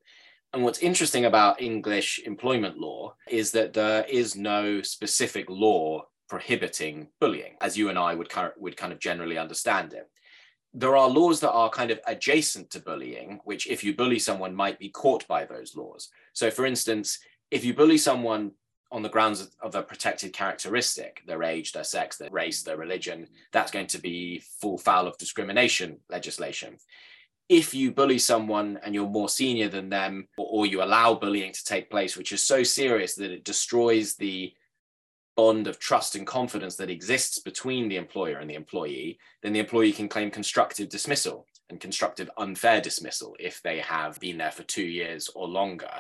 And 0.54 0.64
what's 0.64 0.80
interesting 0.80 1.26
about 1.26 1.62
English 1.62 2.20
employment 2.26 2.78
law 2.78 3.16
is 3.30 3.52
that 3.52 3.74
there 3.74 4.06
is 4.06 4.36
no 4.36 4.82
specific 4.82 5.50
law 5.50 6.04
prohibiting 6.30 7.08
bullying, 7.20 7.56
as 7.62 7.78
you 7.78 7.90
and 7.90 7.98
I 7.98 8.14
would, 8.14 8.32
would 8.58 8.78
kind 8.78 8.92
of 8.92 9.00
generally 9.00 9.38
understand 9.38 9.94
it. 9.94 10.10
There 10.74 10.98
are 10.98 11.10
laws 11.10 11.40
that 11.40 11.52
are 11.52 11.70
kind 11.70 11.92
of 11.92 12.00
adjacent 12.06 12.70
to 12.72 12.82
bullying, 12.82 13.40
which, 13.46 13.68
if 13.68 13.84
you 13.84 13.96
bully 13.96 14.20
someone, 14.20 14.54
might 14.54 14.78
be 14.78 14.90
caught 14.90 15.28
by 15.28 15.46
those 15.46 15.76
laws. 15.76 16.10
So, 16.34 16.52
for 16.52 16.66
instance, 16.66 17.20
if 17.50 17.64
you 17.64 17.74
bully 17.74 17.98
someone 17.98 18.52
on 18.92 19.02
the 19.02 19.10
grounds 19.10 19.50
of 19.62 19.76
a 19.76 19.84
protected 19.84 20.34
characteristic, 20.34 21.22
their 21.26 21.44
age, 21.44 21.72
their 21.72 21.84
sex, 21.84 22.18
their 22.18 22.30
race, 22.30 22.64
their 22.64 22.78
religion, 22.78 23.28
that's 23.52 23.72
going 23.72 23.88
to 23.88 24.00
be 24.00 24.42
full 24.62 24.78
foul 24.78 25.08
of 25.08 25.18
discrimination 25.18 25.98
legislation. 26.10 26.78
If 27.50 27.74
you 27.74 27.92
bully 27.92 28.20
someone 28.20 28.80
and 28.84 28.94
you're 28.94 29.08
more 29.08 29.30
senior 29.30 29.70
than 29.70 29.90
them, 29.90 30.28
or, 30.38 30.48
or 30.50 30.66
you 30.66 30.84
allow 30.84 31.14
bullying 31.16 31.54
to 31.54 31.66
take 31.66 31.90
place, 31.90 32.16
which 32.16 32.32
is 32.32 32.44
so 32.44 32.64
serious 32.64 33.16
that 33.16 33.32
it 33.32 33.44
destroys 33.44 34.16
the 34.16 34.54
bond 35.36 35.68
of 35.68 35.80
trust 35.80 36.16
and 36.16 36.26
confidence 36.26 36.76
that 36.76 36.90
exists 36.90 37.40
between 37.40 37.88
the 37.88 37.98
employer 37.98 38.38
and 38.38 38.50
the 38.50 38.56
employee, 38.56 39.20
then 39.44 39.54
the 39.54 39.60
employee 39.60 39.94
can 39.94 40.10
claim 40.10 40.32
constructive 40.32 40.90
dismissal 40.90 41.46
and 41.70 41.80
constructive 41.80 42.30
unfair 42.38 42.82
dismissal 42.82 43.36
if 43.40 43.62
they 43.62 43.80
have 43.80 44.20
been 44.20 44.38
there 44.38 44.52
for 44.52 44.64
two 44.64 44.86
years 44.86 45.30
or 45.36 45.48
longer. 45.48 45.92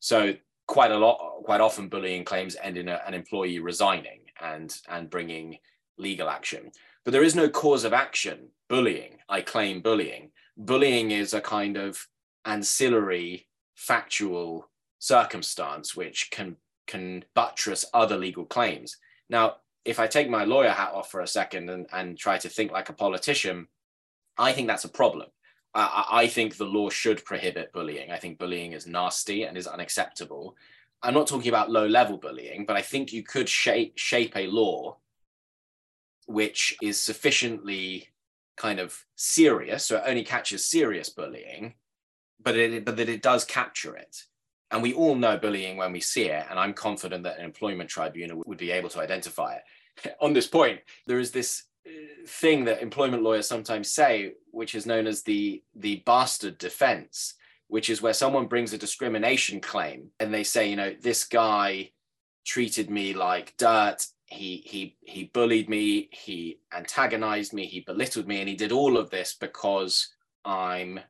So 0.00 0.34
quite 0.70 0.92
a 0.92 0.98
lot, 0.98 1.42
quite 1.44 1.60
often, 1.60 1.88
bullying 1.88 2.24
claims 2.24 2.56
end 2.62 2.76
in 2.76 2.88
a, 2.88 3.00
an 3.06 3.14
employee 3.14 3.58
resigning 3.58 4.20
and 4.40 4.80
and 4.88 5.10
bringing 5.10 5.58
legal 5.98 6.28
action. 6.28 6.70
But 7.04 7.12
there 7.12 7.24
is 7.24 7.34
no 7.34 7.48
cause 7.48 7.84
of 7.84 7.92
action 7.92 8.48
bullying. 8.68 9.18
I 9.28 9.40
claim 9.40 9.82
bullying 9.82 10.30
bullying 10.60 11.10
is 11.10 11.34
a 11.34 11.40
kind 11.40 11.76
of 11.76 12.06
ancillary 12.44 13.46
factual 13.74 14.68
circumstance 14.98 15.96
which 15.96 16.30
can 16.30 16.56
can 16.86 17.24
buttress 17.34 17.84
other 17.94 18.16
legal 18.16 18.44
claims. 18.44 18.96
Now, 19.28 19.56
if 19.84 19.98
I 19.98 20.06
take 20.06 20.28
my 20.28 20.44
lawyer 20.44 20.70
hat 20.70 20.92
off 20.92 21.10
for 21.10 21.20
a 21.20 21.26
second 21.26 21.70
and, 21.70 21.86
and 21.92 22.18
try 22.18 22.36
to 22.38 22.48
think 22.48 22.72
like 22.72 22.88
a 22.88 22.94
politician, 22.94 23.68
I 24.36 24.52
think 24.52 24.66
that's 24.66 24.84
a 24.84 24.88
problem. 24.88 25.28
I, 25.74 26.06
I 26.10 26.26
think 26.26 26.56
the 26.56 26.64
law 26.64 26.90
should 26.90 27.24
prohibit 27.24 27.72
bullying. 27.72 28.10
I 28.10 28.18
think 28.18 28.38
bullying 28.38 28.72
is 28.72 28.86
nasty 28.86 29.44
and 29.44 29.56
is 29.56 29.66
unacceptable. 29.66 30.56
I'm 31.02 31.14
not 31.14 31.26
talking 31.26 31.48
about 31.48 31.70
low 31.70 31.86
level 31.86 32.18
bullying, 32.18 32.66
but 32.66 32.76
I 32.76 32.82
think 32.82 33.12
you 33.12 33.22
could 33.22 33.48
shape, 33.48 33.94
shape 33.96 34.36
a 34.36 34.46
law 34.48 34.98
which 36.26 36.76
is 36.82 37.00
sufficiently 37.00 38.08
kind 38.56 38.78
of 38.78 39.04
serious, 39.16 39.86
so 39.86 39.96
it 39.96 40.04
only 40.06 40.22
catches 40.22 40.66
serious 40.66 41.08
bullying, 41.08 41.74
but 42.42 42.56
it, 42.56 42.84
but 42.84 42.96
that 42.96 43.08
it 43.08 43.22
does 43.22 43.44
capture 43.44 43.96
it. 43.96 44.24
And 44.70 44.82
we 44.82 44.92
all 44.92 45.16
know 45.16 45.36
bullying 45.36 45.76
when 45.76 45.92
we 45.92 46.00
see 46.00 46.26
it, 46.26 46.46
and 46.48 46.58
I'm 46.58 46.74
confident 46.74 47.24
that 47.24 47.38
an 47.38 47.44
employment 47.44 47.90
tribunal 47.90 48.42
would 48.46 48.58
be 48.58 48.70
able 48.70 48.88
to 48.90 49.00
identify 49.00 49.54
it. 49.54 50.14
On 50.20 50.32
this 50.32 50.46
point, 50.46 50.80
there 51.06 51.18
is 51.18 51.32
this 51.32 51.64
thing 52.26 52.64
that 52.64 52.82
employment 52.82 53.22
lawyers 53.22 53.48
sometimes 53.48 53.90
say, 53.90 54.32
which 54.50 54.74
is 54.74 54.86
known 54.86 55.06
as 55.06 55.22
the 55.22 55.62
the 55.74 56.02
bastard 56.06 56.58
defense, 56.58 57.34
which 57.68 57.90
is 57.90 58.02
where 58.02 58.12
someone 58.12 58.46
brings 58.46 58.72
a 58.72 58.78
discrimination 58.78 59.60
claim 59.60 60.10
and 60.18 60.32
they 60.32 60.44
say, 60.44 60.68
you 60.68 60.76
know, 60.76 60.94
this 61.00 61.24
guy 61.24 61.90
treated 62.44 62.90
me 62.90 63.14
like 63.14 63.54
dirt. 63.56 64.06
He 64.26 64.62
he 64.64 64.96
he 65.02 65.24
bullied 65.24 65.68
me. 65.68 66.08
He 66.12 66.60
antagonized 66.72 67.52
me. 67.52 67.66
He 67.66 67.80
belittled 67.80 68.26
me, 68.26 68.40
and 68.40 68.48
he 68.48 68.56
did 68.56 68.72
all 68.72 68.96
of 68.96 69.10
this 69.10 69.34
because 69.34 70.08
I'm 70.44 71.00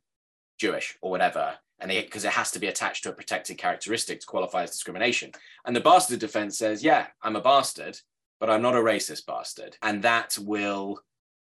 Jewish 0.59 0.97
or 1.01 1.11
whatever 1.11 1.59
and 1.81 1.91
because 1.91 2.25
it 2.25 2.33
has 2.33 2.51
to 2.53 2.59
be 2.59 2.67
attached 2.67 3.03
to 3.05 3.11
a 3.11 3.15
protected 3.15 3.59
characteristic 3.59 4.21
to 4.21 4.27
qualify 4.27 4.63
as 4.63 4.71
discrimination. 4.71 5.33
And 5.65 5.75
the 5.75 5.81
bastard 5.81 6.21
defense 6.21 6.59
says, 6.59 6.85
yeah, 6.85 7.07
I'm 7.23 7.37
a 7.37 7.41
bastard, 7.41 7.99
but 8.41 8.51
I'm 8.51 8.63
not 8.63 8.75
a 8.75 8.79
racist 8.79 9.27
bastard. 9.27 9.77
And 9.83 10.03
that 10.03 10.37
will 10.41 11.01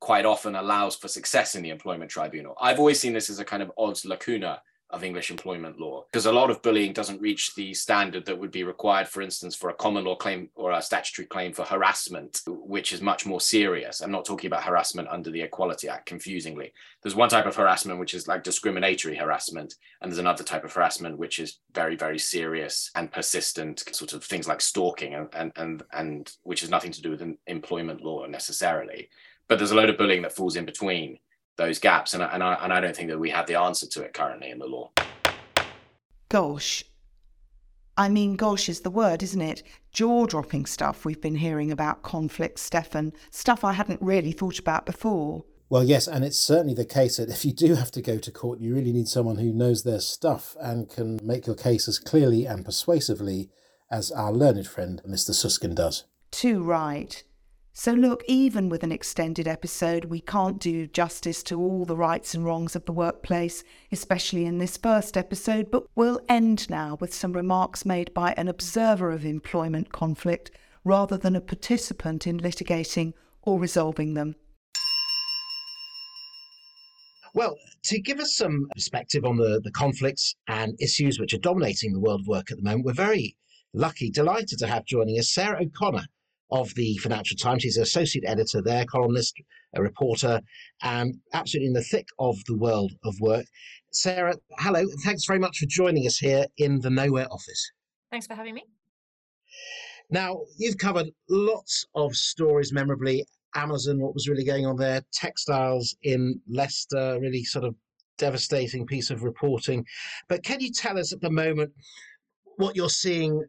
quite 0.00 0.24
often 0.24 0.54
allows 0.54 0.96
for 0.96 1.08
success 1.08 1.54
in 1.54 1.62
the 1.62 1.70
employment 1.70 2.10
tribunal. 2.10 2.56
I've 2.60 2.78
always 2.78 3.00
seen 3.00 3.12
this 3.12 3.28
as 3.28 3.40
a 3.40 3.44
kind 3.44 3.62
of 3.62 3.72
odds 3.76 4.04
lacuna 4.04 4.62
of 4.90 5.02
English 5.02 5.30
employment 5.30 5.80
law 5.80 6.04
because 6.10 6.26
a 6.26 6.32
lot 6.32 6.50
of 6.50 6.62
bullying 6.62 6.92
doesn't 6.92 7.20
reach 7.20 7.54
the 7.54 7.74
standard 7.74 8.24
that 8.24 8.38
would 8.38 8.52
be 8.52 8.62
required, 8.62 9.08
for 9.08 9.20
instance, 9.20 9.56
for 9.56 9.68
a 9.68 9.74
common 9.74 10.04
law 10.04 10.14
claim 10.14 10.48
or 10.54 10.70
a 10.70 10.80
statutory 10.80 11.26
claim 11.26 11.52
for 11.52 11.64
harassment, 11.64 12.40
which 12.46 12.92
is 12.92 13.00
much 13.00 13.26
more 13.26 13.40
serious. 13.40 14.00
I'm 14.00 14.12
not 14.12 14.24
talking 14.24 14.46
about 14.46 14.62
harassment 14.62 15.08
under 15.08 15.30
the 15.30 15.42
Equality 15.42 15.88
Act, 15.88 16.06
confusingly. 16.06 16.72
There's 17.02 17.16
one 17.16 17.28
type 17.28 17.46
of 17.46 17.56
harassment 17.56 17.98
which 17.98 18.14
is 18.14 18.28
like 18.28 18.44
discriminatory 18.44 19.16
harassment, 19.16 19.74
and 20.00 20.10
there's 20.10 20.18
another 20.18 20.44
type 20.44 20.64
of 20.64 20.72
harassment 20.72 21.18
which 21.18 21.40
is 21.40 21.58
very, 21.74 21.96
very 21.96 22.18
serious 22.18 22.90
and 22.94 23.10
persistent, 23.10 23.82
sort 23.92 24.12
of 24.12 24.22
things 24.22 24.46
like 24.46 24.60
stalking, 24.60 25.14
and 25.14 25.28
and 25.32 25.52
and, 25.56 25.82
and 25.92 26.32
which 26.44 26.60
has 26.60 26.70
nothing 26.70 26.92
to 26.92 27.02
do 27.02 27.10
with 27.10 27.36
employment 27.46 28.02
law 28.02 28.24
necessarily. 28.26 29.08
But 29.48 29.58
there's 29.58 29.70
a 29.70 29.76
load 29.76 29.90
of 29.90 29.98
bullying 29.98 30.22
that 30.22 30.34
falls 30.34 30.56
in 30.56 30.64
between 30.64 31.18
those 31.56 31.78
gaps. 31.78 32.14
And, 32.14 32.22
I, 32.22 32.26
and, 32.26 32.42
I, 32.42 32.54
and 32.62 32.72
I 32.72 32.80
don't 32.80 32.94
think 32.94 33.08
that 33.08 33.18
we 33.18 33.30
have 33.30 33.46
the 33.46 33.58
answer 33.58 33.86
to 33.86 34.02
it 34.02 34.14
currently 34.14 34.50
in 34.50 34.58
the 34.58 34.66
law. 34.66 34.90
Gosh. 36.28 36.84
I 37.98 38.08
mean, 38.08 38.36
gosh 38.36 38.68
is 38.68 38.80
the 38.80 38.90
word, 38.90 39.22
isn't 39.22 39.40
it? 39.40 39.62
Jaw 39.90 40.26
dropping 40.26 40.66
stuff 40.66 41.04
we've 41.04 41.20
been 41.20 41.36
hearing 41.36 41.72
about 41.72 42.02
conflict, 42.02 42.58
Stefan, 42.58 43.12
stuff 43.30 43.64
I 43.64 43.72
hadn't 43.72 44.02
really 44.02 44.32
thought 44.32 44.58
about 44.58 44.84
before. 44.84 45.44
Well, 45.68 45.82
yes, 45.82 46.06
and 46.06 46.24
it's 46.24 46.38
certainly 46.38 46.74
the 46.74 46.84
case 46.84 47.16
that 47.16 47.30
if 47.30 47.44
you 47.44 47.52
do 47.52 47.74
have 47.74 47.90
to 47.92 48.02
go 48.02 48.18
to 48.18 48.30
court, 48.30 48.60
you 48.60 48.74
really 48.74 48.92
need 48.92 49.08
someone 49.08 49.38
who 49.38 49.52
knows 49.52 49.82
their 49.82 50.00
stuff 50.00 50.56
and 50.60 50.88
can 50.88 51.18
make 51.22 51.46
your 51.46 51.56
case 51.56 51.88
as 51.88 51.98
clearly 51.98 52.44
and 52.44 52.64
persuasively 52.64 53.50
as 53.90 54.12
our 54.12 54.32
learned 54.32 54.68
friend, 54.68 55.00
Mr. 55.08 55.32
Susskind, 55.32 55.76
does. 55.76 56.04
Too 56.30 56.62
right. 56.62 57.24
So, 57.78 57.92
look, 57.92 58.24
even 58.26 58.70
with 58.70 58.82
an 58.84 58.90
extended 58.90 59.46
episode, 59.46 60.06
we 60.06 60.22
can't 60.22 60.58
do 60.58 60.86
justice 60.86 61.42
to 61.42 61.60
all 61.60 61.84
the 61.84 61.94
rights 61.94 62.32
and 62.32 62.42
wrongs 62.42 62.74
of 62.74 62.86
the 62.86 62.92
workplace, 62.92 63.62
especially 63.92 64.46
in 64.46 64.56
this 64.56 64.78
first 64.78 65.14
episode, 65.14 65.70
but 65.70 65.84
we'll 65.94 66.22
end 66.26 66.70
now 66.70 66.96
with 67.02 67.12
some 67.12 67.34
remarks 67.34 67.84
made 67.84 68.14
by 68.14 68.32
an 68.38 68.48
observer 68.48 69.10
of 69.10 69.26
employment 69.26 69.92
conflict 69.92 70.50
rather 70.84 71.18
than 71.18 71.36
a 71.36 71.40
participant 71.42 72.26
in 72.26 72.40
litigating 72.40 73.12
or 73.42 73.60
resolving 73.60 74.14
them. 74.14 74.36
Well, 77.34 77.58
to 77.84 78.00
give 78.00 78.20
us 78.20 78.34
some 78.34 78.68
perspective 78.72 79.26
on 79.26 79.36
the, 79.36 79.60
the 79.62 79.70
conflicts 79.70 80.34
and 80.48 80.74
issues 80.80 81.20
which 81.20 81.34
are 81.34 81.38
dominating 81.38 81.92
the 81.92 82.00
world 82.00 82.22
of 82.22 82.26
work 82.26 82.50
at 82.50 82.56
the 82.56 82.64
moment, 82.64 82.86
we're 82.86 82.94
very 82.94 83.36
lucky, 83.74 84.10
delighted 84.10 84.60
to 84.60 84.66
have 84.66 84.86
joining 84.86 85.18
us 85.18 85.30
Sarah 85.30 85.62
O'Connor 85.62 86.06
of 86.50 86.74
the 86.74 86.96
Financial 86.98 87.36
Times. 87.36 87.62
She's 87.62 87.76
an 87.76 87.82
associate 87.82 88.24
editor 88.26 88.62
there, 88.62 88.84
columnist, 88.84 89.34
a 89.74 89.82
reporter, 89.82 90.40
and 90.82 91.14
absolutely 91.32 91.68
in 91.68 91.72
the 91.72 91.82
thick 91.82 92.06
of 92.18 92.36
the 92.46 92.56
world 92.56 92.92
of 93.04 93.14
work. 93.20 93.46
Sarah, 93.92 94.34
hello, 94.58 94.84
thanks 95.04 95.24
very 95.26 95.38
much 95.38 95.58
for 95.58 95.66
joining 95.66 96.06
us 96.06 96.18
here 96.18 96.46
in 96.58 96.80
the 96.80 96.90
Nowhere 96.90 97.26
office. 97.30 97.70
Thanks 98.10 98.26
for 98.26 98.34
having 98.34 98.54
me. 98.54 98.64
Now, 100.10 100.42
you've 100.58 100.78
covered 100.78 101.08
lots 101.28 101.84
of 101.94 102.14
stories 102.14 102.72
memorably. 102.72 103.24
Amazon, 103.54 104.00
what 104.00 104.14
was 104.14 104.28
really 104.28 104.44
going 104.44 104.66
on 104.66 104.76
there, 104.76 105.02
textiles 105.12 105.96
in 106.02 106.40
Leicester, 106.48 107.18
really 107.20 107.42
sort 107.42 107.64
of 107.64 107.74
devastating 108.18 108.86
piece 108.86 109.10
of 109.10 109.22
reporting. 109.22 109.84
But 110.28 110.44
can 110.44 110.60
you 110.60 110.70
tell 110.72 110.98
us 110.98 111.12
at 111.12 111.20
the 111.20 111.30
moment 111.30 111.72
what 112.56 112.76
you're 112.76 112.88
seeing 112.88 113.42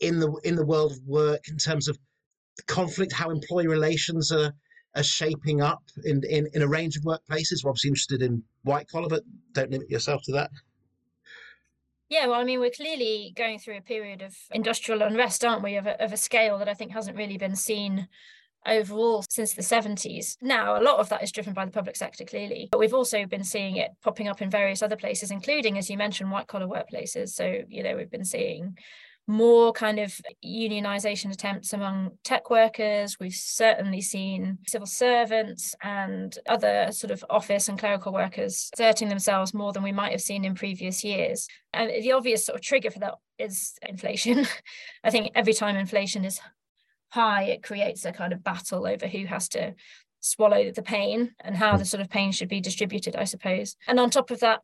in 0.00 0.20
the 0.20 0.32
in 0.44 0.54
the 0.54 0.64
world 0.64 0.92
of 0.92 1.00
work 1.06 1.48
in 1.48 1.56
terms 1.56 1.88
of 1.88 1.98
conflict, 2.66 3.12
how 3.12 3.30
employee 3.30 3.66
relations 3.66 4.32
are, 4.32 4.52
are 4.96 5.02
shaping 5.02 5.60
up 5.60 5.82
in, 6.04 6.22
in, 6.28 6.48
in 6.54 6.62
a 6.62 6.68
range 6.68 6.96
of 6.96 7.02
workplaces. 7.02 7.64
We're 7.64 7.70
obviously 7.70 7.88
interested 7.88 8.22
in 8.22 8.42
white 8.62 8.88
collar, 8.88 9.08
but 9.08 9.22
don't 9.52 9.70
limit 9.70 9.90
yourself 9.90 10.22
to 10.24 10.32
that. 10.32 10.50
Yeah, 12.08 12.26
well, 12.26 12.40
I 12.40 12.44
mean, 12.44 12.60
we're 12.60 12.70
clearly 12.70 13.34
going 13.36 13.58
through 13.58 13.76
a 13.76 13.82
period 13.82 14.22
of 14.22 14.34
industrial 14.50 15.02
unrest, 15.02 15.44
aren't 15.44 15.62
we, 15.62 15.76
of 15.76 15.86
a, 15.86 16.02
of 16.02 16.12
a 16.12 16.16
scale 16.16 16.58
that 16.58 16.68
I 16.68 16.74
think 16.74 16.92
hasn't 16.92 17.18
really 17.18 17.36
been 17.36 17.54
seen 17.54 18.08
overall 18.66 19.24
since 19.28 19.52
the 19.52 19.62
70s. 19.62 20.36
Now, 20.40 20.80
a 20.80 20.82
lot 20.82 20.98
of 20.98 21.10
that 21.10 21.22
is 21.22 21.32
driven 21.32 21.52
by 21.52 21.66
the 21.66 21.70
public 21.70 21.96
sector, 21.96 22.24
clearly, 22.24 22.68
but 22.70 22.78
we've 22.78 22.94
also 22.94 23.26
been 23.26 23.44
seeing 23.44 23.76
it 23.76 23.90
popping 24.02 24.26
up 24.26 24.40
in 24.40 24.50
various 24.50 24.82
other 24.82 24.96
places, 24.96 25.30
including, 25.30 25.76
as 25.76 25.90
you 25.90 25.98
mentioned, 25.98 26.30
white 26.30 26.46
collar 26.46 26.66
workplaces. 26.66 27.30
So, 27.30 27.62
you 27.68 27.82
know, 27.82 27.96
we've 27.96 28.10
been 28.10 28.24
seeing 28.24 28.78
more 29.28 29.72
kind 29.74 29.98
of 29.98 30.18
unionization 30.44 31.30
attempts 31.30 31.74
among 31.74 32.12
tech 32.24 32.48
workers. 32.48 33.18
We've 33.20 33.34
certainly 33.34 34.00
seen 34.00 34.58
civil 34.66 34.86
servants 34.86 35.74
and 35.82 36.36
other 36.48 36.88
sort 36.92 37.10
of 37.10 37.22
office 37.28 37.68
and 37.68 37.78
clerical 37.78 38.12
workers 38.12 38.70
asserting 38.72 39.10
themselves 39.10 39.52
more 39.52 39.72
than 39.72 39.82
we 39.82 39.92
might 39.92 40.12
have 40.12 40.22
seen 40.22 40.46
in 40.46 40.54
previous 40.54 41.04
years. 41.04 41.46
And 41.74 41.90
the 41.90 42.12
obvious 42.12 42.46
sort 42.46 42.56
of 42.56 42.64
trigger 42.64 42.90
for 42.90 43.00
that 43.00 43.16
is 43.38 43.74
inflation. 43.86 44.46
I 45.04 45.10
think 45.10 45.32
every 45.34 45.52
time 45.52 45.76
inflation 45.76 46.24
is 46.24 46.40
high, 47.10 47.44
it 47.44 47.62
creates 47.62 48.06
a 48.06 48.12
kind 48.12 48.32
of 48.32 48.42
battle 48.42 48.86
over 48.86 49.06
who 49.06 49.26
has 49.26 49.48
to 49.50 49.74
swallow 50.20 50.70
the 50.70 50.82
pain 50.82 51.32
and 51.40 51.56
how 51.56 51.72
hmm. 51.72 51.78
the 51.78 51.84
sort 51.84 52.00
of 52.00 52.10
pain 52.10 52.32
should 52.32 52.48
be 52.48 52.60
distributed, 52.60 53.14
I 53.14 53.24
suppose. 53.24 53.76
And 53.86 54.00
on 54.00 54.10
top 54.10 54.30
of 54.30 54.40
that, 54.40 54.62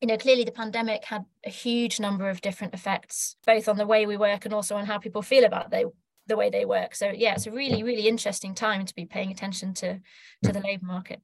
you 0.00 0.08
know, 0.08 0.16
clearly 0.16 0.44
the 0.44 0.52
pandemic 0.52 1.04
had 1.04 1.24
a 1.44 1.50
huge 1.50 2.00
number 2.00 2.28
of 2.28 2.40
different 2.40 2.74
effects, 2.74 3.36
both 3.46 3.68
on 3.68 3.76
the 3.76 3.86
way 3.86 4.06
we 4.06 4.16
work 4.16 4.44
and 4.44 4.54
also 4.54 4.76
on 4.76 4.86
how 4.86 4.98
people 4.98 5.22
feel 5.22 5.44
about 5.44 5.70
they, 5.70 5.84
the 6.26 6.36
way 6.36 6.50
they 6.50 6.64
work. 6.64 6.94
So 6.94 7.10
yeah, 7.10 7.34
it's 7.34 7.46
a 7.46 7.50
really, 7.50 7.82
really 7.82 8.08
interesting 8.08 8.54
time 8.54 8.86
to 8.86 8.94
be 8.94 9.04
paying 9.04 9.30
attention 9.30 9.74
to 9.74 10.00
to 10.44 10.52
the 10.52 10.60
labour 10.60 10.86
market. 10.86 11.20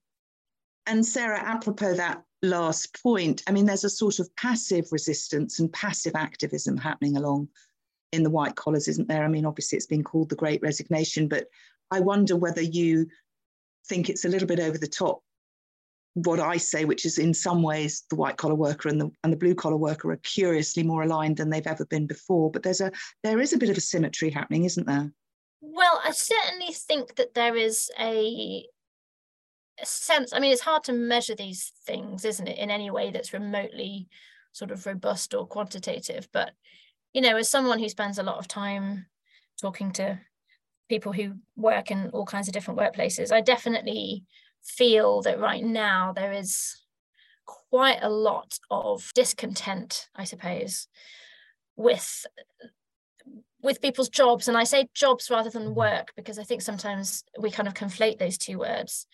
And 0.86 1.04
Sarah, 1.04 1.40
apropos 1.40 1.96
that 1.96 2.22
last 2.42 3.02
point, 3.02 3.42
I 3.46 3.52
mean, 3.52 3.66
there's 3.66 3.84
a 3.84 3.90
sort 3.90 4.18
of 4.18 4.34
passive 4.36 4.86
resistance 4.92 5.58
and 5.58 5.72
passive 5.72 6.14
activism 6.14 6.76
happening 6.76 7.16
along 7.16 7.48
in 8.12 8.22
the 8.22 8.30
white 8.30 8.54
collars, 8.54 8.88
isn't 8.88 9.08
there? 9.08 9.24
I 9.24 9.28
mean, 9.28 9.46
obviously 9.46 9.76
it's 9.76 9.86
been 9.86 10.04
called 10.04 10.28
the 10.28 10.36
Great 10.36 10.62
Resignation, 10.62 11.28
but 11.28 11.46
I 11.90 12.00
wonder 12.00 12.36
whether 12.36 12.62
you 12.62 13.08
think 13.88 14.08
it's 14.08 14.24
a 14.24 14.28
little 14.28 14.48
bit 14.48 14.60
over 14.60 14.78
the 14.78 14.86
top 14.86 15.22
what 16.16 16.40
I 16.40 16.56
say, 16.56 16.86
which 16.86 17.04
is 17.04 17.18
in 17.18 17.34
some 17.34 17.62
ways 17.62 18.04
the 18.08 18.16
white 18.16 18.38
collar 18.38 18.54
worker 18.54 18.88
and 18.88 18.98
the 18.98 19.10
and 19.22 19.30
the 19.30 19.36
blue 19.36 19.54
collar 19.54 19.76
worker 19.76 20.10
are 20.10 20.16
curiously 20.16 20.82
more 20.82 21.02
aligned 21.02 21.36
than 21.36 21.50
they've 21.50 21.66
ever 21.66 21.84
been 21.84 22.06
before. 22.06 22.50
But 22.50 22.62
there's 22.62 22.80
a 22.80 22.90
there 23.22 23.38
is 23.38 23.52
a 23.52 23.58
bit 23.58 23.68
of 23.68 23.76
a 23.76 23.82
symmetry 23.82 24.30
happening, 24.30 24.64
isn't 24.64 24.86
there? 24.86 25.12
Well, 25.60 26.00
I 26.02 26.12
certainly 26.12 26.72
think 26.72 27.16
that 27.16 27.34
there 27.34 27.54
is 27.54 27.90
a, 28.00 28.64
a 29.78 29.84
sense. 29.86 30.32
I 30.32 30.38
mean, 30.38 30.52
it's 30.52 30.62
hard 30.62 30.84
to 30.84 30.94
measure 30.94 31.34
these 31.34 31.72
things, 31.84 32.24
isn't 32.24 32.48
it, 32.48 32.58
in 32.58 32.70
any 32.70 32.90
way 32.90 33.10
that's 33.10 33.34
remotely 33.34 34.08
sort 34.52 34.70
of 34.70 34.86
robust 34.86 35.34
or 35.34 35.46
quantitative. 35.46 36.28
But 36.32 36.52
you 37.12 37.20
know, 37.20 37.36
as 37.36 37.50
someone 37.50 37.78
who 37.78 37.90
spends 37.90 38.18
a 38.18 38.22
lot 38.22 38.38
of 38.38 38.48
time 38.48 39.04
talking 39.60 39.92
to 39.92 40.18
people 40.88 41.12
who 41.12 41.34
work 41.56 41.90
in 41.90 42.08
all 42.10 42.24
kinds 42.24 42.48
of 42.48 42.54
different 42.54 42.80
workplaces, 42.80 43.32
I 43.32 43.42
definitely 43.42 44.24
feel 44.66 45.22
that 45.22 45.40
right 45.40 45.64
now 45.64 46.12
there 46.12 46.32
is 46.32 46.82
quite 47.46 47.98
a 48.02 48.10
lot 48.10 48.58
of 48.70 49.10
discontent, 49.14 50.08
I 50.14 50.24
suppose, 50.24 50.88
with 51.76 52.26
with 53.62 53.82
people's 53.82 54.08
jobs. 54.08 54.48
And 54.48 54.56
i 54.56 54.64
say 54.64 54.88
jobs 54.94 55.30
rather 55.30 55.50
than 55.50 55.64
mm-hmm. 55.64 55.74
work 55.74 56.12
because 56.16 56.38
i 56.38 56.44
think 56.44 56.62
sometimes 56.62 57.24
we 57.38 57.50
kind 57.50 57.68
of 57.68 57.74
conflate 57.74 58.18
those 58.18 58.38
two 58.38 58.58
words. 58.58 59.06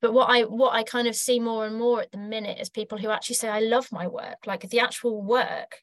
But 0.00 0.12
what 0.12 0.30
i 0.30 0.42
what 0.42 0.74
i 0.74 0.82
kind 0.82 1.08
of 1.08 1.16
see 1.16 1.40
more 1.40 1.66
and 1.66 1.76
more 1.76 2.02
at 2.02 2.12
the 2.12 2.18
minute 2.18 2.58
is 2.60 2.70
people 2.70 2.98
who 2.98 3.10
actually 3.10 3.36
say 3.36 3.48
i 3.48 3.60
love 3.60 3.90
my 3.92 4.06
work. 4.06 4.46
Like 4.46 4.68
the 4.68 4.80
actual 4.80 5.22
work 5.22 5.82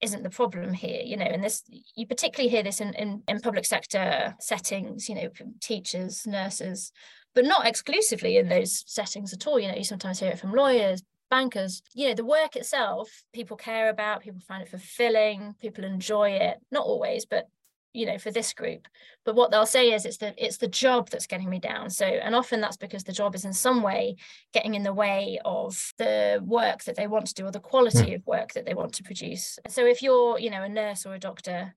isn't 0.00 0.22
the 0.22 0.30
problem 0.30 0.72
here 0.72 1.02
you 1.04 1.14
know 1.14 1.26
and 1.26 1.44
this 1.44 1.62
you 1.94 2.06
particularly 2.06 2.48
hear 2.48 2.62
this 2.62 2.80
in, 2.80 2.94
in 2.94 3.22
in 3.28 3.38
public 3.38 3.66
sector 3.66 4.34
settings 4.40 5.10
you 5.10 5.14
know 5.14 5.28
teachers 5.60 6.26
nurses 6.26 6.90
but 7.34 7.44
not 7.44 7.66
exclusively 7.66 8.36
in 8.36 8.48
those 8.48 8.84
settings 8.86 9.32
at 9.32 9.46
all. 9.46 9.58
You 9.58 9.68
know 9.68 9.76
you 9.76 9.84
sometimes 9.84 10.20
hear 10.20 10.30
it 10.30 10.38
from 10.38 10.52
lawyers 10.52 11.02
bankers. 11.30 11.80
You 11.94 12.08
know 12.08 12.14
the 12.14 12.24
work 12.24 12.56
itself 12.56 13.22
people 13.32 13.56
care 13.56 13.88
about 13.88 14.22
people 14.22 14.40
find 14.40 14.62
it 14.62 14.68
fulfilling 14.68 15.54
people 15.60 15.84
enjoy 15.84 16.30
it. 16.30 16.58
Not 16.70 16.84
always 16.84 17.24
but 17.24 17.48
you 17.92 18.06
know 18.06 18.18
for 18.18 18.30
this 18.30 18.52
group. 18.52 18.86
But 19.24 19.34
what 19.34 19.50
they'll 19.50 19.66
say 19.66 19.92
is 19.92 20.04
it's 20.04 20.18
the 20.18 20.34
it's 20.36 20.58
the 20.58 20.68
job 20.68 21.08
that's 21.08 21.26
getting 21.26 21.48
me 21.48 21.58
down. 21.58 21.88
So 21.90 22.04
and 22.04 22.34
often 22.34 22.60
that's 22.60 22.76
because 22.76 23.04
the 23.04 23.12
job 23.12 23.34
is 23.34 23.44
in 23.44 23.52
some 23.52 23.82
way 23.82 24.16
getting 24.52 24.74
in 24.74 24.82
the 24.82 24.92
way 24.92 25.38
of 25.44 25.92
the 25.98 26.42
work 26.44 26.84
that 26.84 26.96
they 26.96 27.06
want 27.06 27.26
to 27.26 27.34
do 27.34 27.46
or 27.46 27.50
the 27.50 27.60
quality 27.60 28.10
mm. 28.10 28.16
of 28.16 28.26
work 28.26 28.52
that 28.52 28.66
they 28.66 28.74
want 28.74 28.92
to 28.94 29.02
produce. 29.02 29.58
So 29.68 29.86
if 29.86 30.02
you're 30.02 30.38
you 30.38 30.50
know 30.50 30.62
a 30.62 30.68
nurse 30.68 31.06
or 31.06 31.14
a 31.14 31.18
doctor 31.18 31.74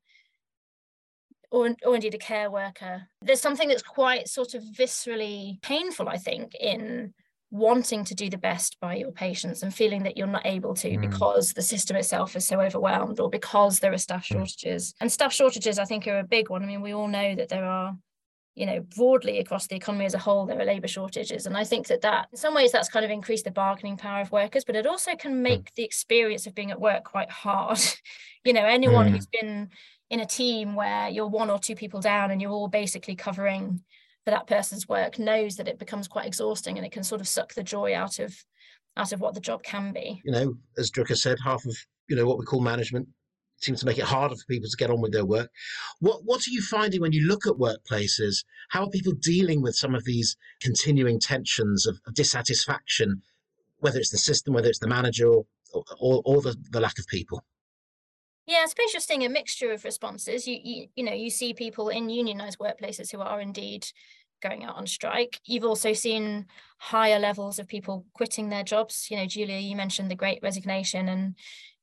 or, 1.54 1.76
or 1.86 1.96
indeed 1.96 2.14
a 2.14 2.18
care 2.18 2.52
worker 2.52 3.04
there's 3.22 3.42
something 3.42 3.70
that's 3.70 3.82
quite 3.82 4.28
sort 4.28 4.54
of 4.54 4.64
viscerally 4.64 5.62
painful 5.62 6.10
i 6.10 6.18
think 6.18 6.54
in 6.56 7.14
wanting 7.54 8.04
to 8.04 8.16
do 8.16 8.32
the 8.32 8.38
best 8.38 8.78
by 8.82 8.96
your 8.96 9.12
patients 9.12 9.62
and 9.62 9.72
feeling 9.74 10.02
that 10.02 10.18
you're 10.18 10.26
not 10.26 10.44
able 10.44 10.74
to 10.74 10.90
mm. 10.90 11.02
because 11.02 11.54
the 11.54 11.62
system 11.62 11.96
itself 11.96 12.36
is 12.36 12.48
so 12.48 12.60
overwhelmed 12.60 13.20
or 13.20 13.30
because 13.30 13.80
there 13.80 13.94
are 13.94 13.98
staff 14.00 14.24
mm. 14.24 14.34
shortages. 14.38 14.96
And 15.00 15.12
staff 15.12 15.32
shortages, 15.32 15.78
I 15.78 15.86
think, 15.86 16.08
are 16.08 16.18
a 16.18 16.24
big 16.24 16.50
one. 16.50 16.64
I 16.64 16.66
mean, 16.66 16.82
we 16.82 16.96
all 16.96 17.08
know 17.08 17.36
that 17.36 17.50
there 17.50 17.64
are 17.64 17.96
you 18.56 18.68
know 18.68 18.82
broadly 18.96 19.40
across 19.40 19.68
the 19.68 19.76
economy 19.76 20.06
as 20.06 20.14
a 20.14 20.20
whole 20.20 20.46
there 20.46 20.60
are 20.60 20.66
labor 20.66 20.88
shortages 20.88 21.48
and 21.48 21.58
i 21.58 21.64
think 21.64 21.88
that 21.88 22.02
that 22.02 22.28
in 22.32 22.38
some 22.38 22.54
ways 22.54 22.72
that's 22.72 22.88
kind 22.88 23.04
of 23.04 23.10
increased 23.10 23.46
the 23.46 23.52
bargaining 23.52 23.98
power 23.98 24.22
of 24.22 24.32
workers 24.32 24.64
but 24.64 24.76
it 24.76 24.86
also 24.86 25.16
can 25.16 25.34
mm. 25.34 25.42
make 25.42 25.74
the 25.74 25.84
experience 25.84 26.46
of 26.46 26.54
being 26.54 26.70
at 26.70 26.80
work 26.80 27.04
quite 27.04 27.32
hard 27.32 27.80
you 28.46 28.54
know 28.54 28.64
anyone 28.64 29.08
mm. 29.08 29.12
who's 29.12 29.26
been 29.26 29.70
in 30.10 30.20
a 30.20 30.26
team 30.26 30.76
where 30.76 31.10
you're 31.10 31.28
one 31.28 31.50
or 31.50 31.60
two 31.60 31.76
people 31.76 32.00
down 32.00 32.32
and 32.32 32.42
you're 32.42 32.52
all 32.52 32.68
basically 32.68 33.16
covering 33.16 33.82
for 34.24 34.32
that 34.32 34.48
person's 34.48 34.88
work 34.88 35.20
knows 35.20 35.56
that 35.58 35.68
it 35.68 35.80
becomes 35.80 36.08
quite 36.08 36.26
exhausting 36.26 36.78
and 36.78 36.86
it 36.86 36.92
can 36.92 37.04
sort 37.04 37.22
of 37.22 37.28
suck 37.28 37.54
the 37.54 37.64
joy 37.64 37.96
out 37.96 38.20
of 38.20 38.36
out 38.96 39.12
of 39.12 39.20
what 39.20 39.34
the 39.34 39.40
job 39.40 39.64
can 39.64 39.92
be. 39.92 40.22
You 40.24 40.32
know, 40.32 40.54
as 40.78 40.92
Drucker 40.92 41.18
said, 41.18 41.38
half 41.44 41.66
of 41.66 41.76
you 42.08 42.16
know 42.16 42.26
what 42.26 42.38
we 42.38 42.46
call 42.46 42.62
management 42.62 43.08
seems 43.58 43.80
to 43.80 43.86
make 43.86 43.98
it 43.98 44.04
harder 44.04 44.36
for 44.36 44.46
people 44.50 44.70
to 44.70 44.78
get 44.78 44.90
on 44.90 45.02
with 45.02 45.14
their 45.14 45.26
work. 45.26 45.50
What 46.00 46.22
what 46.24 46.42
are 46.42 46.52
you 46.52 46.62
finding 46.62 47.02
when 47.02 47.14
you 47.14 47.28
look 47.28 47.46
at 47.48 47.54
workplaces? 47.54 48.44
How 48.70 48.84
are 48.84 48.90
people 48.90 49.14
dealing 49.14 49.62
with 49.62 49.76
some 49.76 49.96
of 49.96 50.04
these 50.04 50.38
continuing 50.62 51.20
tensions 51.20 51.86
of, 51.86 52.00
of 52.06 52.14
dissatisfaction, 52.14 53.22
whether 53.80 54.00
it's 54.00 54.12
the 54.12 54.18
system, 54.18 54.54
whether 54.54 54.70
it's 54.70 54.80
the 54.80 54.88
manager, 54.88 55.28
or 55.28 55.46
or, 56.00 56.22
or 56.26 56.42
the, 56.42 56.56
the 56.72 56.80
lack 56.80 57.00
of 57.00 57.08
people? 57.08 57.44
Yeah, 58.46 58.60
I 58.64 58.66
suppose 58.68 58.94
you're 58.94 59.00
seeing 59.00 59.24
a 59.24 59.30
mixture 59.30 59.72
of 59.72 59.86
responses. 59.86 60.48
You, 60.48 60.60
you, 60.62 60.88
you 60.96 61.04
know, 61.04 61.14
you 61.14 61.30
see 61.30 61.54
people 61.54 61.90
in 61.90 62.10
unionized 62.10 62.60
workplaces 62.60 63.12
who 63.12 63.22
are 63.22 63.40
indeed 63.40 63.88
going 64.42 64.66
out 64.66 64.76
on 64.76 64.86
strike. 64.86 65.40
You've 65.46 65.64
also 65.64 65.94
seen 65.94 66.48
higher 66.78 67.20
levels 67.20 67.58
of 67.58 67.68
people 67.68 68.06
quitting 68.14 68.50
their 68.50 68.64
jobs. 68.64 69.08
You 69.10 69.18
know, 69.18 69.26
Julia, 69.26 69.58
you 69.58 69.76
mentioned 69.76 70.12
the 70.12 70.16
great 70.16 70.40
resignation 70.44 71.08
and 71.08 71.36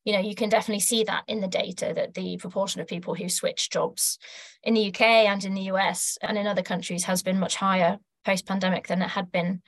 you 0.04 0.14
know, 0.14 0.20
you 0.20 0.34
can 0.34 0.48
definitely 0.48 0.80
see 0.80 1.04
that 1.04 1.24
in 1.28 1.40
the 1.40 1.48
data 1.48 1.92
that 1.94 2.14
the 2.14 2.38
proportion 2.38 2.80
of 2.80 2.86
people 2.86 3.14
who 3.14 3.28
switch 3.28 3.68
jobs 3.68 4.18
in 4.62 4.72
the 4.72 4.88
UK 4.88 5.02
and 5.02 5.44
in 5.44 5.54
the 5.54 5.64
US 5.72 6.16
and 6.22 6.38
in 6.38 6.46
other 6.46 6.62
countries 6.62 7.04
has 7.04 7.22
been 7.22 7.38
much 7.38 7.56
higher 7.56 7.98
post 8.24 8.46
pandemic 8.46 8.86
than 8.86 9.02
it 9.02 9.10
had 9.10 9.30
been 9.30 9.60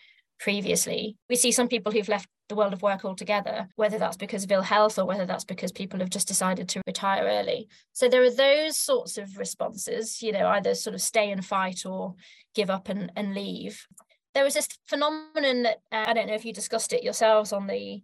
previously. 0.42 1.16
We 1.30 1.36
see 1.36 1.52
some 1.52 1.68
people 1.68 1.92
who've 1.92 2.08
left 2.08 2.28
the 2.48 2.56
world 2.56 2.72
of 2.72 2.82
work 2.82 3.04
altogether, 3.04 3.68
whether 3.76 3.96
that's 3.96 4.16
because 4.16 4.42
of 4.42 4.50
ill 4.50 4.62
health 4.62 4.98
or 4.98 5.04
whether 5.06 5.24
that's 5.24 5.44
because 5.44 5.70
people 5.70 6.00
have 6.00 6.10
just 6.10 6.26
decided 6.26 6.68
to 6.70 6.82
retire 6.84 7.24
early. 7.24 7.68
So 7.92 8.08
there 8.08 8.24
are 8.24 8.34
those 8.34 8.76
sorts 8.76 9.18
of 9.18 9.38
responses, 9.38 10.20
you 10.20 10.32
know, 10.32 10.48
either 10.48 10.74
sort 10.74 10.94
of 10.94 11.00
stay 11.00 11.30
and 11.30 11.44
fight 11.44 11.86
or 11.86 12.16
give 12.56 12.70
up 12.70 12.88
and, 12.88 13.12
and 13.14 13.34
leave. 13.34 13.86
There 14.34 14.42
was 14.42 14.54
this 14.54 14.68
phenomenon 14.86 15.62
that 15.62 15.78
uh, 15.92 16.06
I 16.08 16.12
don't 16.12 16.26
know 16.26 16.34
if 16.34 16.44
you 16.44 16.52
discussed 16.52 16.92
it 16.92 17.04
yourselves 17.04 17.52
on 17.52 17.68
the 17.68 18.02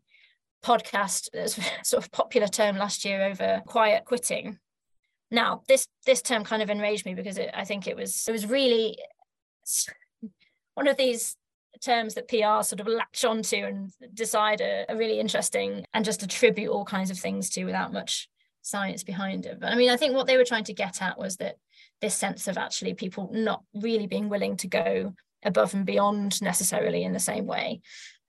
podcast, 0.64 1.34
as 1.34 1.58
sort 1.82 2.04
of 2.04 2.12
popular 2.12 2.46
term 2.46 2.76
last 2.76 3.04
year 3.04 3.24
over 3.24 3.62
quiet 3.66 4.04
quitting. 4.04 4.58
Now, 5.30 5.62
this 5.66 5.88
this 6.06 6.22
term 6.22 6.44
kind 6.44 6.62
of 6.62 6.70
enraged 6.70 7.04
me 7.04 7.14
because 7.14 7.36
it, 7.36 7.50
I 7.52 7.64
think 7.64 7.88
it 7.88 7.96
was 7.96 8.26
it 8.28 8.32
was 8.32 8.46
really 8.46 8.96
one 10.74 10.86
of 10.86 10.96
these 10.96 11.36
terms 11.80 12.14
that 12.14 12.28
PR 12.28 12.62
sort 12.62 12.80
of 12.80 12.86
latch 12.86 13.24
onto 13.24 13.56
and 13.56 13.92
decide 14.14 14.60
are, 14.60 14.84
are 14.88 14.96
really 14.96 15.20
interesting 15.20 15.84
and 15.94 16.04
just 16.04 16.22
attribute 16.22 16.70
all 16.70 16.84
kinds 16.84 17.10
of 17.10 17.18
things 17.18 17.50
to 17.50 17.64
without 17.64 17.92
much 17.92 18.28
science 18.62 19.02
behind 19.02 19.46
it. 19.46 19.58
But 19.60 19.72
I 19.72 19.76
mean, 19.76 19.90
I 19.90 19.96
think 19.96 20.14
what 20.14 20.26
they 20.26 20.36
were 20.36 20.44
trying 20.44 20.64
to 20.64 20.74
get 20.74 21.02
at 21.02 21.18
was 21.18 21.36
that 21.36 21.56
this 22.00 22.14
sense 22.14 22.48
of 22.48 22.58
actually 22.58 22.94
people 22.94 23.30
not 23.32 23.62
really 23.74 24.06
being 24.06 24.28
willing 24.28 24.56
to 24.58 24.68
go 24.68 25.14
above 25.42 25.74
and 25.74 25.86
beyond 25.86 26.40
necessarily 26.42 27.04
in 27.04 27.12
the 27.12 27.20
same 27.20 27.46
way. 27.46 27.80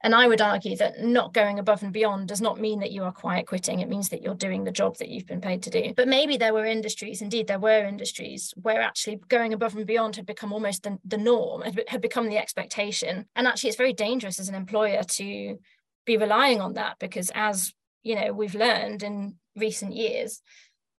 And 0.02 0.16
I 0.16 0.28
would 0.28 0.39
argue 0.39 0.78
that 0.78 1.04
not 1.04 1.34
going 1.34 1.60
above 1.60 1.84
and 1.84 1.91
beyond 1.91 2.30
does 2.30 2.39
not 2.39 2.60
mean 2.60 2.80
that 2.80 2.91
you 2.91 3.04
are 3.04 3.12
quiet 3.12 3.47
quitting. 3.47 3.82
It 3.82 3.89
means 3.89 4.10
that 4.10 4.22
you're 4.22 4.34
doing 4.34 4.64
the 4.64 4.72
job 4.72 4.97
that 4.97 5.10
you've 5.10 5.26
been 5.26 5.41
paid 5.41 5.62
to 5.64 5.70
do. 5.70 5.93
But 5.95 6.08
maybe 6.08 6.38
there 6.38 6.54
were 6.54 6.66
industries, 6.66 7.22
indeed, 7.22 7.47
there 7.47 7.60
were 7.60 7.86
industries 7.86 8.54
where 8.56 8.82
actually 8.82 9.20
going 9.28 9.54
above 9.54 9.76
and 9.76 9.86
beyond 9.86 10.16
had 10.16 10.26
become 10.26 10.54
almost 10.54 10.84
the, 10.84 10.97
the 11.04 11.18
norm, 11.18 11.64
had 11.88 12.02
become 12.02 12.30
the 12.30 12.38
expectation. 12.38 13.26
And 13.36 13.45
actually, 13.45 13.70
it's 13.70 13.78
very 13.78 13.93
dangerous 13.93 14.39
as 14.39 14.47
an 14.47 14.56
employer 14.56 15.04
to 15.04 15.60
be 16.06 16.18
relying 16.18 16.62
on 16.62 16.74
that 16.76 16.97
because, 17.00 17.30
as 17.36 17.74
you 18.04 18.16
know, 18.16 18.32
we've 18.32 18.56
learned 18.56 19.04
in 19.04 19.36
recent 19.58 19.93
years, 19.93 20.41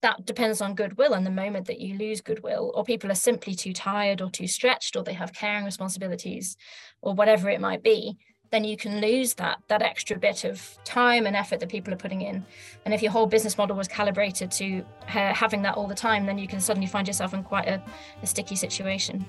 that 0.03 0.25
depends 0.27 0.61
on 0.61 0.75
goodwill. 0.75 1.15
And 1.15 1.27
the 1.27 1.31
moment 1.31 1.67
that 1.67 1.81
you 1.81 1.97
lose 1.97 2.21
goodwill, 2.21 2.73
or 2.75 2.85
people 2.85 3.11
are 3.11 3.15
simply 3.15 3.55
too 3.55 3.73
tired 3.73 4.21
or 4.21 4.31
too 4.31 4.47
stretched, 4.47 4.95
or 4.95 5.03
they 5.03 5.15
have 5.15 5.33
caring 5.33 5.65
responsibilities, 5.65 6.57
or 7.01 7.15
whatever 7.15 7.49
it 7.49 7.61
might 7.61 7.83
be, 7.83 8.19
then 8.51 8.65
you 8.65 8.77
can 8.77 9.01
lose 9.01 9.35
that 9.35 9.61
that 9.69 9.83
extra 9.83 10.19
bit 10.19 10.45
of 10.45 10.79
time 10.85 11.27
and 11.27 11.37
effort 11.37 11.61
that 11.61 11.69
people 11.69 11.93
are 11.93 11.97
putting 11.99 12.23
in. 12.23 12.45
And 12.85 12.93
if 12.93 13.03
your 13.03 13.13
whole 13.13 13.27
business 13.27 13.57
model 13.57 13.77
was 13.77 13.89
calibrated 13.89 14.51
to 14.53 14.85
uh, 15.09 15.35
having 15.35 15.63
that 15.63 15.77
all 15.77 15.87
the 15.87 15.95
time 15.95 16.27
then 16.27 16.39
you 16.39 16.49
can 16.49 16.61
suddenly 16.61 16.87
find 16.87 17.07
yourself 17.07 17.35
in 17.35 17.43
quite 17.43 17.67
a, 17.69 17.83
a 18.23 18.27
sticky 18.27 18.57
situation. 18.57 19.25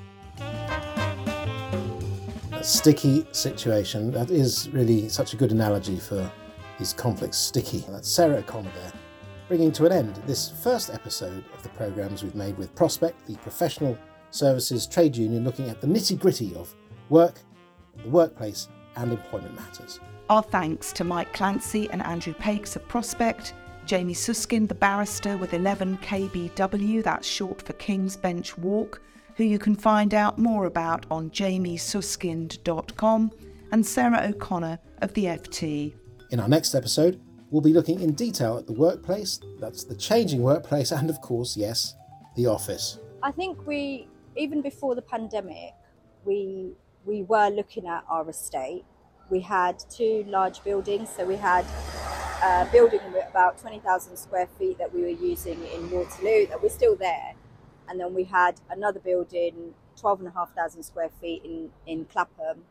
A 2.51 2.63
sticky 2.63 3.25
situation 3.31 4.11
that 4.11 4.29
is 4.29 4.69
really 4.69 5.09
such 5.09 5.33
a 5.33 5.37
good 5.37 5.51
analogy 5.51 5.97
for 5.97 6.31
these 6.77 6.93
conflicts 6.93 7.37
sticky. 7.37 7.83
That's 7.89 8.09
sarah 8.09 8.37
o'connor 8.37 8.71
there 8.75 8.91
bringing 9.51 9.73
to 9.73 9.85
an 9.85 9.91
end 9.91 10.15
this 10.25 10.49
first 10.63 10.89
episode 10.89 11.43
of 11.53 11.61
the 11.61 11.67
programs 11.69 12.23
we've 12.23 12.35
made 12.35 12.57
with 12.57 12.73
prospect 12.73 13.27
the 13.27 13.35
professional 13.39 13.97
services 14.29 14.87
trade 14.87 15.13
union 15.13 15.43
looking 15.43 15.69
at 15.69 15.81
the 15.81 15.87
nitty 15.87 16.17
gritty 16.17 16.55
of 16.55 16.73
work 17.09 17.41
the 18.01 18.07
workplace 18.07 18.69
and 18.95 19.11
employment 19.11 19.55
matters. 19.55 19.99
Our 20.29 20.43
thanks 20.43 20.93
to 20.93 21.03
Mike 21.03 21.33
Clancy 21.33 21.89
and 21.91 22.01
Andrew 22.03 22.33
Pakes 22.33 22.75
of 22.75 22.87
Prospect, 22.87 23.53
Jamie 23.85 24.13
Susskind, 24.13 24.69
the 24.69 24.75
barrister 24.75 25.37
with 25.37 25.53
11 25.53 25.97
KBW, 25.97 27.03
that's 27.03 27.27
short 27.27 27.61
for 27.61 27.73
King's 27.73 28.15
Bench 28.15 28.57
Walk, 28.57 29.01
who 29.35 29.43
you 29.43 29.59
can 29.59 29.75
find 29.75 30.13
out 30.13 30.37
more 30.37 30.65
about 30.65 31.05
on 31.11 31.29
jamiesusskind.com, 31.31 33.31
and 33.71 33.85
Sarah 33.85 34.27
O'Connor 34.29 34.79
of 35.01 35.13
the 35.13 35.25
FT. 35.25 35.93
In 36.29 36.39
our 36.39 36.47
next 36.47 36.75
episode, 36.75 37.19
we'll 37.49 37.61
be 37.61 37.73
looking 37.73 38.01
in 38.01 38.13
detail 38.13 38.57
at 38.57 38.67
the 38.67 38.73
workplace, 38.73 39.39
that's 39.59 39.83
the 39.83 39.95
changing 39.95 40.41
workplace, 40.41 40.91
and 40.91 41.09
of 41.09 41.19
course, 41.21 41.57
yes, 41.57 41.95
the 42.35 42.45
office. 42.45 42.99
I 43.23 43.31
think 43.31 43.67
we, 43.67 44.07
even 44.37 44.61
before 44.61 44.95
the 44.95 45.01
pandemic, 45.01 45.73
we 46.23 46.73
we 47.05 47.23
were 47.23 47.49
looking 47.49 47.87
at 47.87 48.03
our 48.09 48.29
estate. 48.29 48.83
We 49.29 49.41
had 49.41 49.83
two 49.89 50.25
large 50.27 50.63
buildings, 50.63 51.09
so 51.09 51.25
we 51.25 51.37
had 51.37 51.65
a 52.43 52.67
building 52.71 52.99
with 53.13 53.27
about 53.29 53.59
20,000 53.59 54.17
square 54.17 54.47
feet 54.57 54.77
that 54.77 54.93
we 54.93 55.01
were 55.01 55.07
using 55.07 55.63
in 55.65 55.89
Waterloo 55.89 56.47
that 56.47 56.61
was 56.61 56.73
still 56.73 56.95
there. 56.95 57.33
And 57.87 57.99
then 57.99 58.13
we 58.13 58.25
had 58.25 58.59
another 58.69 58.99
building, 58.99 59.73
12,500 59.99 60.83
square 60.83 61.09
feet 61.19 61.43
in, 61.43 61.69
in 61.85 62.05
Clapham. 62.05 62.63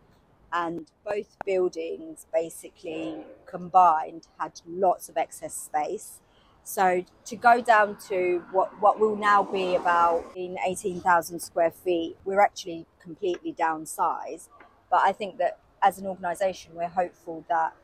And 0.52 0.90
both 1.04 1.36
buildings 1.46 2.26
basically 2.32 3.24
combined 3.46 4.26
had 4.38 4.60
lots 4.66 5.08
of 5.08 5.16
excess 5.16 5.54
space. 5.54 6.20
So 6.64 7.04
to 7.24 7.36
go 7.36 7.60
down 7.60 7.96
to 8.08 8.42
what, 8.52 8.80
what 8.80 9.00
will 9.00 9.16
now 9.16 9.42
be 9.42 9.74
about 9.74 10.24
in 10.36 10.56
18,000 10.64 11.40
square 11.40 11.70
feet, 11.70 12.16
we're 12.24 12.40
actually 12.40 12.86
completely 13.02 13.52
downsized. 13.52 14.48
But 14.90 15.00
I 15.02 15.12
think 15.12 15.38
that 15.38 15.58
as 15.82 15.98
an 15.98 16.06
organisation, 16.06 16.74
we're 16.74 16.88
hopeful 16.88 17.44
that 17.48 17.74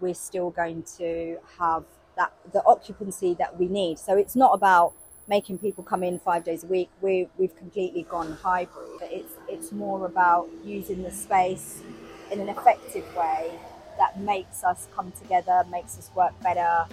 we're 0.00 0.14
still 0.14 0.50
going 0.50 0.82
to 0.98 1.38
have 1.58 1.84
that 2.16 2.32
the 2.52 2.62
occupancy 2.66 3.34
that 3.34 3.58
we 3.58 3.68
need. 3.68 3.98
So 3.98 4.16
it's 4.16 4.36
not 4.36 4.52
about 4.52 4.92
making 5.28 5.58
people 5.58 5.84
come 5.84 6.02
in 6.02 6.18
five 6.18 6.44
days 6.44 6.64
a 6.64 6.66
week. 6.66 6.90
We 7.00 7.28
we've 7.38 7.56
completely 7.56 8.02
gone 8.02 8.32
hybrid. 8.32 9.00
It's 9.02 9.34
it's 9.48 9.72
more 9.72 10.04
about 10.04 10.48
using 10.64 11.02
the 11.02 11.10
space 11.10 11.82
in 12.30 12.40
an 12.40 12.48
effective 12.48 13.04
way 13.16 13.52
that 13.98 14.20
makes 14.20 14.64
us 14.64 14.88
come 14.94 15.12
together, 15.12 15.64
makes 15.70 15.98
us 15.98 16.10
work 16.14 16.32
better, 16.42 16.86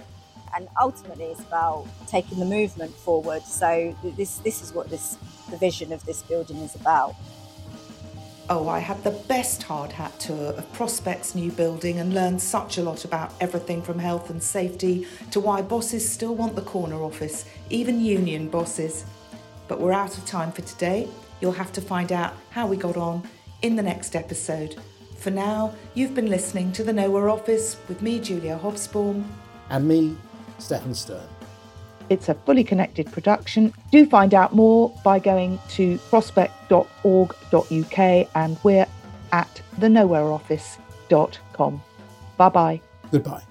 and 0.54 0.68
ultimately 0.80 1.26
it's 1.26 1.40
about 1.40 1.86
taking 2.06 2.38
the 2.38 2.44
movement 2.44 2.94
forward. 2.94 3.42
So 3.42 3.96
this 4.16 4.38
this 4.38 4.62
is 4.62 4.72
what 4.72 4.88
this 4.90 5.16
the 5.50 5.56
vision 5.56 5.92
of 5.92 6.04
this 6.04 6.22
building 6.22 6.58
is 6.58 6.74
about. 6.74 7.14
Oh, 8.52 8.68
I 8.68 8.80
had 8.80 9.04
the 9.04 9.12
best 9.12 9.62
hard 9.62 9.92
hat 9.92 10.18
tour 10.18 10.52
of 10.54 10.72
Prospect's 10.72 11.36
new 11.36 11.52
building 11.52 12.00
and 12.00 12.12
learned 12.12 12.42
such 12.42 12.78
a 12.78 12.82
lot 12.82 13.04
about 13.04 13.32
everything 13.40 13.80
from 13.80 13.96
health 13.96 14.28
and 14.28 14.42
safety 14.42 15.06
to 15.30 15.38
why 15.38 15.62
bosses 15.62 16.08
still 16.10 16.34
want 16.34 16.56
the 16.56 16.62
corner 16.62 17.00
office, 17.00 17.44
even 17.68 18.00
union 18.00 18.48
bosses. 18.48 19.04
But 19.68 19.78
we're 19.78 19.92
out 19.92 20.18
of 20.18 20.26
time 20.26 20.50
for 20.50 20.62
today. 20.62 21.08
You'll 21.40 21.52
have 21.52 21.72
to 21.74 21.80
find 21.80 22.10
out 22.10 22.34
how 22.50 22.66
we 22.66 22.76
got 22.76 22.96
on 22.96 23.22
in 23.62 23.76
the 23.76 23.84
next 23.84 24.16
episode. 24.16 24.74
For 25.16 25.30
now, 25.30 25.72
you've 25.94 26.16
been 26.16 26.28
listening 26.28 26.72
to 26.72 26.82
the 26.82 26.92
Nowhere 26.92 27.30
Office 27.30 27.76
with 27.88 28.02
me, 28.02 28.18
Julia 28.18 28.58
Hobsbawm. 28.60 29.22
And 29.68 29.86
me, 29.86 30.16
Stefan 30.60 30.94
Stern. 30.94 31.26
It's 32.08 32.28
a 32.28 32.34
fully 32.34 32.64
connected 32.64 33.12
production. 33.12 33.72
Do 33.92 34.04
find 34.04 34.34
out 34.34 34.52
more 34.54 34.92
by 35.04 35.20
going 35.20 35.60
to 35.70 35.96
prospect.org.uk 36.10 38.28
and 38.34 38.58
we're 38.64 38.86
at 39.32 39.62
thenowhereoffice.com. 39.78 41.82
Bye 42.36 42.48
bye. 42.48 42.80
Goodbye. 43.12 43.42